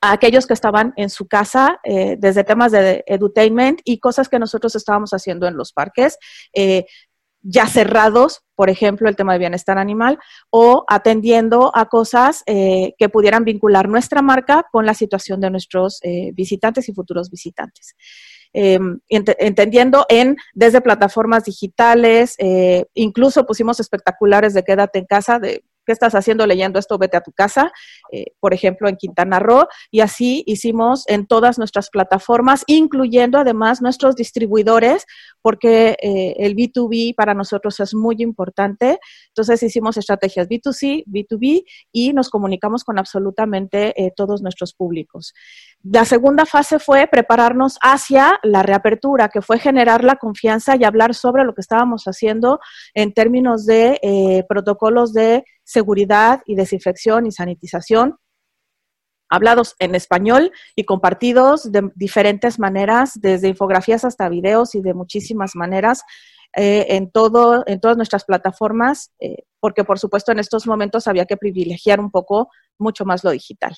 a 0.00 0.12
aquellos 0.12 0.46
que 0.46 0.54
estaban 0.54 0.94
en 0.96 1.10
su 1.10 1.28
casa 1.28 1.78
eh, 1.84 2.16
desde 2.18 2.44
temas 2.44 2.72
de 2.72 3.04
edutainment 3.06 3.80
y 3.84 3.98
cosas 3.98 4.28
que 4.28 4.38
nosotros 4.38 4.74
estábamos 4.74 5.10
haciendo 5.10 5.46
en 5.46 5.56
los 5.56 5.72
parques. 5.72 6.16
Eh, 6.54 6.86
ya 7.42 7.66
cerrados, 7.66 8.42
por 8.54 8.70
ejemplo, 8.70 9.08
el 9.08 9.16
tema 9.16 9.32
de 9.32 9.38
bienestar 9.38 9.78
animal, 9.78 10.18
o 10.50 10.84
atendiendo 10.88 11.72
a 11.74 11.86
cosas 11.86 12.42
eh, 12.46 12.94
que 12.98 13.08
pudieran 13.08 13.44
vincular 13.44 13.88
nuestra 13.88 14.22
marca 14.22 14.66
con 14.70 14.86
la 14.86 14.94
situación 14.94 15.40
de 15.40 15.50
nuestros 15.50 16.00
visitantes 16.34 16.88
y 16.88 16.94
futuros 16.94 17.30
visitantes. 17.30 17.94
Em, 18.52 18.98
entendiendo 19.08 20.06
en 20.08 20.36
desde 20.54 20.80
plataformas 20.80 21.44
digitales, 21.44 22.36
incluso 22.94 23.46
pusimos 23.46 23.78
espectaculares 23.80 24.54
de 24.54 24.64
quédate 24.64 24.98
en 24.98 25.06
casa, 25.06 25.38
de 25.38 25.62
¿Qué 25.90 25.94
estás 25.94 26.14
haciendo 26.14 26.46
leyendo 26.46 26.78
esto? 26.78 26.98
Vete 26.98 27.16
a 27.16 27.20
tu 27.20 27.32
casa, 27.32 27.72
eh, 28.12 28.26
por 28.38 28.54
ejemplo, 28.54 28.88
en 28.88 28.94
Quintana 28.94 29.40
Roo. 29.40 29.66
Y 29.90 30.02
así 30.02 30.44
hicimos 30.46 31.02
en 31.08 31.26
todas 31.26 31.58
nuestras 31.58 31.90
plataformas, 31.90 32.62
incluyendo 32.68 33.38
además 33.38 33.82
nuestros 33.82 34.14
distribuidores, 34.14 35.04
porque 35.42 35.96
eh, 36.00 36.36
el 36.38 36.54
B2B 36.54 37.16
para 37.16 37.34
nosotros 37.34 37.80
es 37.80 37.92
muy 37.92 38.14
importante. 38.20 39.00
Entonces 39.30 39.64
hicimos 39.64 39.96
estrategias 39.96 40.48
B2C, 40.48 41.02
B2B 41.06 41.64
y 41.90 42.12
nos 42.12 42.30
comunicamos 42.30 42.84
con 42.84 42.96
absolutamente 42.96 44.00
eh, 44.00 44.12
todos 44.14 44.42
nuestros 44.42 44.74
públicos. 44.74 45.34
La 45.82 46.04
segunda 46.04 46.46
fase 46.46 46.78
fue 46.78 47.08
prepararnos 47.08 47.78
hacia 47.82 48.38
la 48.44 48.62
reapertura, 48.62 49.28
que 49.28 49.42
fue 49.42 49.58
generar 49.58 50.04
la 50.04 50.14
confianza 50.14 50.76
y 50.76 50.84
hablar 50.84 51.16
sobre 51.16 51.42
lo 51.42 51.52
que 51.52 51.62
estábamos 51.62 52.04
haciendo 52.04 52.60
en 52.94 53.12
términos 53.12 53.66
de 53.66 54.44
protocolos 54.48 55.12
de 55.12 55.42
seguridad 55.70 56.42
y 56.46 56.56
desinfección 56.56 57.26
y 57.26 57.32
sanitización, 57.32 58.16
hablados 59.28 59.76
en 59.78 59.94
español 59.94 60.50
y 60.74 60.84
compartidos 60.84 61.70
de 61.70 61.90
diferentes 61.94 62.58
maneras, 62.58 63.12
desde 63.20 63.48
infografías 63.48 64.04
hasta 64.04 64.28
videos 64.28 64.74
y 64.74 64.80
de 64.80 64.94
muchísimas 64.94 65.54
maneras 65.54 66.02
eh, 66.56 66.86
en, 66.96 67.12
todo, 67.12 67.62
en 67.66 67.78
todas 67.78 67.96
nuestras 67.96 68.24
plataformas, 68.24 69.12
eh, 69.20 69.44
porque 69.60 69.84
por 69.84 70.00
supuesto 70.00 70.32
en 70.32 70.40
estos 70.40 70.66
momentos 70.66 71.06
había 71.06 71.24
que 71.24 71.36
privilegiar 71.36 72.00
un 72.00 72.10
poco 72.10 72.48
mucho 72.76 73.04
más 73.04 73.22
lo 73.22 73.30
digital. 73.30 73.76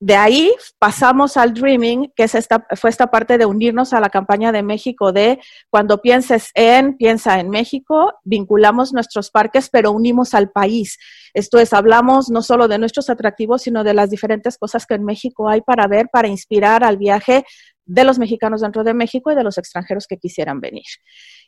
De 0.00 0.14
ahí 0.14 0.54
pasamos 0.78 1.36
al 1.36 1.54
Dreaming, 1.54 2.12
que 2.14 2.22
es 2.22 2.36
esta, 2.36 2.64
fue 2.76 2.88
esta 2.88 3.08
parte 3.08 3.36
de 3.36 3.46
unirnos 3.46 3.92
a 3.92 4.00
la 4.00 4.10
campaña 4.10 4.52
de 4.52 4.62
México 4.62 5.10
de 5.10 5.40
cuando 5.70 6.00
pienses 6.00 6.50
en, 6.54 6.96
piensa 6.96 7.40
en 7.40 7.50
México, 7.50 8.14
vinculamos 8.22 8.92
nuestros 8.92 9.32
parques, 9.32 9.68
pero 9.70 9.90
unimos 9.90 10.34
al 10.34 10.50
país. 10.50 10.98
Esto 11.34 11.58
es, 11.58 11.72
hablamos 11.72 12.30
no 12.30 12.42
solo 12.42 12.68
de 12.68 12.78
nuestros 12.78 13.10
atractivos, 13.10 13.62
sino 13.62 13.82
de 13.82 13.94
las 13.94 14.08
diferentes 14.08 14.56
cosas 14.56 14.86
que 14.86 14.94
en 14.94 15.04
México 15.04 15.48
hay 15.48 15.62
para 15.62 15.88
ver, 15.88 16.08
para 16.12 16.28
inspirar 16.28 16.84
al 16.84 16.96
viaje 16.96 17.44
de 17.84 18.04
los 18.04 18.20
mexicanos 18.20 18.60
dentro 18.60 18.84
de 18.84 18.94
México 18.94 19.32
y 19.32 19.34
de 19.34 19.42
los 19.42 19.58
extranjeros 19.58 20.06
que 20.06 20.18
quisieran 20.18 20.60
venir. 20.60 20.84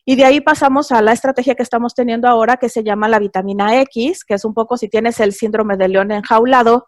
Y 0.05 0.16
de 0.16 0.24
ahí 0.24 0.40
pasamos 0.40 0.90
a 0.90 1.03
la 1.03 1.12
estrategia 1.12 1.55
que 1.55 1.62
estamos 1.62 1.94
teniendo 1.94 2.26
ahora, 2.26 2.57
que 2.57 2.68
se 2.68 2.82
llama 2.82 3.09
la 3.09 3.20
vitamina 3.20 3.80
X, 3.82 4.24
que 4.24 4.34
es 4.34 4.44
un 4.44 4.55
poco 4.55 4.76
si 4.76 4.88
tienes 4.88 5.20
el 5.20 5.34
síndrome 5.34 5.76
de 5.76 5.88
león 5.88 6.11
enjaulado, 6.11 6.86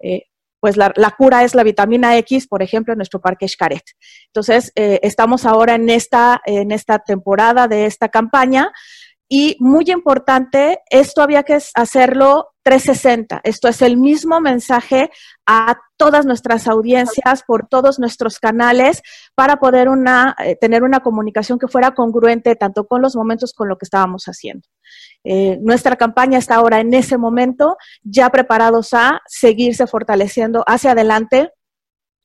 eh, 0.00 0.22
pues 0.62 0.76
la, 0.76 0.92
cura 1.18 1.42
es 1.42 1.56
la 1.56 1.64
vitamina 1.64 2.16
X, 2.18 2.46
por 2.46 2.62
ejemplo, 2.62 2.92
en 2.92 2.98
nuestro 2.98 3.20
parque 3.20 3.48
Xcaret. 3.48 3.82
Entonces, 4.28 4.70
eh, 4.76 5.00
estamos 5.02 5.44
ahora 5.44 5.74
en 5.74 5.90
esta, 5.90 6.40
en 6.46 6.70
esta 6.70 7.00
temporada 7.00 7.66
de 7.66 7.86
esta 7.86 8.10
campaña 8.10 8.70
y 9.34 9.56
muy 9.60 9.86
importante, 9.86 10.80
esto 10.90 11.22
había 11.22 11.42
que 11.42 11.58
hacerlo 11.74 12.50
360. 12.64 13.40
Esto 13.44 13.66
es 13.66 13.80
el 13.80 13.96
mismo 13.96 14.42
mensaje 14.42 15.10
a 15.46 15.78
todas 15.96 16.26
nuestras 16.26 16.68
audiencias 16.68 17.42
por 17.42 17.66
todos 17.66 17.98
nuestros 17.98 18.38
canales 18.38 19.00
para 19.34 19.56
poder 19.56 19.88
una, 19.88 20.36
eh, 20.44 20.54
tener 20.56 20.82
una 20.82 21.00
comunicación 21.00 21.58
que 21.58 21.66
fuera 21.66 21.92
congruente 21.92 22.56
tanto 22.56 22.86
con 22.86 23.00
los 23.00 23.16
momentos 23.16 23.54
con 23.54 23.70
lo 23.70 23.78
que 23.78 23.86
estábamos 23.86 24.24
haciendo. 24.26 24.68
Eh, 25.24 25.56
nuestra 25.62 25.96
campaña 25.96 26.36
está 26.36 26.56
ahora 26.56 26.80
en 26.80 26.92
ese 26.92 27.16
momento, 27.16 27.78
ya 28.02 28.28
preparados 28.28 28.92
a 28.92 29.22
seguirse 29.26 29.86
fortaleciendo 29.86 30.62
hacia 30.66 30.92
adelante. 30.92 31.52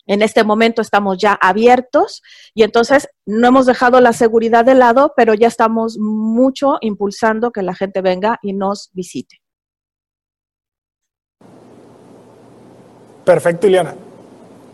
En 0.08 0.22
este 0.22 0.44
momento 0.44 0.82
estamos 0.82 1.18
ya 1.18 1.34
abiertos 1.34 2.24
y 2.54 2.64
entonces 2.64 3.10
no 3.26 3.50
hemos 3.50 3.66
dejado 3.66 4.00
la 4.00 4.14
seguridad 4.14 4.66
de 4.66 4.74
lado, 4.74 5.14
pero 5.16 5.34
ya 5.34 5.48
estamos 5.48 5.98
mucho 6.00 6.78
impulsando 6.82 7.52
que 7.52 7.62
la 7.62 7.76
gente 7.76 8.02
venga 8.02 8.40
y 8.42 8.54
nos 8.54 8.90
visite. 8.94 9.42
Perfecto, 13.26 13.68
Ileana. 13.68 14.07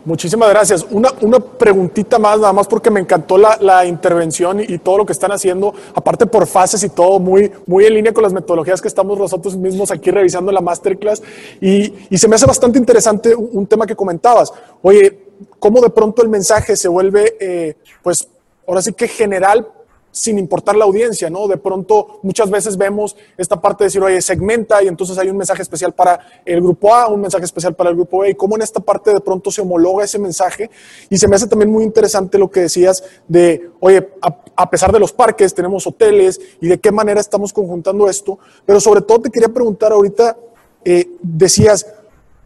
Muchísimas 0.04 0.50
gracias. 0.50 0.86
Una, 0.90 1.08
una 1.22 1.40
preguntita 1.40 2.18
más, 2.18 2.38
nada 2.38 2.52
más 2.52 2.66
porque 2.66 2.90
me 2.90 3.00
encantó 3.00 3.38
la, 3.38 3.56
la, 3.60 3.86
intervención 3.86 4.60
y, 4.60 4.76
todo 4.78 4.98
lo 4.98 5.06
que 5.06 5.14
están 5.14 5.32
haciendo, 5.32 5.74
aparte 5.94 6.26
por 6.26 6.46
fases 6.46 6.82
y 6.84 6.90
todo, 6.90 7.18
muy, 7.18 7.50
muy 7.66 7.86
en 7.86 7.94
línea 7.94 8.12
con 8.12 8.22
las 8.22 8.32
metodologías 8.32 8.82
que 8.82 8.88
estamos 8.88 9.18
nosotros 9.18 9.56
mismos 9.56 9.90
aquí 9.90 10.10
revisando 10.10 10.52
la 10.52 10.60
masterclass. 10.60 11.22
Y, 11.58 11.94
y 12.10 12.18
se 12.18 12.28
me 12.28 12.36
hace 12.36 12.44
bastante 12.44 12.78
interesante 12.78 13.34
un, 13.34 13.66
tema 13.66 13.86
que 13.86 13.96
comentabas. 13.96 14.52
Oye, 14.82 15.26
cómo 15.58 15.80
de 15.80 15.88
pronto 15.88 16.22
el 16.22 16.28
mensaje 16.28 16.76
se 16.76 16.88
vuelve, 16.88 17.36
eh, 17.40 17.76
pues, 18.02 18.28
ahora 18.66 18.82
sí 18.82 18.92
que 18.92 19.08
general 19.08 19.66
sin 20.14 20.38
importar 20.38 20.76
la 20.76 20.84
audiencia, 20.84 21.28
¿no? 21.28 21.48
De 21.48 21.56
pronto 21.56 22.20
muchas 22.22 22.48
veces 22.48 22.76
vemos 22.76 23.16
esta 23.36 23.60
parte 23.60 23.82
de 23.82 23.86
decir, 23.88 24.00
oye, 24.00 24.22
segmenta 24.22 24.80
y 24.80 24.86
entonces 24.86 25.18
hay 25.18 25.28
un 25.28 25.36
mensaje 25.36 25.60
especial 25.60 25.92
para 25.92 26.20
el 26.44 26.60
grupo 26.60 26.94
A, 26.94 27.08
un 27.08 27.20
mensaje 27.20 27.44
especial 27.44 27.74
para 27.74 27.90
el 27.90 27.96
grupo 27.96 28.20
B, 28.20 28.30
y 28.30 28.34
cómo 28.36 28.54
en 28.54 28.62
esta 28.62 28.78
parte 28.78 29.12
de 29.12 29.18
pronto 29.18 29.50
se 29.50 29.60
homologa 29.60 30.04
ese 30.04 30.20
mensaje. 30.20 30.70
Y 31.10 31.18
se 31.18 31.26
me 31.26 31.34
hace 31.34 31.48
también 31.48 31.68
muy 31.68 31.82
interesante 31.82 32.38
lo 32.38 32.48
que 32.48 32.60
decías 32.60 33.02
de, 33.26 33.70
oye, 33.80 34.08
a, 34.54 34.70
pesar 34.70 34.92
de 34.92 35.00
los 35.00 35.12
parques, 35.12 35.52
tenemos 35.52 35.84
hoteles 35.84 36.40
y 36.60 36.68
de 36.68 36.78
qué 36.78 36.92
manera 36.92 37.20
estamos 37.20 37.52
conjuntando 37.52 38.08
esto, 38.08 38.38
pero 38.64 38.78
sobre 38.78 39.00
todo 39.00 39.22
te 39.22 39.30
quería 39.30 39.48
preguntar 39.48 39.90
ahorita, 39.90 40.36
eh, 40.84 41.10
decías, 41.22 41.92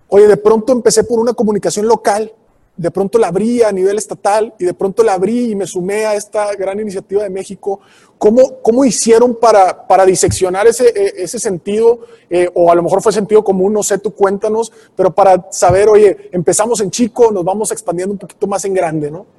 oye, 0.08 0.26
de 0.26 0.38
pronto 0.38 0.72
empecé 0.72 1.04
por 1.04 1.20
una 1.20 1.34
comunicación 1.34 1.86
local 1.86 2.32
de 2.78 2.90
pronto 2.92 3.18
la 3.18 3.26
abrí 3.26 3.62
a 3.62 3.72
nivel 3.72 3.98
estatal 3.98 4.54
y 4.58 4.64
de 4.64 4.72
pronto 4.72 5.02
la 5.02 5.14
abrí 5.14 5.50
y 5.50 5.54
me 5.54 5.66
sumé 5.66 6.06
a 6.06 6.14
esta 6.14 6.54
gran 6.54 6.78
iniciativa 6.80 7.24
de 7.24 7.28
México. 7.28 7.80
¿Cómo, 8.16 8.62
cómo 8.62 8.84
hicieron 8.84 9.34
para, 9.34 9.86
para 9.86 10.06
diseccionar 10.06 10.66
ese, 10.66 10.88
e, 10.88 11.22
ese 11.22 11.38
sentido? 11.38 12.00
Eh, 12.30 12.48
o 12.54 12.70
a 12.70 12.74
lo 12.74 12.82
mejor 12.82 13.02
fue 13.02 13.12
sentido 13.12 13.42
común, 13.42 13.72
no 13.72 13.82
sé, 13.82 13.98
tú 13.98 14.12
cuéntanos, 14.12 14.72
pero 14.96 15.12
para 15.12 15.48
saber, 15.50 15.88
oye, 15.88 16.30
empezamos 16.32 16.80
en 16.80 16.90
chico, 16.90 17.32
nos 17.32 17.44
vamos 17.44 17.72
expandiendo 17.72 18.12
un 18.12 18.18
poquito 18.18 18.46
más 18.46 18.64
en 18.64 18.74
grande, 18.74 19.10
¿no? 19.10 19.37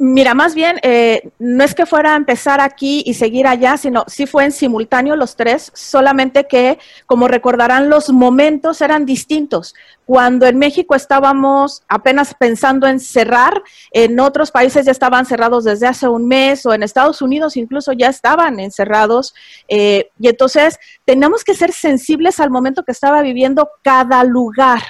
Mira, 0.00 0.32
más 0.32 0.54
bien, 0.54 0.78
eh, 0.82 1.32
no 1.40 1.64
es 1.64 1.74
que 1.74 1.84
fuera 1.84 2.14
a 2.14 2.16
empezar 2.16 2.60
aquí 2.60 3.02
y 3.04 3.14
seguir 3.14 3.48
allá, 3.48 3.76
sino 3.76 4.04
sí 4.06 4.26
fue 4.26 4.44
en 4.44 4.52
simultáneo 4.52 5.16
los 5.16 5.34
tres, 5.34 5.72
solamente 5.74 6.46
que, 6.46 6.78
como 7.04 7.26
recordarán, 7.26 7.90
los 7.90 8.10
momentos 8.10 8.80
eran 8.80 9.04
distintos. 9.06 9.74
Cuando 10.04 10.46
en 10.46 10.56
México 10.56 10.94
estábamos 10.94 11.82
apenas 11.88 12.32
pensando 12.34 12.86
en 12.86 13.00
cerrar, 13.00 13.60
en 13.90 14.20
otros 14.20 14.52
países 14.52 14.86
ya 14.86 14.92
estaban 14.92 15.26
cerrados 15.26 15.64
desde 15.64 15.88
hace 15.88 16.06
un 16.06 16.28
mes 16.28 16.64
o 16.64 16.72
en 16.72 16.84
Estados 16.84 17.20
Unidos 17.20 17.56
incluso 17.56 17.92
ya 17.92 18.08
estaban 18.08 18.60
encerrados. 18.60 19.34
Eh, 19.66 20.10
y 20.20 20.28
entonces 20.28 20.78
tenemos 21.04 21.42
que 21.42 21.54
ser 21.54 21.72
sensibles 21.72 22.38
al 22.38 22.50
momento 22.50 22.84
que 22.84 22.92
estaba 22.92 23.20
viviendo 23.20 23.68
cada 23.82 24.22
lugar. 24.22 24.80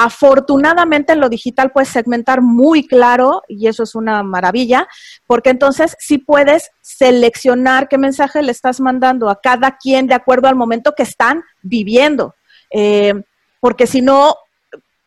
Afortunadamente 0.00 1.12
en 1.12 1.18
lo 1.18 1.28
digital 1.28 1.72
puedes 1.72 1.88
segmentar 1.88 2.40
muy 2.40 2.86
claro 2.86 3.42
y 3.48 3.66
eso 3.66 3.82
es 3.82 3.96
una 3.96 4.22
maravilla, 4.22 4.86
porque 5.26 5.50
entonces 5.50 5.96
sí 5.98 6.18
puedes 6.18 6.70
seleccionar 6.82 7.88
qué 7.88 7.98
mensaje 7.98 8.40
le 8.42 8.52
estás 8.52 8.78
mandando 8.78 9.28
a 9.28 9.40
cada 9.40 9.76
quien 9.76 10.06
de 10.06 10.14
acuerdo 10.14 10.46
al 10.46 10.54
momento 10.54 10.92
que 10.96 11.02
están 11.02 11.42
viviendo. 11.62 12.36
Eh, 12.70 13.12
porque 13.58 13.88
si 13.88 14.00
no, 14.00 14.36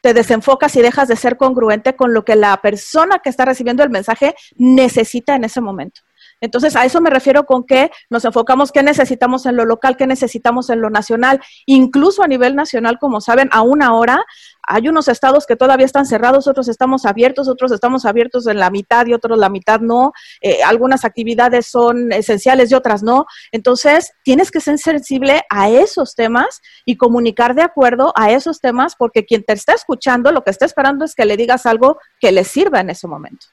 te 0.02 0.14
desenfocas 0.14 0.76
y 0.76 0.82
dejas 0.82 1.08
de 1.08 1.16
ser 1.16 1.38
congruente 1.38 1.96
con 1.96 2.14
lo 2.14 2.26
que 2.26 2.36
la 2.36 2.58
persona 2.58 3.20
que 3.20 3.30
está 3.30 3.46
recibiendo 3.46 3.84
el 3.84 3.92
mensaje 3.92 4.36
necesita 4.58 5.36
en 5.36 5.46
ese 5.46 5.62
momento. 5.62 6.02
Entonces, 6.42 6.76
a 6.76 6.84
eso 6.86 7.00
me 7.00 7.10
refiero 7.10 7.46
con 7.46 7.64
que 7.64 7.92
nos 8.10 8.26
enfocamos 8.26 8.72
qué 8.72 8.84
necesitamos 8.84 9.46
en 9.46 9.56
lo 9.56 9.66
local, 9.66 9.96
qué 9.96 10.08
necesitamos 10.08 10.70
en 10.70 10.82
lo 10.82 10.90
nacional, 10.90 11.40
incluso 11.66 12.24
a 12.24 12.28
nivel 12.28 12.56
nacional, 12.56 12.98
como 13.00 13.22
saben, 13.22 13.48
aún 13.52 13.82
ahora 13.82 14.26
hay 14.64 14.88
unos 14.88 15.08
estados 15.08 15.46
que 15.46 15.56
todavía 15.56 15.86
están 15.86 16.06
cerrados, 16.06 16.48
otros 16.48 16.68
estamos 16.68 17.06
abiertos, 17.06 17.48
otros 17.48 17.72
estamos 17.72 18.06
abiertos 18.06 18.48
en 18.48 18.58
la 18.58 18.70
mitad 18.70 19.06
y 19.06 19.14
otros 19.14 19.38
la 19.38 19.50
mitad 19.50 19.80
no. 19.80 20.14
Eh, 20.42 20.64
algunas 20.64 21.06
actividades 21.06 21.68
son 21.68 22.12
esenciales 22.12 22.72
y 22.72 22.76
otras 22.76 23.04
no. 23.04 23.26
Entonces, 23.52 24.12
tienes 24.24 24.52
que 24.52 24.62
ser 24.62 24.78
sensible 24.78 25.42
a 25.50 25.70
esos 25.70 26.16
temas 26.16 26.62
y 26.86 26.98
comunicar 26.98 27.56
de 27.56 27.64
acuerdo 27.64 28.14
a 28.16 28.32
esos 28.32 28.60
temas, 28.60 28.96
porque 28.96 29.26
quien 29.26 29.44
te 29.44 29.54
está 29.54 29.74
escuchando, 29.74 30.32
lo 30.32 30.44
que 30.44 30.52
está 30.52 30.66
esperando 30.66 31.06
es 31.06 31.16
que 31.16 31.26
le 31.26 31.38
digas 31.38 31.66
algo 31.66 31.98
que 32.20 32.32
le 32.32 32.44
sirva 32.44 32.80
en 32.80 32.92
ese 32.92 33.08
momento. 33.08 33.48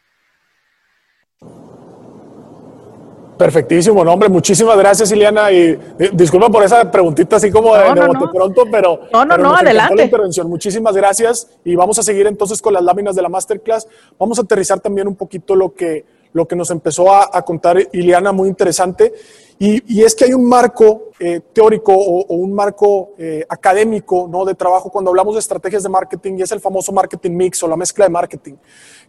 Perfectísimo, 3.38 4.04
no, 4.04 4.12
hombre, 4.12 4.28
muchísimas 4.28 4.76
gracias, 4.76 5.12
Ileana. 5.12 5.52
Y, 5.52 5.78
disculpa 6.12 6.48
por 6.48 6.64
esa 6.64 6.90
preguntita 6.90 7.36
así 7.36 7.52
como 7.52 7.76
de, 7.76 7.94
no, 7.94 8.30
pronto, 8.32 8.64
pero. 8.70 9.00
No, 9.12 9.24
no, 9.24 9.38
no, 9.38 9.54
adelante. 9.54 9.94
La 9.94 10.04
intervención. 10.04 10.48
Muchísimas 10.48 10.96
gracias. 10.96 11.48
Y 11.64 11.76
vamos 11.76 11.98
a 12.00 12.02
seguir 12.02 12.26
entonces 12.26 12.60
con 12.60 12.74
las 12.74 12.82
láminas 12.82 13.14
de 13.14 13.22
la 13.22 13.28
masterclass. 13.28 13.86
Vamos 14.18 14.40
a 14.40 14.42
aterrizar 14.42 14.80
también 14.80 15.06
un 15.06 15.14
poquito 15.14 15.54
lo 15.54 15.72
que, 15.72 16.04
lo 16.32 16.48
que 16.48 16.56
nos 16.56 16.70
empezó 16.70 17.12
a, 17.14 17.40
contar 17.42 17.78
Ileana, 17.92 18.32
muy 18.32 18.48
interesante. 18.48 19.14
Y, 19.60 20.02
es 20.02 20.16
que 20.16 20.24
hay 20.24 20.34
un 20.34 20.48
marco 20.48 21.10
eh, 21.20 21.40
teórico 21.52 21.92
o, 21.92 22.34
un 22.34 22.52
marco 22.52 23.10
eh, 23.18 23.44
académico 23.48 24.28
¿no? 24.28 24.44
de 24.44 24.54
trabajo 24.54 24.90
cuando 24.90 25.10
hablamos 25.10 25.34
de 25.34 25.40
estrategias 25.40 25.84
de 25.84 25.88
marketing 25.88 26.38
y 26.38 26.42
es 26.42 26.52
el 26.52 26.60
famoso 26.60 26.92
marketing 26.92 27.32
mix 27.32 27.62
o 27.62 27.68
la 27.68 27.76
mezcla 27.76 28.04
de 28.04 28.10
marketing, 28.10 28.54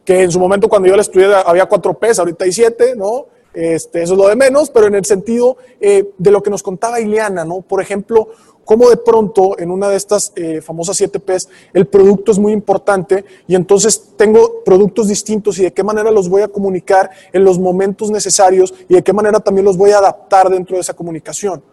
que 0.04 0.24
en 0.24 0.32
su 0.32 0.40
momento 0.40 0.68
cuando 0.68 0.88
yo 0.88 0.96
la 0.96 1.02
estudié 1.02 1.28
había 1.46 1.68
cuatro 1.68 1.94
P's, 1.94 2.18
ahorita 2.18 2.46
hay 2.46 2.52
siete, 2.52 2.96
¿no? 2.96 3.28
Este, 3.54 4.04
eso 4.04 4.14
es 4.14 4.20
lo 4.20 4.28
de 4.28 4.36
menos, 4.36 4.70
pero 4.70 4.88
en 4.88 4.96
el 4.96 5.06
sentido 5.06 5.58
eh, 5.80 6.12
de 6.18 6.32
lo 6.32 6.44
que 6.44 6.50
nos 6.50 6.62
contaba 6.62 7.00
Ileana, 7.00 7.44
¿no? 7.46 7.62
Por 7.62 7.82
ejemplo, 7.82 8.30
cómo 8.64 8.90
de 8.90 8.98
pronto 8.98 9.58
en 9.58 9.72
una 9.72 9.90
de 9.90 9.96
estas 9.96 10.32
eh, 10.36 10.62
famosas 10.62 10.96
7 10.98 11.20
Ps 11.20 11.50
el 11.74 11.88
producto 11.88 12.32
es 12.32 12.38
muy 12.38 12.54
importante 12.54 13.26
y 13.48 13.56
entonces 13.56 14.12
tengo 14.16 14.64
productos 14.64 15.08
distintos 15.08 15.58
y 15.58 15.64
de 15.64 15.74
qué 15.74 15.84
manera 15.84 16.12
los 16.12 16.30
voy 16.30 16.44
a 16.44 16.48
comunicar 16.48 17.10
en 17.34 17.44
los 17.44 17.58
momentos 17.58 18.12
necesarios 18.12 18.74
y 18.88 18.94
de 18.94 19.02
qué 19.02 19.12
manera 19.12 19.40
también 19.40 19.66
los 19.66 19.76
voy 19.76 19.90
a 19.90 19.98
adaptar 19.98 20.50
dentro 20.50 20.76
de 20.76 20.82
esa 20.82 20.94
comunicación. 20.94 21.64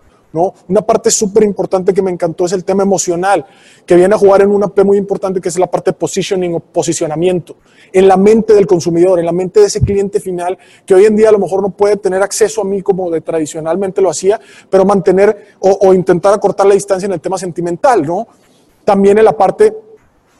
Una 0.68 0.83
parte 0.83 1.11
súper 1.11 1.45
importante 1.45 1.95
que 1.95 2.03
me 2.03 2.11
encantó 2.11 2.45
es 2.45 2.53
el 2.53 2.64
tema 2.64 2.83
emocional, 2.83 3.47
que 3.87 3.97
viene 3.97 4.14
a 4.14 4.18
jugar 4.18 4.43
en 4.43 4.51
una 4.51 4.68
P 4.68 4.85
muy 4.85 4.99
importante 4.99 5.41
que 5.41 5.49
es 5.49 5.59
la 5.59 5.70
parte 5.70 5.91
de 5.91 5.97
positioning 5.97 6.55
o 6.55 6.61
posicionamiento, 6.61 7.57
en 7.93 8.09
la 8.09 8.16
mente 8.16 8.55
del 8.55 8.66
consumidor, 8.66 9.18
en 9.18 9.26
la 9.26 9.32
mente 9.32 9.61
de 9.61 9.66
ese 9.66 9.80
cliente 9.80 10.20
final 10.20 10.59
que 10.84 10.95
hoy 10.95 11.05
en 11.05 11.16
día 11.16 11.28
a 11.28 11.32
lo 11.32 11.39
mejor 11.39 11.62
no 11.62 11.70
puede 11.70 11.97
tener 11.97 12.22
acceso 12.22 12.62
a 12.62 12.64
mí 12.64 12.82
como 12.82 13.11
de 13.11 13.20
tradicionalmente 13.20 14.01
lo 14.01 14.11
hacía, 14.11 14.41
pero 14.70 14.84
mantener 14.84 15.55
o, 15.61 15.93
intentar 15.95 16.34
acortar 16.34 16.66
la 16.66 16.74
distancia 16.74 17.07
en 17.07 17.12
el 17.12 17.20
tema 17.20 17.39
sentimental, 17.39 18.03
¿no? 18.03 18.26
También 18.84 19.18
en 19.18 19.24
la 19.24 19.37
parte, 19.37 19.74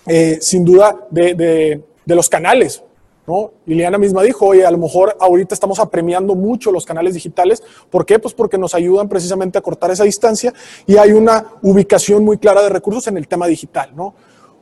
eh, 0.07 0.39
sin 0.41 0.65
duda, 0.65 1.07
de 1.11 1.83
los 2.07 2.29
canales, 2.29 2.83
¿no? 3.27 3.53
Liliana 3.67 3.99
misma 3.99 4.23
dijo, 4.23 4.47
oye, 4.47 4.65
a 4.65 4.71
lo 4.71 4.79
mejor 4.79 5.17
ahorita 5.21 5.55
estamos 5.55 5.81
apremiando 5.81 6.35
mucho 6.35 6.71
los 6.71 6.87
canales 6.87 7.15
digitales. 7.15 7.63
¿Por 7.91 8.07
qué? 8.07 8.19
Pues 8.19 8.35
porque 8.35 8.57
nos 8.57 8.75
ayudan 8.75 9.09
precisamente 9.09 9.59
a 9.59 9.61
cortar 9.61 9.91
esa 9.91 10.05
distancia 10.05 10.53
y 10.87 10.97
hay 10.97 11.13
una 11.13 11.47
ubicación 11.63 12.25
muy 12.25 12.39
clara 12.39 12.63
de 12.63 12.69
recursos 12.69 13.07
en 13.09 13.17
el 13.17 13.27
tema 13.27 13.47
digital, 13.47 13.91
¿no? 13.95 14.15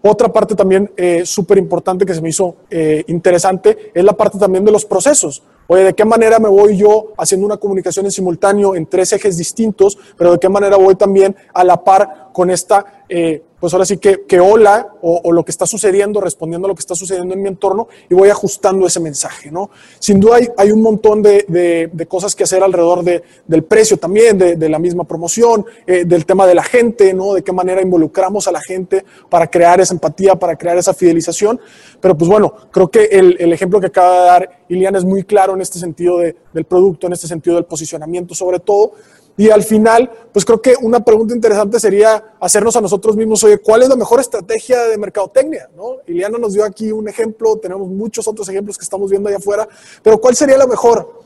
Otra 0.06 0.30
parte 0.30 0.54
también 0.54 0.90
eh, 0.98 1.24
súper 1.24 1.56
importante 1.56 2.04
que 2.04 2.12
se 2.12 2.20
me 2.20 2.28
hizo 2.28 2.56
eh, 2.68 3.04
interesante 3.06 3.90
es 3.94 4.04
la 4.04 4.12
parte 4.12 4.38
también 4.38 4.62
de 4.62 4.70
los 4.70 4.84
procesos. 4.84 5.42
Oye, 5.66 5.84
¿de 5.84 5.94
qué 5.94 6.04
manera 6.04 6.38
me 6.38 6.48
voy 6.48 6.76
yo 6.76 7.12
haciendo 7.16 7.46
una 7.46 7.56
comunicación 7.56 8.04
en 8.04 8.12
simultáneo 8.12 8.74
en 8.74 8.86
tres 8.86 9.12
ejes 9.12 9.38
distintos, 9.38 9.98
pero 10.16 10.32
de 10.32 10.38
qué 10.38 10.48
manera 10.48 10.76
voy 10.76 10.94
también 10.94 11.34
a 11.54 11.64
la 11.64 11.82
par 11.82 12.28
con 12.32 12.50
esta 12.50 13.04
eh, 13.08 13.42
pues 13.64 13.72
ahora 13.72 13.86
sí 13.86 13.96
que, 13.96 14.26
que 14.26 14.40
hola 14.40 14.88
o, 15.00 15.32
lo 15.32 15.42
que 15.42 15.50
está 15.50 15.64
sucediendo, 15.66 16.20
respondiendo 16.20 16.66
a 16.66 16.68
lo 16.68 16.74
que 16.74 16.80
está 16.80 16.94
sucediendo 16.94 17.32
en 17.32 17.40
mi 17.40 17.48
entorno 17.48 17.88
y 18.10 18.14
voy 18.14 18.28
ajustando 18.28 18.86
ese 18.86 19.00
mensaje, 19.00 19.50
¿no? 19.50 19.70
Sin 19.98 20.20
duda 20.20 20.36
hay, 20.36 20.48
hay 20.58 20.70
un 20.70 20.82
montón 20.82 21.22
de, 21.22 21.46
de, 21.90 22.06
cosas 22.06 22.36
que 22.36 22.44
hacer 22.44 22.62
alrededor 22.62 23.02
de, 23.02 23.22
del 23.46 23.64
precio 23.64 23.96
también, 23.96 24.36
de, 24.36 24.68
la 24.68 24.78
misma 24.78 25.04
promoción, 25.04 25.64
eh, 25.86 26.04
del 26.04 26.26
tema 26.26 26.46
de 26.46 26.54
la 26.56 26.62
gente, 26.62 27.14
¿no? 27.14 27.32
De 27.32 27.42
qué 27.42 27.52
manera 27.52 27.80
involucramos 27.80 28.46
a 28.48 28.52
la 28.52 28.60
gente 28.60 29.02
para 29.30 29.46
crear 29.46 29.80
esa 29.80 29.94
empatía, 29.94 30.34
para 30.34 30.56
crear 30.56 30.76
esa 30.76 30.92
fidelización. 30.92 31.58
Pero 32.02 32.18
pues 32.18 32.28
bueno, 32.28 32.52
creo 32.70 32.90
que 32.90 33.04
el, 33.04 33.36
el 33.40 33.50
ejemplo 33.54 33.80
que 33.80 33.86
acaba 33.86 34.12
de 34.12 34.26
dar 34.26 34.63
Iliana 34.68 34.98
es 34.98 35.04
muy 35.04 35.24
claro 35.24 35.54
en 35.54 35.60
este 35.60 35.78
sentido 35.78 36.18
del 36.18 36.64
producto, 36.64 37.06
en 37.06 37.12
este 37.12 37.26
sentido 37.26 37.56
del 37.56 37.64
posicionamiento 37.64 38.34
sobre 38.34 38.58
todo. 38.60 38.92
Y 39.36 39.50
al 39.50 39.64
final, 39.64 40.10
pues 40.32 40.44
creo 40.44 40.62
que 40.62 40.74
una 40.80 41.00
pregunta 41.00 41.34
interesante 41.34 41.80
sería 41.80 42.34
hacernos 42.38 42.76
a 42.76 42.80
nosotros 42.80 43.16
mismos, 43.16 43.42
oye, 43.42 43.58
¿cuál 43.58 43.82
es 43.82 43.88
la 43.88 43.96
mejor 43.96 44.20
estrategia 44.20 44.84
de 44.84 44.96
mercadotecnia? 44.96 45.68
¿No? 45.76 45.96
Iliana 46.06 46.38
nos 46.38 46.52
dio 46.52 46.64
aquí 46.64 46.92
un 46.92 47.08
ejemplo, 47.08 47.56
tenemos 47.56 47.88
muchos 47.88 48.28
otros 48.28 48.48
ejemplos 48.48 48.78
que 48.78 48.84
estamos 48.84 49.10
viendo 49.10 49.28
allá 49.28 49.38
afuera, 49.38 49.68
pero 50.02 50.20
¿cuál 50.20 50.36
sería 50.36 50.56
la 50.56 50.66
mejor? 50.66 51.23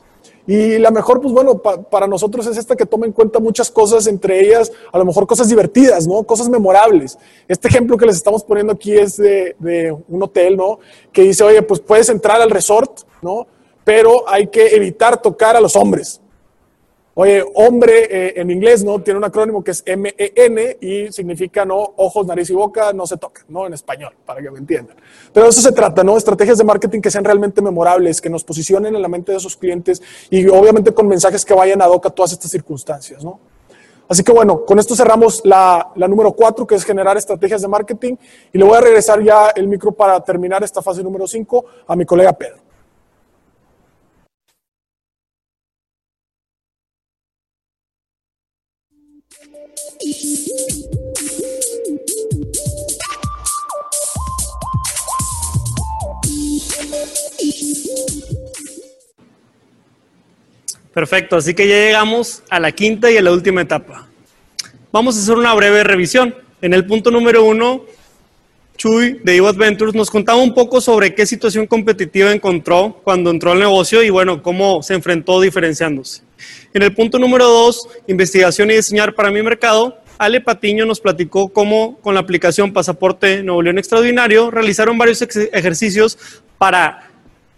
Y 0.49 0.79
la 0.79 0.89
mejor, 0.89 1.21
pues 1.21 1.31
bueno, 1.31 1.59
para 1.59 2.07
nosotros 2.07 2.47
es 2.47 2.57
esta 2.57 2.75
que 2.75 2.87
toma 2.87 3.05
en 3.05 3.11
cuenta 3.11 3.37
muchas 3.37 3.69
cosas, 3.69 4.07
entre 4.07 4.39
ellas 4.43 4.71
a 4.91 4.97
lo 4.97 5.05
mejor 5.05 5.27
cosas 5.27 5.47
divertidas, 5.47 6.07
¿no? 6.07 6.23
Cosas 6.23 6.49
memorables. 6.49 7.19
Este 7.47 7.67
ejemplo 7.67 7.95
que 7.97 8.07
les 8.07 8.15
estamos 8.15 8.43
poniendo 8.43 8.73
aquí 8.73 8.97
es 8.97 9.15
de, 9.17 9.55
de 9.59 9.95
un 10.07 10.23
hotel, 10.23 10.57
¿no? 10.57 10.79
Que 11.13 11.21
dice, 11.21 11.43
oye, 11.43 11.61
pues 11.61 11.79
puedes 11.81 12.09
entrar 12.09 12.41
al 12.41 12.49
resort, 12.49 13.01
¿no? 13.21 13.45
Pero 13.83 14.27
hay 14.27 14.47
que 14.47 14.75
evitar 14.75 15.21
tocar 15.21 15.55
a 15.55 15.61
los 15.61 15.75
hombres. 15.75 16.19
Oye, 17.21 17.43
hombre 17.55 18.07
eh, 18.09 18.33
en 18.37 18.49
inglés, 18.49 18.81
¿no? 18.81 19.01
Tiene 19.01 19.17
un 19.17 19.25
acrónimo 19.25 19.61
que 19.61 19.71
es 19.71 19.83
M-E-N 19.85 20.77
y 20.79 21.11
significa, 21.11 21.65
¿no? 21.65 21.75
Ojos, 21.97 22.25
nariz 22.25 22.49
y 22.49 22.53
boca 22.53 22.93
no 22.93 23.05
se 23.05 23.17
tocan, 23.17 23.43
¿no? 23.49 23.67
En 23.67 23.73
español, 23.73 24.13
para 24.25 24.41
que 24.41 24.49
me 24.49 24.59
entiendan. 24.59 24.95
Pero 25.33 25.47
de 25.47 25.49
eso 25.49 25.59
se 25.59 25.73
trata, 25.73 26.01
¿no? 26.01 26.15
Estrategias 26.15 26.57
de 26.57 26.63
marketing 26.63 27.01
que 27.01 27.11
sean 27.11 27.25
realmente 27.25 27.61
memorables, 27.61 28.21
que 28.21 28.29
nos 28.29 28.45
posicionen 28.45 28.95
en 28.95 29.01
la 29.01 29.09
mente 29.09 29.33
de 29.33 29.37
esos 29.37 29.57
clientes 29.57 30.01
y 30.29 30.47
obviamente 30.47 30.93
con 30.93 31.09
mensajes 31.09 31.43
que 31.43 31.53
vayan 31.53 31.81
a 31.81 31.89
hoc 31.89 32.05
a 32.05 32.09
todas 32.09 32.31
estas 32.31 32.51
circunstancias, 32.51 33.21
¿no? 33.21 33.37
Así 34.07 34.23
que 34.23 34.31
bueno, 34.31 34.63
con 34.63 34.79
esto 34.79 34.95
cerramos 34.95 35.41
la 35.43 35.91
número 35.97 36.31
cuatro, 36.31 36.65
que 36.65 36.75
es 36.75 36.85
generar 36.85 37.17
estrategias 37.17 37.61
de 37.61 37.67
marketing. 37.67 38.15
Y 38.53 38.57
le 38.57 38.63
voy 38.63 38.77
a 38.77 38.79
regresar 38.79 39.21
ya 39.21 39.49
el 39.49 39.67
micro 39.67 39.91
para 39.91 40.21
terminar 40.21 40.63
esta 40.63 40.81
fase 40.81 41.03
número 41.03 41.27
cinco 41.27 41.65
a 41.85 41.97
mi 41.97 42.05
colega 42.05 42.31
Pedro. 42.31 42.68
Perfecto, 60.93 61.37
así 61.37 61.53
que 61.53 61.67
ya 61.67 61.75
llegamos 61.75 62.43
a 62.49 62.59
la 62.59 62.71
quinta 62.71 63.09
y 63.09 63.17
a 63.17 63.21
la 63.21 63.31
última 63.31 63.61
etapa. 63.61 64.07
Vamos 64.91 65.15
a 65.15 65.19
hacer 65.19 65.35
una 65.35 65.53
breve 65.53 65.83
revisión. 65.83 66.35
En 66.61 66.73
el 66.73 66.85
punto 66.85 67.09
número 67.09 67.43
uno, 67.43 67.85
Chuy 68.75 69.19
de 69.23 69.35
Evo 69.35 69.47
Adventures 69.47 69.95
nos 69.95 70.09
contaba 70.09 70.41
un 70.41 70.53
poco 70.53 70.81
sobre 70.81 71.13
qué 71.13 71.25
situación 71.25 71.67
competitiva 71.67 72.31
encontró 72.31 72.99
cuando 73.03 73.29
entró 73.29 73.51
al 73.51 73.59
negocio 73.59 74.03
y 74.03 74.09
bueno, 74.09 74.41
cómo 74.41 74.81
se 74.81 74.93
enfrentó 74.93 75.39
diferenciándose. 75.39 76.23
En 76.73 76.81
el 76.81 76.93
punto 76.93 77.19
número 77.19 77.45
dos, 77.45 77.87
investigación 78.07 78.71
y 78.71 78.75
diseñar 78.75 79.15
para 79.15 79.31
mi 79.31 79.41
mercado, 79.41 79.97
Ale 80.17 80.41
Patiño 80.41 80.85
nos 80.85 80.99
platicó 80.99 81.49
cómo 81.49 81.97
con 82.01 82.13
la 82.13 82.19
aplicación 82.19 82.73
Pasaporte 82.73 83.41
Nuevo 83.41 83.61
León 83.61 83.77
Extraordinario 83.77 84.51
realizaron 84.51 84.97
varios 84.97 85.21
ejercicios 85.21 86.17
para 86.57 87.09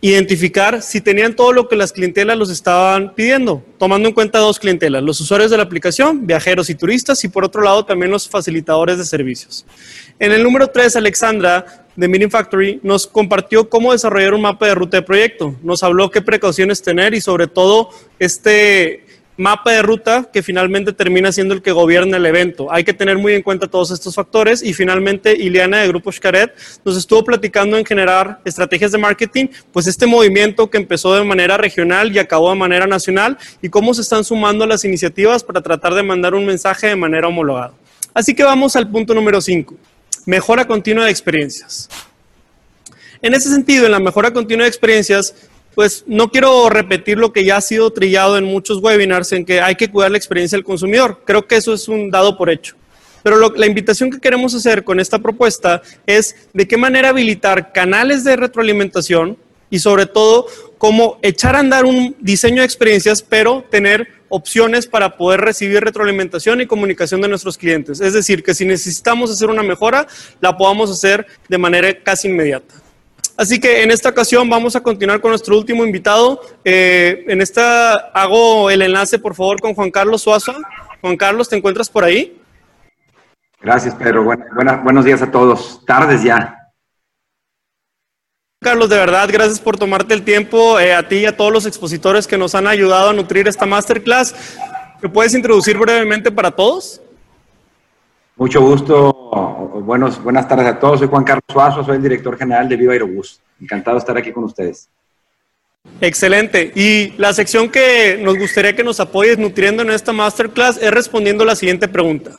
identificar 0.01 0.82
si 0.82 0.99
tenían 0.99 1.36
todo 1.36 1.53
lo 1.53 1.67
que 1.67 1.75
las 1.75 1.93
clientelas 1.93 2.36
los 2.36 2.49
estaban 2.49 3.13
pidiendo, 3.13 3.63
tomando 3.77 4.09
en 4.09 4.15
cuenta 4.15 4.39
dos 4.39 4.57
clientelas, 4.57 5.03
los 5.03 5.21
usuarios 5.21 5.51
de 5.51 5.57
la 5.57 5.63
aplicación, 5.63 6.25
viajeros 6.25 6.71
y 6.71 6.75
turistas, 6.75 7.23
y 7.23 7.29
por 7.29 7.45
otro 7.45 7.61
lado 7.61 7.86
también 7.86 8.11
los 8.11 8.27
facilitadores 8.27 8.97
de 8.97 9.05
servicios. 9.05 9.65
En 10.17 10.32
el 10.32 10.43
número 10.43 10.67
3, 10.67 10.95
Alexandra 10.95 11.80
de 11.96 12.08
Meeting 12.08 12.30
Factory 12.30 12.80
nos 12.84 13.08
compartió 13.08 13.70
cómo 13.70 13.92
desarrollar 13.92 14.34
un 14.34 14.42
mapa 14.42 14.68
de 14.68 14.76
ruta 14.76 14.98
de 14.98 15.04
proyecto, 15.04 15.56
nos 15.64 15.84
habló 15.84 16.10
qué 16.10 16.22
precauciones 16.22 16.82
tener 16.82 17.14
y 17.14 17.22
sobre 17.22 17.48
todo 17.48 17.89
este 18.20 19.06
mapa 19.38 19.72
de 19.72 19.82
ruta 19.82 20.30
que 20.32 20.44
finalmente 20.44 20.94
termina 20.94 21.32
siendo 21.32 21.54
el 21.54 21.62
que 21.62 21.72
gobierna 21.72 22.18
el 22.18 22.26
evento. 22.26 22.72
Hay 22.72 22.84
que 22.84 22.94
tener 22.94 23.18
muy 23.18 23.34
en 23.34 23.42
cuenta 23.42 23.68
todos 23.68 23.89
estos 23.89 24.14
factores 24.14 24.62
y 24.62 24.74
finalmente 24.74 25.36
Ileana 25.36 25.80
de 25.80 25.88
Grupo 25.88 26.12
Xcaret 26.12 26.54
nos 26.86 26.96
estuvo 26.96 27.24
platicando 27.24 27.78
en 27.78 27.86
generar 27.86 28.39
estrategias 28.46 28.92
de 28.92 29.00
marketing, 29.00 29.48
pues 29.72 29.88
este 29.88 30.06
movimiento 30.06 30.70
que 30.70 30.78
empezó 30.78 31.16
de 31.16 31.24
manera 31.24 31.58
regional 31.58 32.16
y 32.16 32.20
acabó 32.20 32.50
de 32.52 32.58
manera 32.58 32.86
nacional 32.86 33.38
y 33.62 33.70
cómo 33.70 33.94
se 33.94 34.02
están 34.02 34.24
sumando 34.24 34.68
las 34.68 34.86
iniciativas 34.86 35.44
para 35.44 35.62
tratar 35.62 35.96
de 35.96 36.04
mandar 36.04 36.36
un 36.36 36.46
mensaje 36.46 36.88
de 36.88 36.96
manera 36.96 37.28
homologada. 37.28 37.74
Así 38.14 38.36
que 38.36 38.44
vamos 38.44 38.76
al 38.76 38.89
punto 38.89 39.14
número 39.14 39.39
5, 39.39 39.74
mejora 40.26 40.65
continua 40.65 41.05
de 41.05 41.11
experiencias. 41.11 41.89
En 43.22 43.34
ese 43.34 43.49
sentido, 43.49 43.86
en 43.86 43.91
la 43.91 43.99
mejora 43.99 44.32
continua 44.32 44.63
de 44.63 44.69
experiencias, 44.69 45.36
pues 45.76 46.03
no 46.07 46.30
quiero 46.30 46.69
repetir 46.69 47.17
lo 47.17 47.32
que 47.32 47.45
ya 47.45 47.57
ha 47.57 47.61
sido 47.61 47.91
trillado 47.91 48.38
en 48.38 48.43
muchos 48.43 48.80
webinars 48.82 49.32
en 49.32 49.45
que 49.45 49.61
hay 49.61 49.76
que 49.76 49.89
cuidar 49.89 50.11
la 50.11 50.17
experiencia 50.17 50.57
del 50.57 50.65
consumidor. 50.65 51.22
Creo 51.26 51.47
que 51.47 51.55
eso 51.55 51.74
es 51.74 51.88
un 51.88 52.09
dado 52.09 52.38
por 52.38 52.49
hecho. 52.49 52.76
Pero 53.24 53.51
la 53.51 53.65
invitación 53.67 54.09
que 54.09 54.19
queremos 54.19 54.53
hacer 54.55 54.84
con 54.84 54.99
esta 54.99 55.19
propuesta 55.19 55.82
es 56.07 56.36
de 56.53 56.67
qué 56.67 56.78
manera 56.78 57.09
habilitar 57.09 57.72
canales 57.72 58.24
de 58.24 58.36
retroalimentación 58.36 59.38
y 59.69 59.80
sobre 59.80 60.07
todo 60.07 60.47
cómo 60.80 61.19
echar 61.22 61.55
a 61.55 61.59
andar 61.59 61.86
un 61.86 62.15
diseño 62.19 62.61
de 62.61 62.65
experiencias, 62.65 63.22
pero 63.22 63.63
tener 63.69 64.20
opciones 64.32 64.88
para 64.88 65.17
poder 65.17 65.41
recibir 65.41 65.84
retroalimentación 65.84 66.61
y 66.61 66.65
comunicación 66.65 67.21
de 67.21 67.27
nuestros 67.27 67.57
clientes. 67.57 68.01
Es 68.01 68.13
decir, 68.13 68.43
que 68.43 68.55
si 68.55 68.65
necesitamos 68.65 69.29
hacer 69.29 69.49
una 69.49 69.61
mejora, 69.61 70.07
la 70.39 70.57
podamos 70.57 70.89
hacer 70.89 71.27
de 71.49 71.57
manera 71.57 71.93
casi 72.01 72.29
inmediata. 72.29 72.73
Así 73.38 73.59
que 73.59 73.84
en 73.84 73.91
esta 73.91 74.09
ocasión 74.09 74.49
vamos 74.49 74.75
a 74.75 74.82
continuar 74.82 75.19
con 75.19 75.32
nuestro 75.32 75.57
último 75.57 75.86
invitado. 75.86 76.41
Eh, 76.63 77.25
en 77.27 77.41
esta 77.41 77.93
hago 77.93 78.69
el 78.69 78.82
enlace, 78.82 79.19
por 79.19 79.36
favor, 79.36 79.59
con 79.59 79.73
Juan 79.73 79.91
Carlos 79.91 80.21
Suazo. 80.21 80.53
Juan 81.01 81.17
Carlos, 81.17 81.49
¿te 81.49 81.57
encuentras 81.57 81.89
por 81.89 82.03
ahí? 82.03 82.39
Gracias, 83.61 83.93
Pedro. 83.95 84.23
buenos 84.23 85.05
días 85.05 85.21
a 85.21 85.29
todos. 85.29 85.84
Tardes 85.86 86.23
ya. 86.23 86.61
Carlos, 88.64 88.89
de 88.89 88.95
verdad, 88.95 89.28
gracias 89.34 89.59
por 89.59 89.76
tomarte 89.76 90.14
el 90.14 90.22
tiempo, 90.22 90.80
eh, 90.80 90.93
a 90.93 91.07
ti 91.07 91.16
y 91.16 91.26
a 91.26 91.36
todos 91.36 91.51
los 91.51 91.66
expositores 91.66 92.28
que 92.28 92.38
nos 92.38 92.53
han 92.53 92.68
ayudado 92.68 93.09
a 93.09 93.14
nutrir 93.14 93.47
esta 93.47 93.66
masterclass. 93.66 94.36
¿Te 95.01 95.09
puedes 95.09 95.34
introducir 95.34 95.80
brevemente 95.80 96.32
para 96.32 96.51
todos? 96.51 97.01
Mucho 98.36 98.62
gusto. 98.62 99.12
Buenos, 99.84 100.22
buenas 100.22 100.47
tardes 100.47 100.68
a 100.68 100.78
todos. 100.78 100.99
Soy 100.99 101.07
Juan 101.07 101.24
Carlos 101.24 101.43
Suazo, 101.51 101.84
soy 101.84 101.95
el 101.95 102.03
director 102.03 102.38
general 102.38 102.70
de 102.70 102.76
Viva 102.76 102.93
Aerobús. 102.93 103.41
Encantado 103.59 103.95
de 103.95 103.99
estar 104.01 104.16
aquí 104.16 104.32
con 104.32 104.43
ustedes. 104.43 104.88
Excelente. 105.99 106.72
Y 106.76 107.14
la 107.18 107.34
sección 107.34 107.68
que 107.68 108.20
nos 108.22 108.38
gustaría 108.38 108.76
que 108.76 108.84
nos 108.84 108.99
apoyes 108.99 109.39
nutriendo 109.39 109.82
en 109.82 109.89
esta 109.89 110.14
masterclass 110.14 110.78
es 110.78 110.91
respondiendo 110.91 111.45
la 111.45 111.55
siguiente 111.55 111.88
pregunta. 111.88 112.38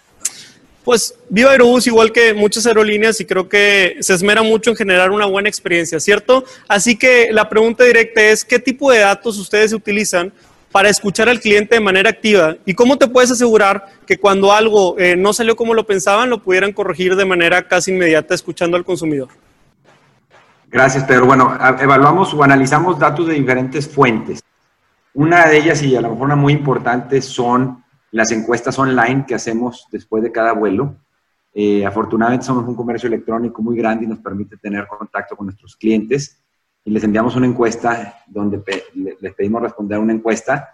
Pues 0.85 1.15
Viva 1.29 1.53
Aerobús, 1.53 1.87
igual 1.87 2.11
que 2.11 2.35
muchas 2.35 2.67
aerolíneas, 2.67 3.21
y 3.21 3.25
creo 3.25 3.49
que 3.49 3.97
se 4.01 4.15
esmera 4.15 4.43
mucho 4.43 4.71
en 4.71 4.77
generar 4.77 5.11
una 5.13 5.27
buena 5.27 5.49
experiencia, 5.49 6.01
¿cierto? 6.01 6.45
Así 6.67 6.97
que 6.97 7.29
la 7.31 7.49
pregunta 7.49 7.85
directa 7.85 8.21
es, 8.21 8.45
¿qué 8.45 8.59
tipo 8.59 8.91
de 8.91 8.99
datos 8.99 9.39
ustedes 9.39 9.73
utilizan 9.73 10.33
para 10.73 10.89
escuchar 10.89 11.29
al 11.29 11.39
cliente 11.39 11.77
de 11.77 11.81
manera 11.81 12.11
activa? 12.11 12.57
¿Y 12.67 12.75
cómo 12.75 12.99
te 12.99 13.07
puedes 13.07 13.31
asegurar 13.31 13.87
que 14.07 14.19
cuando 14.19 14.53
algo 14.53 14.99
eh, 14.99 15.15
no 15.15 15.33
salió 15.33 15.55
como 15.55 15.75
lo 15.75 15.87
pensaban, 15.87 16.31
lo 16.31 16.43
pudieran 16.43 16.73
corregir 16.73 17.15
de 17.15 17.27
manera 17.27 17.69
casi 17.69 17.93
inmediata 17.93 18.35
escuchando 18.35 18.77
al 18.77 18.85
consumidor? 18.85 19.29
Gracias, 20.69 21.05
Pedro. 21.05 21.27
Bueno, 21.27 21.57
evaluamos 21.81 22.35
o 22.35 22.43
analizamos 22.43 22.99
datos 22.99 23.29
de 23.29 23.35
diferentes 23.35 23.87
fuentes. 23.87 24.43
Una 25.15 25.47
de 25.47 25.59
ellas, 25.59 25.83
y 25.83 25.95
a 25.95 26.01
lo 26.01 26.11
mejor 26.11 26.25
una 26.25 26.37
muy 26.37 26.55
importante, 26.55 27.21
son 27.21 27.82
las 28.13 28.31
encuestas 28.31 28.79
online 28.79 29.25
que 29.27 29.35
hacemos 29.35 29.89
después 29.91 30.23
de 30.23 30.31
cada 30.31 30.53
vuelo. 30.53 30.95
Eh, 31.53 31.85
afortunadamente 31.85 32.47
somos 32.47 32.67
un 32.69 32.75
comercio 32.75 33.09
electrónico 33.09 33.61
muy 33.61 33.77
grande 33.77 34.05
y 34.05 34.09
nos 34.09 34.21
permite 34.21 34.57
tener 34.57 34.87
contacto 34.87 35.37
con 35.37 35.47
nuestros 35.47 35.77
clientes 35.77 36.41
y 36.85 36.91
les 36.91 37.05
enviamos 37.05 37.37
una 37.37 37.47
encuesta 37.47 38.23
donde 38.27 38.63
les 39.21 39.35
pedimos 39.35 39.63
responder 39.63 39.99
una 39.99 40.13
encuesta 40.13 40.71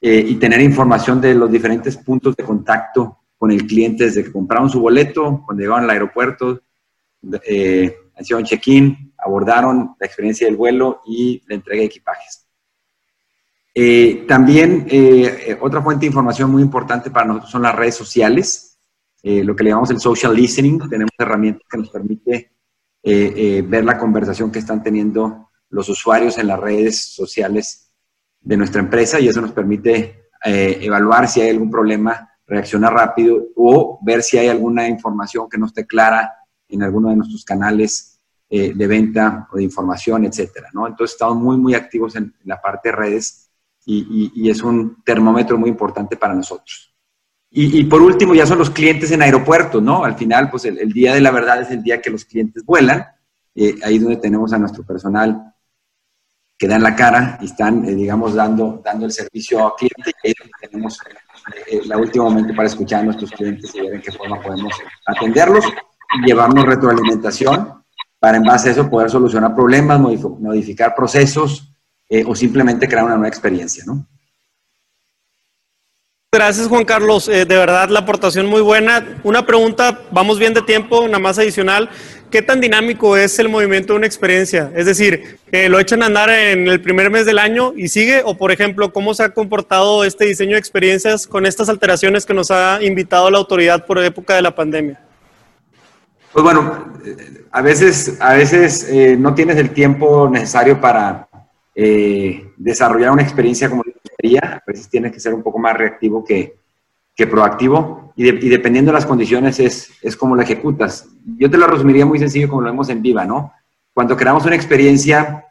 eh, 0.00 0.24
y 0.26 0.36
tener 0.36 0.60
información 0.60 1.20
de 1.20 1.34
los 1.34 1.50
diferentes 1.50 1.96
puntos 1.96 2.36
de 2.36 2.44
contacto 2.44 3.18
con 3.38 3.50
el 3.50 3.66
cliente 3.66 4.04
desde 4.04 4.24
que 4.24 4.32
compraron 4.32 4.70
su 4.70 4.80
boleto, 4.80 5.42
cuando 5.44 5.62
llegaron 5.62 5.84
al 5.84 5.90
aeropuerto, 5.90 6.60
eh, 7.44 7.94
hicieron 8.18 8.44
check-in, 8.44 9.12
abordaron 9.18 9.94
la 9.98 10.06
experiencia 10.06 10.46
del 10.46 10.56
vuelo 10.56 11.02
y 11.06 11.42
la 11.48 11.54
entrega 11.54 11.80
de 11.80 11.86
equipajes. 11.86 12.45
Eh, 13.78 14.24
también 14.26 14.86
eh, 14.88 15.58
otra 15.60 15.82
fuente 15.82 16.00
de 16.00 16.06
información 16.06 16.50
muy 16.50 16.62
importante 16.62 17.10
para 17.10 17.26
nosotros 17.26 17.50
son 17.50 17.60
las 17.60 17.74
redes 17.74 17.94
sociales, 17.94 18.78
eh, 19.22 19.44
lo 19.44 19.54
que 19.54 19.64
le 19.64 19.70
llamamos 19.70 19.90
el 19.90 20.00
social 20.00 20.34
listening. 20.34 20.78
Tenemos 20.88 21.10
herramientas 21.18 21.62
que 21.70 21.78
nos 21.78 21.90
permite 21.90 22.52
ver 23.02 23.84
la 23.84 23.98
conversación 23.98 24.50
que 24.50 24.58
están 24.58 24.82
teniendo 24.82 25.50
los 25.68 25.88
usuarios 25.88 26.38
en 26.38 26.48
las 26.48 26.58
redes 26.58 27.14
sociales 27.14 27.92
de 28.40 28.56
nuestra 28.56 28.80
empresa 28.80 29.20
y 29.20 29.28
eso 29.28 29.40
nos 29.40 29.52
permite 29.52 30.30
evaluar 30.42 31.28
si 31.28 31.40
hay 31.40 31.50
algún 31.50 31.70
problema, 31.70 32.28
reaccionar 32.48 32.94
rápido 32.94 33.46
o 33.54 34.00
ver 34.02 34.24
si 34.24 34.38
hay 34.38 34.48
alguna 34.48 34.88
información 34.88 35.48
que 35.48 35.56
no 35.56 35.66
esté 35.66 35.86
clara 35.86 36.32
en 36.68 36.82
alguno 36.82 37.10
de 37.10 37.16
nuestros 37.16 37.44
canales 37.44 38.16
eh, 38.48 38.72
de 38.74 38.86
venta 38.86 39.48
o 39.50 39.56
de 39.56 39.64
información, 39.64 40.24
etcétera, 40.24 40.68
¿no? 40.72 40.86
Entonces 40.86 41.14
estamos 41.14 41.36
muy, 41.36 41.56
muy 41.56 41.74
activos 41.74 42.14
en, 42.14 42.32
la 42.44 42.60
parte 42.60 42.90
de 42.90 42.96
redes 42.96 43.45
y, 43.86 44.50
es 44.50 44.62
un 44.62 45.02
termómetro 45.04 45.56
muy 45.56 45.70
importante 45.70 46.16
para 46.16 46.34
nosotros. 46.34 46.92
Y, 47.50 47.84
por 47.84 48.02
último, 48.02 48.34
ya 48.34 48.44
son 48.44 48.58
los 48.58 48.70
clientes 48.70 49.10
en 49.12 49.22
aeropuertos, 49.22 49.82
¿no? 49.82 50.04
Al 50.04 50.14
final, 50.16 50.50
pues 50.50 50.66
el, 50.66 50.92
día 50.92 51.14
de 51.14 51.20
la 51.20 51.30
verdad 51.30 51.62
es 51.62 51.70
el 51.70 51.82
día 51.82 52.02
que 52.02 52.10
los 52.10 52.24
clientes 52.24 52.64
vuelan, 52.64 53.06
eh, 53.54 53.76
ahí 53.82 53.98
donde 53.98 54.16
tenemos 54.16 54.52
a 54.52 54.58
nuestro 54.58 54.84
personal 54.84 55.54
que 56.58 56.68
dan 56.68 56.82
la 56.82 56.94
cara 56.94 57.38
y 57.40 57.46
están, 57.46 57.84
eh, 57.86 57.94
digamos, 57.94 58.34
dando, 58.34 58.82
dando 58.84 59.06
el 59.06 59.12
servicio 59.12 59.64
al 59.64 59.74
cliente 59.74 60.12
y 60.22 60.28
ahí 60.28 60.34
tenemos 60.60 60.98
el 61.70 61.96
último 61.96 62.24
momento 62.24 62.54
para 62.54 62.68
escuchar 62.68 63.00
a 63.00 63.04
nuestros 63.04 63.30
clientes 63.30 63.74
y 63.74 63.80
ver 63.80 63.94
en 63.94 64.00
qué 64.02 64.12
forma 64.12 64.40
podemos 64.40 64.72
atenderlos 65.06 65.64
llevarnos 66.24 66.64
retroalimentación 66.64 67.84
para 68.18 68.38
en 68.38 68.42
base 68.42 68.68
a 68.68 68.72
eso 68.72 68.88
poder 68.88 69.10
solucionar 69.10 69.54
problemas, 69.54 70.00
modificar 70.00 70.94
procesos 70.94 71.75
eh, 72.08 72.24
o 72.26 72.34
simplemente 72.34 72.88
crear 72.88 73.04
una 73.04 73.14
nueva 73.14 73.28
experiencia, 73.28 73.84
¿no? 73.86 74.06
Gracias 76.32 76.68
Juan 76.68 76.84
Carlos, 76.84 77.28
eh, 77.28 77.46
de 77.46 77.56
verdad 77.56 77.88
la 77.88 78.00
aportación 78.00 78.46
muy 78.46 78.60
buena. 78.60 79.18
Una 79.22 79.46
pregunta, 79.46 80.00
vamos 80.10 80.38
bien 80.38 80.52
de 80.52 80.62
tiempo, 80.62 81.00
una 81.00 81.18
más 81.18 81.38
adicional. 81.38 81.88
¿Qué 82.30 82.42
tan 82.42 82.60
dinámico 82.60 83.16
es 83.16 83.38
el 83.38 83.48
movimiento 83.48 83.92
de 83.92 83.98
una 83.98 84.06
experiencia? 84.06 84.70
Es 84.74 84.84
decir, 84.86 85.38
¿lo 85.50 85.78
echan 85.78 86.02
a 86.02 86.06
andar 86.06 86.28
en 86.28 86.66
el 86.66 86.82
primer 86.82 87.08
mes 87.08 87.24
del 87.24 87.38
año 87.38 87.72
y 87.76 87.88
sigue? 87.88 88.20
O, 88.24 88.36
por 88.36 88.50
ejemplo, 88.50 88.92
¿cómo 88.92 89.14
se 89.14 89.22
ha 89.22 89.28
comportado 89.30 90.04
este 90.04 90.26
diseño 90.26 90.52
de 90.52 90.58
experiencias 90.58 91.26
con 91.26 91.46
estas 91.46 91.68
alteraciones 91.68 92.26
que 92.26 92.34
nos 92.34 92.50
ha 92.50 92.82
invitado 92.82 93.30
la 93.30 93.38
autoridad 93.38 93.86
por 93.86 94.02
época 94.02 94.34
de 94.34 94.42
la 94.42 94.54
pandemia? 94.54 95.00
Pues 96.36 96.44
bueno, 96.44 96.84
a 97.50 97.62
veces, 97.62 98.18
a 98.20 98.34
veces 98.34 98.86
eh, 98.90 99.16
no 99.18 99.34
tienes 99.34 99.56
el 99.56 99.70
tiempo 99.70 100.28
necesario 100.28 100.78
para 100.78 101.25
eh, 101.78 102.52
desarrollar 102.56 103.10
una 103.10 103.22
experiencia 103.22 103.68
como. 103.68 103.82
A 103.82 104.62
veces 104.66 104.88
tienes 104.88 105.12
que 105.12 105.20
ser 105.20 105.34
un 105.34 105.42
poco 105.42 105.58
más 105.58 105.76
reactivo 105.76 106.24
que, 106.24 106.56
que 107.14 107.26
proactivo 107.26 108.12
y, 108.16 108.48
dependiendo 108.48 108.90
de 108.90 108.94
las 108.94 109.06
condiciones 109.06 109.60
es, 109.60 109.90
es 110.00 110.16
como 110.16 110.34
lo 110.34 110.42
ejecutas. 110.42 111.06
Yo 111.38 111.50
te 111.50 111.58
lo 111.58 111.66
resumiría 111.66 112.06
muy 112.06 112.18
sencillo 112.18 112.48
como 112.48 112.62
lo 112.62 112.70
vemos 112.70 112.88
en 112.88 113.02
Viva, 113.02 113.24
¿no? 113.26 113.52
Cuando 113.92 114.16
creamos 114.16 114.44
una 114.46 114.56
experiencia, 114.56 115.44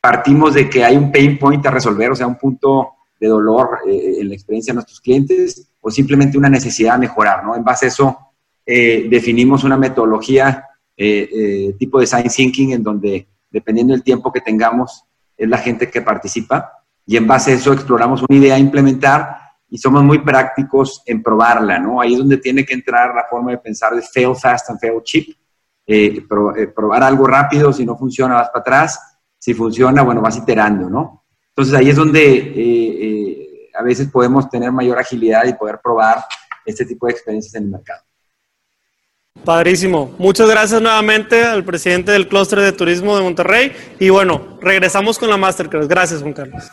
partimos 0.00 0.54
de 0.54 0.68
que 0.68 0.84
hay 0.84 0.96
un 0.96 1.10
pain 1.10 1.38
point 1.38 1.64
a 1.66 1.70
resolver, 1.70 2.10
o 2.10 2.14
sea, 2.14 2.26
un 2.26 2.36
punto 2.36 2.90
de 3.18 3.26
dolor 3.26 3.78
eh, 3.88 4.18
en 4.20 4.28
la 4.28 4.34
experiencia 4.34 4.72
de 4.72 4.76
nuestros 4.76 5.00
clientes 5.00 5.72
o 5.80 5.90
simplemente 5.90 6.38
una 6.38 6.50
necesidad 6.50 6.96
a 6.96 6.98
mejorar, 6.98 7.42
¿no? 7.42 7.56
En 7.56 7.64
base 7.64 7.86
a 7.86 7.88
eso 7.88 8.18
eh, 8.66 9.06
definimos 9.10 9.64
una 9.64 9.78
metodología 9.78 10.66
tipo 11.78 11.98
de 11.98 12.02
design 12.02 12.28
thinking 12.28 12.72
en 12.72 12.82
donde, 12.82 13.26
dependiendo 13.50 13.94
del 13.94 14.02
tiempo 14.02 14.30
que 14.30 14.42
tengamos, 14.42 15.06
es 15.40 15.48
la 15.48 15.56
gente 15.56 15.90
que 15.90 16.02
participa 16.02 16.70
y 17.06 17.16
en 17.16 17.26
base 17.26 17.52
a 17.52 17.54
eso 17.54 17.72
exploramos 17.72 18.22
una 18.28 18.38
idea 18.38 18.56
a 18.56 18.58
implementar 18.58 19.36
y 19.70 19.78
somos 19.78 20.04
muy 20.04 20.18
prácticos 20.18 21.02
en 21.06 21.22
probarla, 21.22 21.78
¿no? 21.78 22.00
Ahí 22.00 22.12
es 22.12 22.18
donde 22.18 22.36
tiene 22.36 22.64
que 22.64 22.74
entrar 22.74 23.14
la 23.14 23.24
forma 23.30 23.52
de 23.52 23.58
pensar 23.58 23.94
de 23.94 24.02
fail 24.02 24.36
fast 24.36 24.68
and 24.68 24.78
fail 24.78 25.00
cheap. 25.02 25.34
probar 26.74 27.02
algo 27.02 27.26
rápido, 27.26 27.72
si 27.72 27.86
no 27.86 27.96
funciona 27.96 28.34
vas 28.34 28.50
para 28.50 28.60
atrás, 28.60 29.18
si 29.38 29.54
funciona, 29.54 30.02
bueno, 30.02 30.20
vas 30.20 30.36
iterando, 30.36 30.90
¿no? 30.90 31.24
Entonces 31.48 31.74
ahí 31.74 31.88
es 31.88 31.96
donde 31.96 33.70
a 33.74 33.82
veces 33.82 34.08
podemos 34.08 34.50
tener 34.50 34.70
mayor 34.70 34.98
agilidad 34.98 35.46
y 35.46 35.54
poder 35.54 35.80
probar 35.82 36.24
este 36.66 36.84
tipo 36.84 37.06
de 37.06 37.12
experiencias 37.12 37.54
en 37.54 37.62
el 37.64 37.70
mercado. 37.70 38.02
Padrísimo. 39.44 40.14
Muchas 40.18 40.48
gracias 40.48 40.82
nuevamente 40.82 41.42
al 41.42 41.64
presidente 41.64 42.12
del 42.12 42.28
Clúster 42.28 42.60
de 42.60 42.72
Turismo 42.72 43.16
de 43.16 43.22
Monterrey. 43.22 43.72
Y 43.98 44.10
bueno, 44.10 44.58
regresamos 44.60 45.18
con 45.18 45.30
la 45.30 45.36
Masterclass. 45.36 45.88
Gracias, 45.88 46.20
Juan 46.20 46.34
Carlos. 46.34 46.64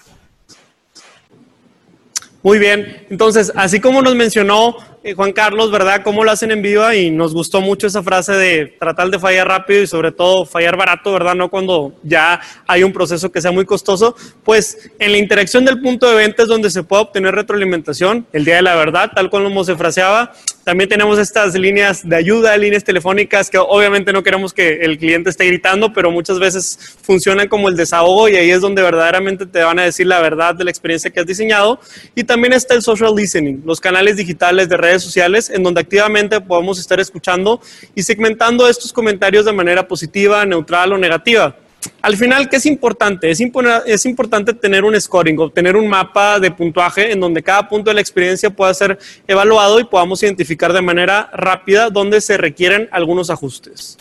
Muy 2.43 2.59
bien. 2.59 3.05
Entonces, 3.09 3.51
así 3.55 3.79
como 3.79 4.01
nos 4.01 4.15
mencionó 4.15 4.77
eh, 5.07 5.13
Juan 5.13 5.31
Carlos, 5.31 5.71
¿verdad? 5.71 6.01
¿Cómo 6.03 6.25
lo 6.25 6.31
hacen 6.31 6.51
en 6.51 6.61
viva? 6.61 6.93
Y 6.93 7.11
nos 7.11 7.33
gustó 7.33 7.61
mucho 7.61 7.87
esa 7.87 8.03
frase 8.03 8.33
de 8.33 8.65
tratar 8.77 9.09
de 9.09 9.17
fallar 9.17 9.47
rápido 9.47 9.81
y 9.81 9.87
sobre 9.87 10.11
todo 10.11 10.45
fallar 10.45 10.75
barato, 10.75 11.13
¿verdad? 11.13 11.33
No 11.33 11.49
cuando 11.49 11.95
ya 12.03 12.41
hay 12.67 12.83
un 12.83 12.91
proceso 12.91 13.31
que 13.31 13.41
sea 13.41 13.51
muy 13.51 13.63
costoso. 13.63 14.17
Pues 14.43 14.91
en 14.99 15.13
la 15.13 15.17
interacción 15.17 15.63
del 15.63 15.79
punto 15.79 16.09
de 16.09 16.15
venta 16.15 16.43
es 16.43 16.49
donde 16.49 16.69
se 16.69 16.83
puede 16.83 17.03
obtener 17.03 17.33
retroalimentación, 17.33 18.27
el 18.33 18.43
día 18.43 18.57
de 18.57 18.63
la 18.63 18.75
verdad, 18.75 19.11
tal 19.15 19.29
como 19.29 19.63
se 19.63 19.77
fraseaba. 19.77 20.33
También 20.65 20.89
tenemos 20.89 21.17
estas 21.17 21.53
líneas 21.55 22.07
de 22.07 22.13
ayuda, 22.17 22.57
líneas 22.57 22.83
telefónicas 22.83 23.49
que 23.49 23.57
obviamente 23.57 24.11
no 24.11 24.21
queremos 24.21 24.53
que 24.53 24.81
el 24.81 24.97
cliente 24.97 25.29
esté 25.29 25.45
gritando, 25.45 25.93
pero 25.93 26.11
muchas 26.11 26.39
veces 26.39 26.97
funcionan 27.01 27.47
como 27.47 27.69
el 27.69 27.77
desahogo 27.77 28.27
y 28.27 28.35
ahí 28.35 28.51
es 28.51 28.59
donde 28.59 28.81
verdaderamente 28.81 29.45
te 29.45 29.63
van 29.63 29.79
a 29.79 29.83
decir 29.83 30.07
la 30.07 30.19
verdad 30.19 30.53
de 30.53 30.65
la 30.65 30.69
experiencia 30.69 31.09
que 31.09 31.21
has 31.21 31.25
diseñado. 31.25 31.79
Y 32.15 32.25
también 32.25 32.51
está 32.51 32.73
el 32.73 32.81
social 32.81 33.15
listening, 33.15 33.61
los 33.65 33.79
canales 33.79 34.17
digitales 34.17 34.67
de 34.67 34.75
redes 34.75 34.96
sociales 35.03 35.49
en 35.49 35.63
donde 35.63 35.81
activamente 35.81 36.39
podemos 36.41 36.79
estar 36.79 36.99
escuchando 36.99 37.61
y 37.95 38.03
segmentando 38.03 38.67
estos 38.67 38.93
comentarios 38.93 39.45
de 39.45 39.53
manera 39.53 39.87
positiva, 39.87 40.45
neutral 40.45 40.93
o 40.93 40.97
negativa. 40.97 41.55
Al 42.01 42.17
final, 42.17 42.49
¿qué 42.49 42.57
es 42.57 42.65
importante? 42.65 43.29
Es, 43.29 43.39
es, 43.85 44.05
importante 44.05 44.53
tener 44.53 44.83
un 44.83 44.99
scoring, 44.99 45.39
obtener 45.39 45.75
un 45.75 45.87
mapa 45.87 46.39
de 46.39 46.51
puntuaje 46.51 47.11
en 47.11 47.19
donde 47.19 47.43
cada 47.43 47.67
punto 47.69 47.89
de 47.89 47.95
la 47.95 48.01
experiencia 48.01 48.49
pueda 48.49 48.73
ser 48.73 48.97
evaluado 49.27 49.79
y 49.79 49.83
podamos 49.83 50.21
identificar 50.23 50.73
de 50.73 50.81
manera 50.81 51.29
rápida 51.33 51.89
dónde 51.89 52.19
se 52.21 52.37
requieren 52.37 52.89
algunos 52.91 53.29
ajustes. 53.29 53.97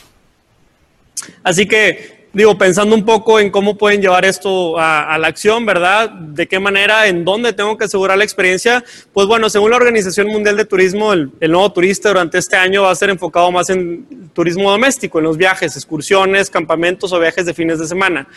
Así 1.43 1.67
que 1.67 2.16
digo, 2.37 2.59
pensando 2.59 2.95
un 2.95 3.05
poco 3.05 3.41
en 3.41 3.51
cómo 3.51 3.79
pueden 3.79 4.03
llevar 4.03 4.27
esto 4.27 4.79
a, 4.79 5.17
la 5.19 5.27
acción, 5.27 5.65
¿verdad? 5.65 6.11
De 6.11 6.47
qué 6.47 6.61
manera, 6.61 7.07
en 7.07 7.25
dónde 7.25 7.55
tengo 7.55 7.79
que 7.79 7.85
asegurar 7.85 8.19
la 8.19 8.25
experiencia. 8.25 8.85
Pues 9.15 9.27
bueno, 9.27 9.49
según 9.49 9.71
la 9.71 9.79
Organización 9.79 10.27
Mundial 10.27 10.55
de 10.59 10.67
Turismo, 10.67 11.15
el, 11.15 11.33
nuevo 11.41 11.73
turista 11.73 12.11
durante 12.11 12.37
este 12.37 12.57
año 12.57 12.83
va 12.83 12.91
a 12.91 12.95
ser 12.95 13.09
enfocado 13.09 13.51
más 13.51 13.71
en 13.71 14.31
turismo 14.35 14.71
doméstico, 14.71 15.19
en 15.19 15.25
los 15.25 15.39
viajes, 15.39 15.77
excursiones, 15.77 16.51
campamentos 16.51 17.11
o 17.15 17.19
viajes 17.19 17.47
de 17.47 17.55
fines 17.55 17.79
de 17.79 17.87
semana. 17.87 18.29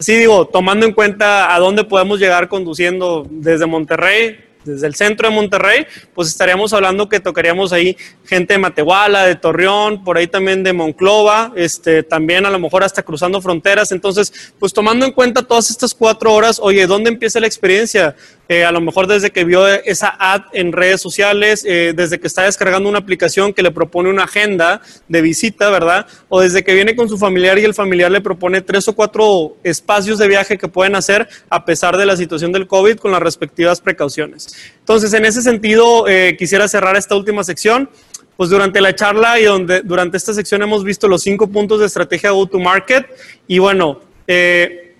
Así 0.00 0.16
digo, 0.16 0.46
tomando 0.46 0.84
en 0.84 0.92
cuenta 0.92 1.54
a 1.54 1.58
dónde 1.60 1.84
podemos 1.84 2.18
llegar 2.18 2.48
conduciendo 2.48 3.24
desde 3.30 3.66
Monterrey, 3.66 4.36
desde 4.64 4.86
el 4.86 4.94
centro 4.94 5.28
de 5.28 5.34
Monterrey, 5.34 5.86
pues 6.14 6.28
estaríamos 6.28 6.72
hablando 6.72 7.08
que 7.08 7.20
tocaríamos 7.20 7.72
ahí 7.72 7.96
gente 8.24 8.54
de 8.54 8.58
Matehuala, 8.58 9.24
de 9.24 9.34
Torreón, 9.36 10.04
por 10.04 10.16
ahí 10.16 10.26
también 10.26 10.62
de 10.62 10.72
Monclova, 10.72 11.52
este, 11.56 12.02
también 12.02 12.46
a 12.46 12.50
lo 12.50 12.58
mejor 12.58 12.84
hasta 12.84 13.02
cruzando 13.02 13.40
fronteras. 13.40 13.92
Entonces, 13.92 14.32
pues 14.58 14.72
tomando 14.72 15.06
en 15.06 15.12
cuenta 15.12 15.42
todas 15.42 15.70
estas 15.70 15.94
cuatro 15.94 16.32
horas, 16.32 16.58
oye, 16.62 16.86
¿dónde 16.86 17.10
empieza 17.10 17.40
la 17.40 17.46
experiencia? 17.46 18.16
Eh, 18.48 18.64
a 18.64 18.72
lo 18.72 18.80
mejor 18.82 19.06
desde 19.06 19.30
que 19.30 19.44
vio 19.44 19.66
esa 19.66 20.14
ad 20.18 20.42
en 20.52 20.72
redes 20.72 21.00
sociales, 21.00 21.64
eh, 21.66 21.94
desde 21.96 22.20
que 22.20 22.26
está 22.26 22.42
descargando 22.42 22.90
una 22.90 22.98
aplicación 22.98 23.54
que 23.54 23.62
le 23.62 23.70
propone 23.70 24.10
una 24.10 24.24
agenda 24.24 24.82
de 25.08 25.22
visita, 25.22 25.70
¿verdad? 25.70 26.06
O 26.28 26.42
desde 26.42 26.62
que 26.62 26.74
viene 26.74 26.94
con 26.94 27.08
su 27.08 27.16
familiar 27.16 27.58
y 27.58 27.64
el 27.64 27.72
familiar 27.72 28.10
le 28.10 28.20
propone 28.20 28.60
tres 28.60 28.86
o 28.88 28.94
cuatro 28.94 29.56
espacios 29.64 30.18
de 30.18 30.28
viaje 30.28 30.58
que 30.58 30.68
pueden 30.68 30.94
hacer 30.94 31.26
a 31.48 31.64
pesar 31.64 31.96
de 31.96 32.04
la 32.04 32.18
situación 32.18 32.52
del 32.52 32.66
COVID 32.66 32.96
con 32.96 33.12
las 33.12 33.22
respectivas 33.22 33.80
precauciones. 33.80 34.54
Entonces, 34.78 35.14
en 35.14 35.24
ese 35.24 35.40
sentido, 35.40 36.06
eh, 36.06 36.36
quisiera 36.38 36.68
cerrar 36.68 36.96
esta 36.96 37.16
última 37.16 37.44
sección. 37.44 37.88
Pues 38.36 38.50
durante 38.50 38.80
la 38.80 38.96
charla 38.96 39.38
y 39.38 39.44
donde, 39.44 39.82
durante 39.82 40.16
esta 40.16 40.34
sección 40.34 40.60
hemos 40.60 40.82
visto 40.82 41.06
los 41.06 41.22
cinco 41.22 41.46
puntos 41.46 41.78
de 41.78 41.86
estrategia 41.86 42.32
go-to-market 42.32 43.06
y 43.46 43.60
bueno, 43.60 44.00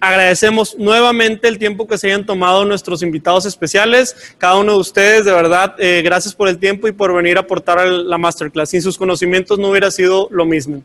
Agradecemos 0.04 0.76
nuevamente 0.78 1.48
el 1.48 1.56
tiempo 1.56 1.86
que 1.86 1.96
se 1.96 2.08
hayan 2.08 2.26
tomado 2.26 2.66
nuestros 2.66 3.02
invitados 3.02 3.46
especiales. 3.46 4.14
Cada 4.36 4.58
uno 4.58 4.74
de 4.74 4.78
ustedes, 4.78 5.24
de 5.24 5.32
verdad, 5.32 5.76
eh, 5.78 6.02
gracias 6.04 6.34
por 6.34 6.46
el 6.46 6.58
tiempo 6.58 6.86
y 6.86 6.92
por 6.92 7.14
venir 7.14 7.38
a 7.38 7.40
aportar 7.40 7.78
a 7.78 7.86
la 7.86 8.18
masterclass. 8.18 8.68
Sin 8.68 8.82
sus 8.82 8.98
conocimientos 8.98 9.58
no 9.58 9.70
hubiera 9.70 9.90
sido 9.90 10.28
lo 10.30 10.44
mismo. 10.44 10.82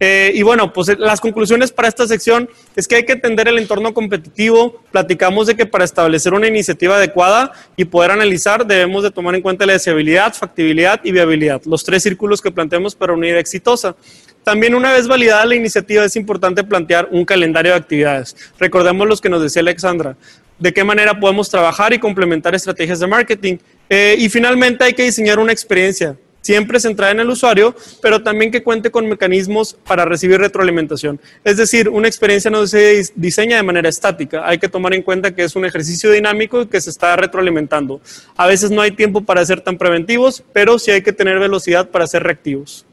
Eh, 0.00 0.32
y 0.34 0.42
bueno, 0.42 0.72
pues 0.72 0.96
las 0.98 1.20
conclusiones 1.20 1.72
para 1.72 1.88
esta 1.88 2.06
sección 2.06 2.48
es 2.76 2.86
que 2.86 2.96
hay 2.96 3.04
que 3.04 3.12
entender 3.12 3.48
el 3.48 3.58
entorno 3.58 3.92
competitivo. 3.92 4.82
Platicamos 4.92 5.48
de 5.48 5.56
que 5.56 5.66
para 5.66 5.84
establecer 5.84 6.34
una 6.34 6.46
iniciativa 6.46 6.96
adecuada 6.96 7.52
y 7.76 7.84
poder 7.84 8.12
analizar 8.12 8.66
debemos 8.66 9.02
de 9.02 9.10
tomar 9.10 9.34
en 9.34 9.42
cuenta 9.42 9.66
la 9.66 9.72
deseabilidad, 9.74 10.34
factibilidad 10.34 11.00
y 11.02 11.12
viabilidad, 11.12 11.62
los 11.64 11.84
tres 11.84 12.02
círculos 12.02 12.40
que 12.40 12.50
planteamos 12.50 12.94
para 12.94 13.12
una 13.12 13.26
idea 13.26 13.40
exitosa. 13.40 13.96
También 14.44 14.74
una 14.74 14.92
vez 14.92 15.08
validada 15.08 15.44
la 15.44 15.56
iniciativa 15.56 16.04
es 16.04 16.16
importante 16.16 16.64
plantear 16.64 17.08
un 17.10 17.24
calendario 17.24 17.72
de 17.72 17.78
actividades. 17.78 18.36
Recordemos 18.58 19.06
los 19.06 19.20
que 19.20 19.28
nos 19.28 19.42
decía 19.42 19.60
Alexandra, 19.60 20.16
de 20.58 20.72
qué 20.72 20.84
manera 20.84 21.18
podemos 21.18 21.50
trabajar 21.50 21.92
y 21.92 21.98
complementar 21.98 22.54
estrategias 22.54 23.00
de 23.00 23.06
marketing. 23.06 23.56
Eh, 23.90 24.16
y 24.18 24.28
finalmente 24.28 24.84
hay 24.84 24.92
que 24.92 25.02
diseñar 25.02 25.38
una 25.38 25.52
experiencia, 25.52 26.16
siempre 26.48 26.80
centrada 26.80 27.12
en 27.12 27.20
el 27.20 27.28
usuario, 27.28 27.74
pero 28.00 28.22
también 28.22 28.50
que 28.50 28.62
cuente 28.62 28.90
con 28.90 29.06
mecanismos 29.06 29.76
para 29.86 30.06
recibir 30.06 30.40
retroalimentación. 30.40 31.20
Es 31.44 31.58
decir, 31.58 31.90
una 31.90 32.08
experiencia 32.08 32.50
no 32.50 32.66
se 32.66 33.02
diseña 33.16 33.56
de 33.58 33.62
manera 33.62 33.90
estática, 33.90 34.48
hay 34.48 34.56
que 34.56 34.66
tomar 34.66 34.94
en 34.94 35.02
cuenta 35.02 35.34
que 35.34 35.44
es 35.44 35.54
un 35.56 35.66
ejercicio 35.66 36.10
dinámico 36.10 36.62
y 36.62 36.66
que 36.66 36.80
se 36.80 36.88
está 36.88 37.14
retroalimentando. 37.16 38.00
A 38.34 38.46
veces 38.46 38.70
no 38.70 38.80
hay 38.80 38.92
tiempo 38.92 39.20
para 39.20 39.44
ser 39.44 39.60
tan 39.60 39.76
preventivos, 39.76 40.42
pero 40.54 40.78
sí 40.78 40.90
hay 40.90 41.02
que 41.02 41.12
tener 41.12 41.38
velocidad 41.38 41.90
para 41.90 42.06
ser 42.06 42.22
reactivos. 42.22 42.86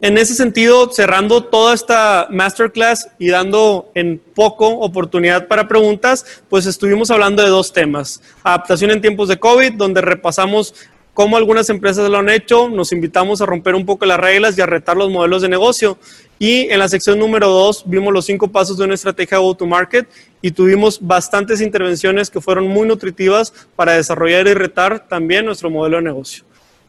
En 0.00 0.18
ese 0.18 0.34
sentido, 0.34 0.90
cerrando 0.92 1.44
toda 1.44 1.72
esta 1.72 2.26
masterclass 2.30 3.08
y 3.18 3.28
dando 3.28 3.90
en 3.94 4.18
poco 4.34 4.68
oportunidad 4.68 5.46
para 5.46 5.68
preguntas, 5.68 6.42
pues 6.48 6.66
estuvimos 6.66 7.10
hablando 7.10 7.42
de 7.42 7.48
dos 7.48 7.72
temas. 7.72 8.20
Adaptación 8.42 8.90
en 8.90 9.00
tiempos 9.00 9.28
de 9.28 9.38
COVID, 9.38 9.74
donde 9.74 10.00
repasamos 10.00 10.74
cómo 11.14 11.36
algunas 11.36 11.70
empresas 11.70 12.10
lo 12.10 12.18
han 12.18 12.28
hecho, 12.28 12.68
nos 12.68 12.92
invitamos 12.92 13.40
a 13.40 13.46
romper 13.46 13.74
un 13.74 13.86
poco 13.86 14.04
las 14.04 14.18
reglas 14.18 14.58
y 14.58 14.60
a 14.60 14.66
retar 14.66 14.96
los 14.96 15.10
modelos 15.10 15.42
de 15.42 15.48
negocio. 15.48 15.96
Y 16.38 16.68
en 16.70 16.80
la 16.80 16.88
sección 16.88 17.18
número 17.18 17.48
dos 17.48 17.84
vimos 17.86 18.12
los 18.12 18.26
cinco 18.26 18.48
pasos 18.48 18.76
de 18.76 18.84
una 18.84 18.94
estrategia 18.94 19.38
go-to-market 19.38 20.08
y 20.42 20.50
tuvimos 20.50 20.98
bastantes 21.00 21.60
intervenciones 21.60 22.28
que 22.28 22.40
fueron 22.40 22.66
muy 22.66 22.86
nutritivas 22.86 23.52
para 23.76 23.92
desarrollar 23.92 24.46
y 24.48 24.54
retar 24.54 25.08
también 25.08 25.46
nuestro 25.46 25.70
modelo 25.70 25.98
de 25.98 26.02
negocio. 26.02 26.44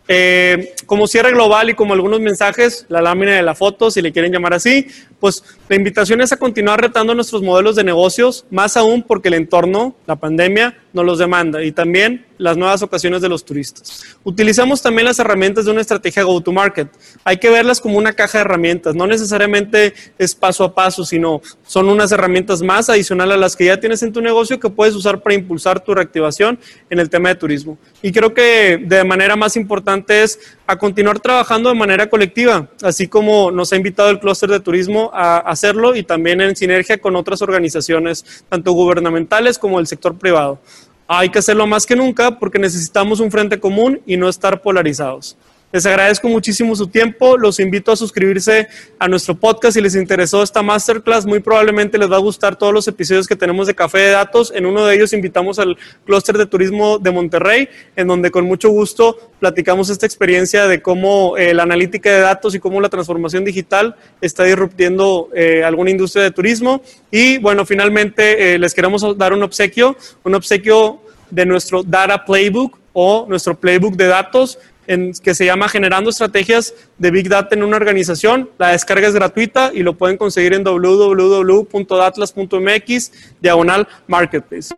Eh, 0.08 0.76
como 0.86 1.08
cierre 1.08 1.32
global 1.32 1.70
y 1.70 1.74
como 1.74 1.94
algunos 1.94 2.20
mensajes, 2.20 2.86
la 2.90 3.02
lámina 3.02 3.36
de 3.36 3.42
la 3.42 3.56
foto, 3.56 3.90
si 3.90 4.02
le 4.02 4.12
quieren 4.12 4.32
llamar 4.32 4.54
así, 4.54 4.88
pues 5.20 5.44
la 5.68 5.76
invitación 5.76 6.22
es 6.22 6.32
a 6.32 6.38
continuar 6.38 6.80
retando 6.80 7.16
nuestros 7.16 7.42
modelos 7.42 7.76
de 7.76 7.84
negocios, 7.84 8.46
más 8.52 8.78
aún 8.78 9.02
porque 9.02 9.30
el 9.30 9.34
entorno, 9.34 9.96
la 10.06 10.16
pandemia, 10.16 10.78
nos 10.94 11.06
los 11.06 11.18
demanda 11.18 11.64
y 11.64 11.72
también 11.72 12.26
las 12.38 12.56
nuevas 12.56 12.82
ocasiones 12.84 13.22
de 13.22 13.30
los 13.30 13.44
turistas. 13.44 14.18
Utilizamos 14.24 14.82
también 14.82 15.06
las 15.06 15.20
herramientas 15.20 15.66
de 15.66 15.72
una 15.72 15.82
estrategia 15.82 16.24
go-to-market. 16.24 16.88
Hay 17.24 17.38
que 17.38 17.50
verlas 17.50 17.82
como 17.82 17.98
una 17.98 18.14
caja 18.14 18.38
de 18.38 18.44
herramientas, 18.44 18.94
no 18.96 19.08
necesariamente 19.08 19.94
es 20.18 20.36
paso 20.36 20.64
a 20.64 20.76
paso, 20.76 21.04
sino 21.04 21.42
son 21.66 21.90
unas 21.90 22.12
herramientas 22.12 22.62
más 22.62 22.90
adicionales 22.90 23.36
a 23.36 23.38
las 23.38 23.56
que 23.56 23.66
ya 23.66 23.80
tienes 23.80 24.04
en 24.04 24.14
tu 24.14 24.22
negocio 24.22 24.60
que 24.60 24.70
puedes 24.70 24.96
usar 24.96 25.22
para 25.22 25.36
impulsar 25.36 25.84
tu 25.84 25.96
reactivación 25.96 26.60
en 26.90 27.00
el 27.00 27.10
tema 27.10 27.30
de 27.30 27.36
turismo. 27.36 27.78
Y 28.02 28.12
creo 28.12 28.34
que 28.34 28.78
de 28.78 29.04
manera 29.04 29.36
más 29.36 29.58
importante 29.58 30.24
es 30.24 30.40
a 30.68 30.78
continuar 30.78 31.20
trabajando 31.20 31.70
de 31.70 31.76
manera 31.76 32.10
colectiva, 32.10 32.68
así 32.82 33.08
como 33.08 33.52
nos 33.52 33.72
ha 33.72 33.76
invitado 33.76 34.10
el 34.10 34.20
clúster 34.20 34.50
de 34.50 34.60
turismo 34.60 35.12
a 35.14 35.38
hacerlo 35.38 35.96
y 35.96 36.04
también 36.04 36.42
en 36.42 36.56
sinergia 36.56 36.98
con 36.98 37.16
otras 37.16 37.42
organizaciones, 37.42 38.44
tanto 38.50 38.72
gubernamentales 38.72 39.60
como 39.60 39.78
del 39.78 39.88
sector 39.88 40.18
privado. 40.18 40.60
Hay 41.08 41.30
que 41.30 41.40
hacerlo 41.40 41.68
más 41.68 41.86
que 41.86 41.96
nunca 41.96 42.40
porque 42.40 42.58
necesitamos 42.58 43.20
un 43.20 43.30
frente 43.30 43.60
común 43.60 44.02
y 44.08 44.18
no 44.18 44.28
estar 44.28 44.62
polarizados. 44.62 45.38
Les 45.76 45.86
agradezco 45.86 46.30
muchísimo 46.30 46.74
su 46.74 46.88
tiempo. 46.88 47.38
Los 47.38 47.60
invito 47.60 47.92
a 47.92 47.98
suscribirse 47.98 48.70
a 48.98 49.10
nuestro 49.10 49.36
podcast 49.36 49.74
si 49.74 49.82
les 49.82 49.94
interesó 49.94 50.42
esta 50.42 50.64
masterclass. 50.64 51.26
Muy 51.26 51.42
probablemente 51.42 51.98
les 51.98 52.10
va 52.10 52.16
a 52.16 52.20
gustar 52.20 52.56
todos 52.56 52.74
los 52.74 52.88
episodios 52.88 53.28
que 53.28 53.36
tenemos 53.36 53.68
de 53.68 53.76
Café 53.76 53.98
de 53.98 54.12
Datos. 54.12 54.54
En 54.56 54.66
uno 54.66 54.86
de 54.86 54.96
ellos 54.96 55.12
invitamos 55.12 55.60
al 55.60 55.78
clúster 56.06 56.38
de 56.38 56.46
turismo 56.46 56.98
de 56.98 57.12
Monterrey, 57.12 57.68
en 57.98 58.08
donde 58.08 58.32
con 58.32 58.46
mucho 58.46 58.70
gusto 58.70 59.34
platicamos 59.42 59.90
esta 59.90 60.06
experiencia 60.06 60.66
de 60.66 60.82
cómo 60.82 61.36
eh, 61.36 61.54
la 61.54 61.64
analítica 61.64 62.10
de 62.10 62.20
datos 62.22 62.56
y 62.56 62.60
cómo 62.62 62.80
la 62.80 62.88
transformación 62.88 63.44
digital 63.44 63.98
está 64.22 64.46
disruptiendo 64.46 65.28
eh, 65.36 65.62
alguna 65.66 65.90
industria 65.90 66.24
de 66.24 66.32
turismo. 66.32 66.84
Y 67.12 67.38
bueno, 67.40 67.66
finalmente 67.66 68.54
eh, 68.54 68.60
les 68.60 68.74
queremos 68.74 69.18
dar 69.18 69.34
un 69.34 69.44
obsequio, 69.44 69.98
un 70.24 70.36
obsequio 70.36 71.02
de 71.30 71.46
nuestro 71.46 71.84
Data 71.84 72.24
Playbook 72.24 72.80
o 72.98 73.26
nuestro 73.28 73.60
Playbook 73.60 73.98
de 73.98 74.08
datos 74.08 74.58
en, 74.88 75.14
que 75.14 75.36
se 75.36 75.46
llama 75.46 75.70
Generando 75.70 76.10
Estrategias 76.10 76.74
de 76.98 77.12
Big 77.12 77.30
Data 77.30 77.56
en 77.56 77.64
una 77.64 77.78
organización. 77.78 78.50
La 78.58 78.70
descarga 78.70 79.08
es 79.08 79.14
gratuita 79.14 79.70
y 79.74 79.84
lo 79.84 79.96
pueden 79.98 80.18
conseguir 80.18 80.54
en 80.54 80.64
www.datlas.mx 80.64 83.12
diagonal 83.42 83.88
marketplace. 84.08 84.74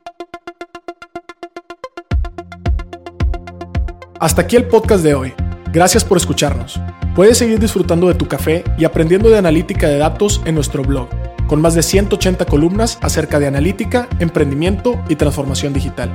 Hasta 4.19 4.41
aquí 4.41 4.55
el 4.55 4.65
podcast 4.65 5.03
de 5.03 5.13
hoy. 5.13 5.31
Gracias 5.71 6.03
por 6.03 6.17
escucharnos. 6.17 6.81
Puedes 7.15 7.37
seguir 7.37 7.59
disfrutando 7.59 8.07
de 8.07 8.15
tu 8.15 8.27
café 8.27 8.63
y 8.77 8.85
aprendiendo 8.85 9.29
de 9.29 9.37
analítica 9.37 9.87
de 9.87 9.97
datos 9.97 10.41
en 10.45 10.55
nuestro 10.55 10.81
blog, 10.83 11.07
con 11.47 11.61
más 11.61 11.75
de 11.75 11.83
180 11.83 12.45
columnas 12.45 12.97
acerca 13.01 13.39
de 13.39 13.47
analítica, 13.47 14.09
emprendimiento 14.19 14.99
y 15.09 15.15
transformación 15.15 15.73
digital. 15.73 16.09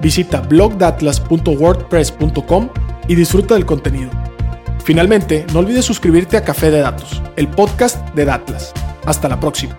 Visita 0.00 0.40
blogdatlas.wordpress.com 0.40 2.70
y 3.08 3.14
disfruta 3.14 3.54
del 3.54 3.66
contenido. 3.66 4.10
Finalmente, 4.84 5.46
no 5.52 5.58
olvides 5.58 5.84
suscribirte 5.84 6.36
a 6.36 6.44
Café 6.44 6.70
de 6.70 6.78
Datos, 6.78 7.22
el 7.36 7.48
podcast 7.48 8.14
de 8.14 8.24
Datlas. 8.24 8.72
Hasta 9.04 9.28
la 9.28 9.40
próxima. 9.40 9.76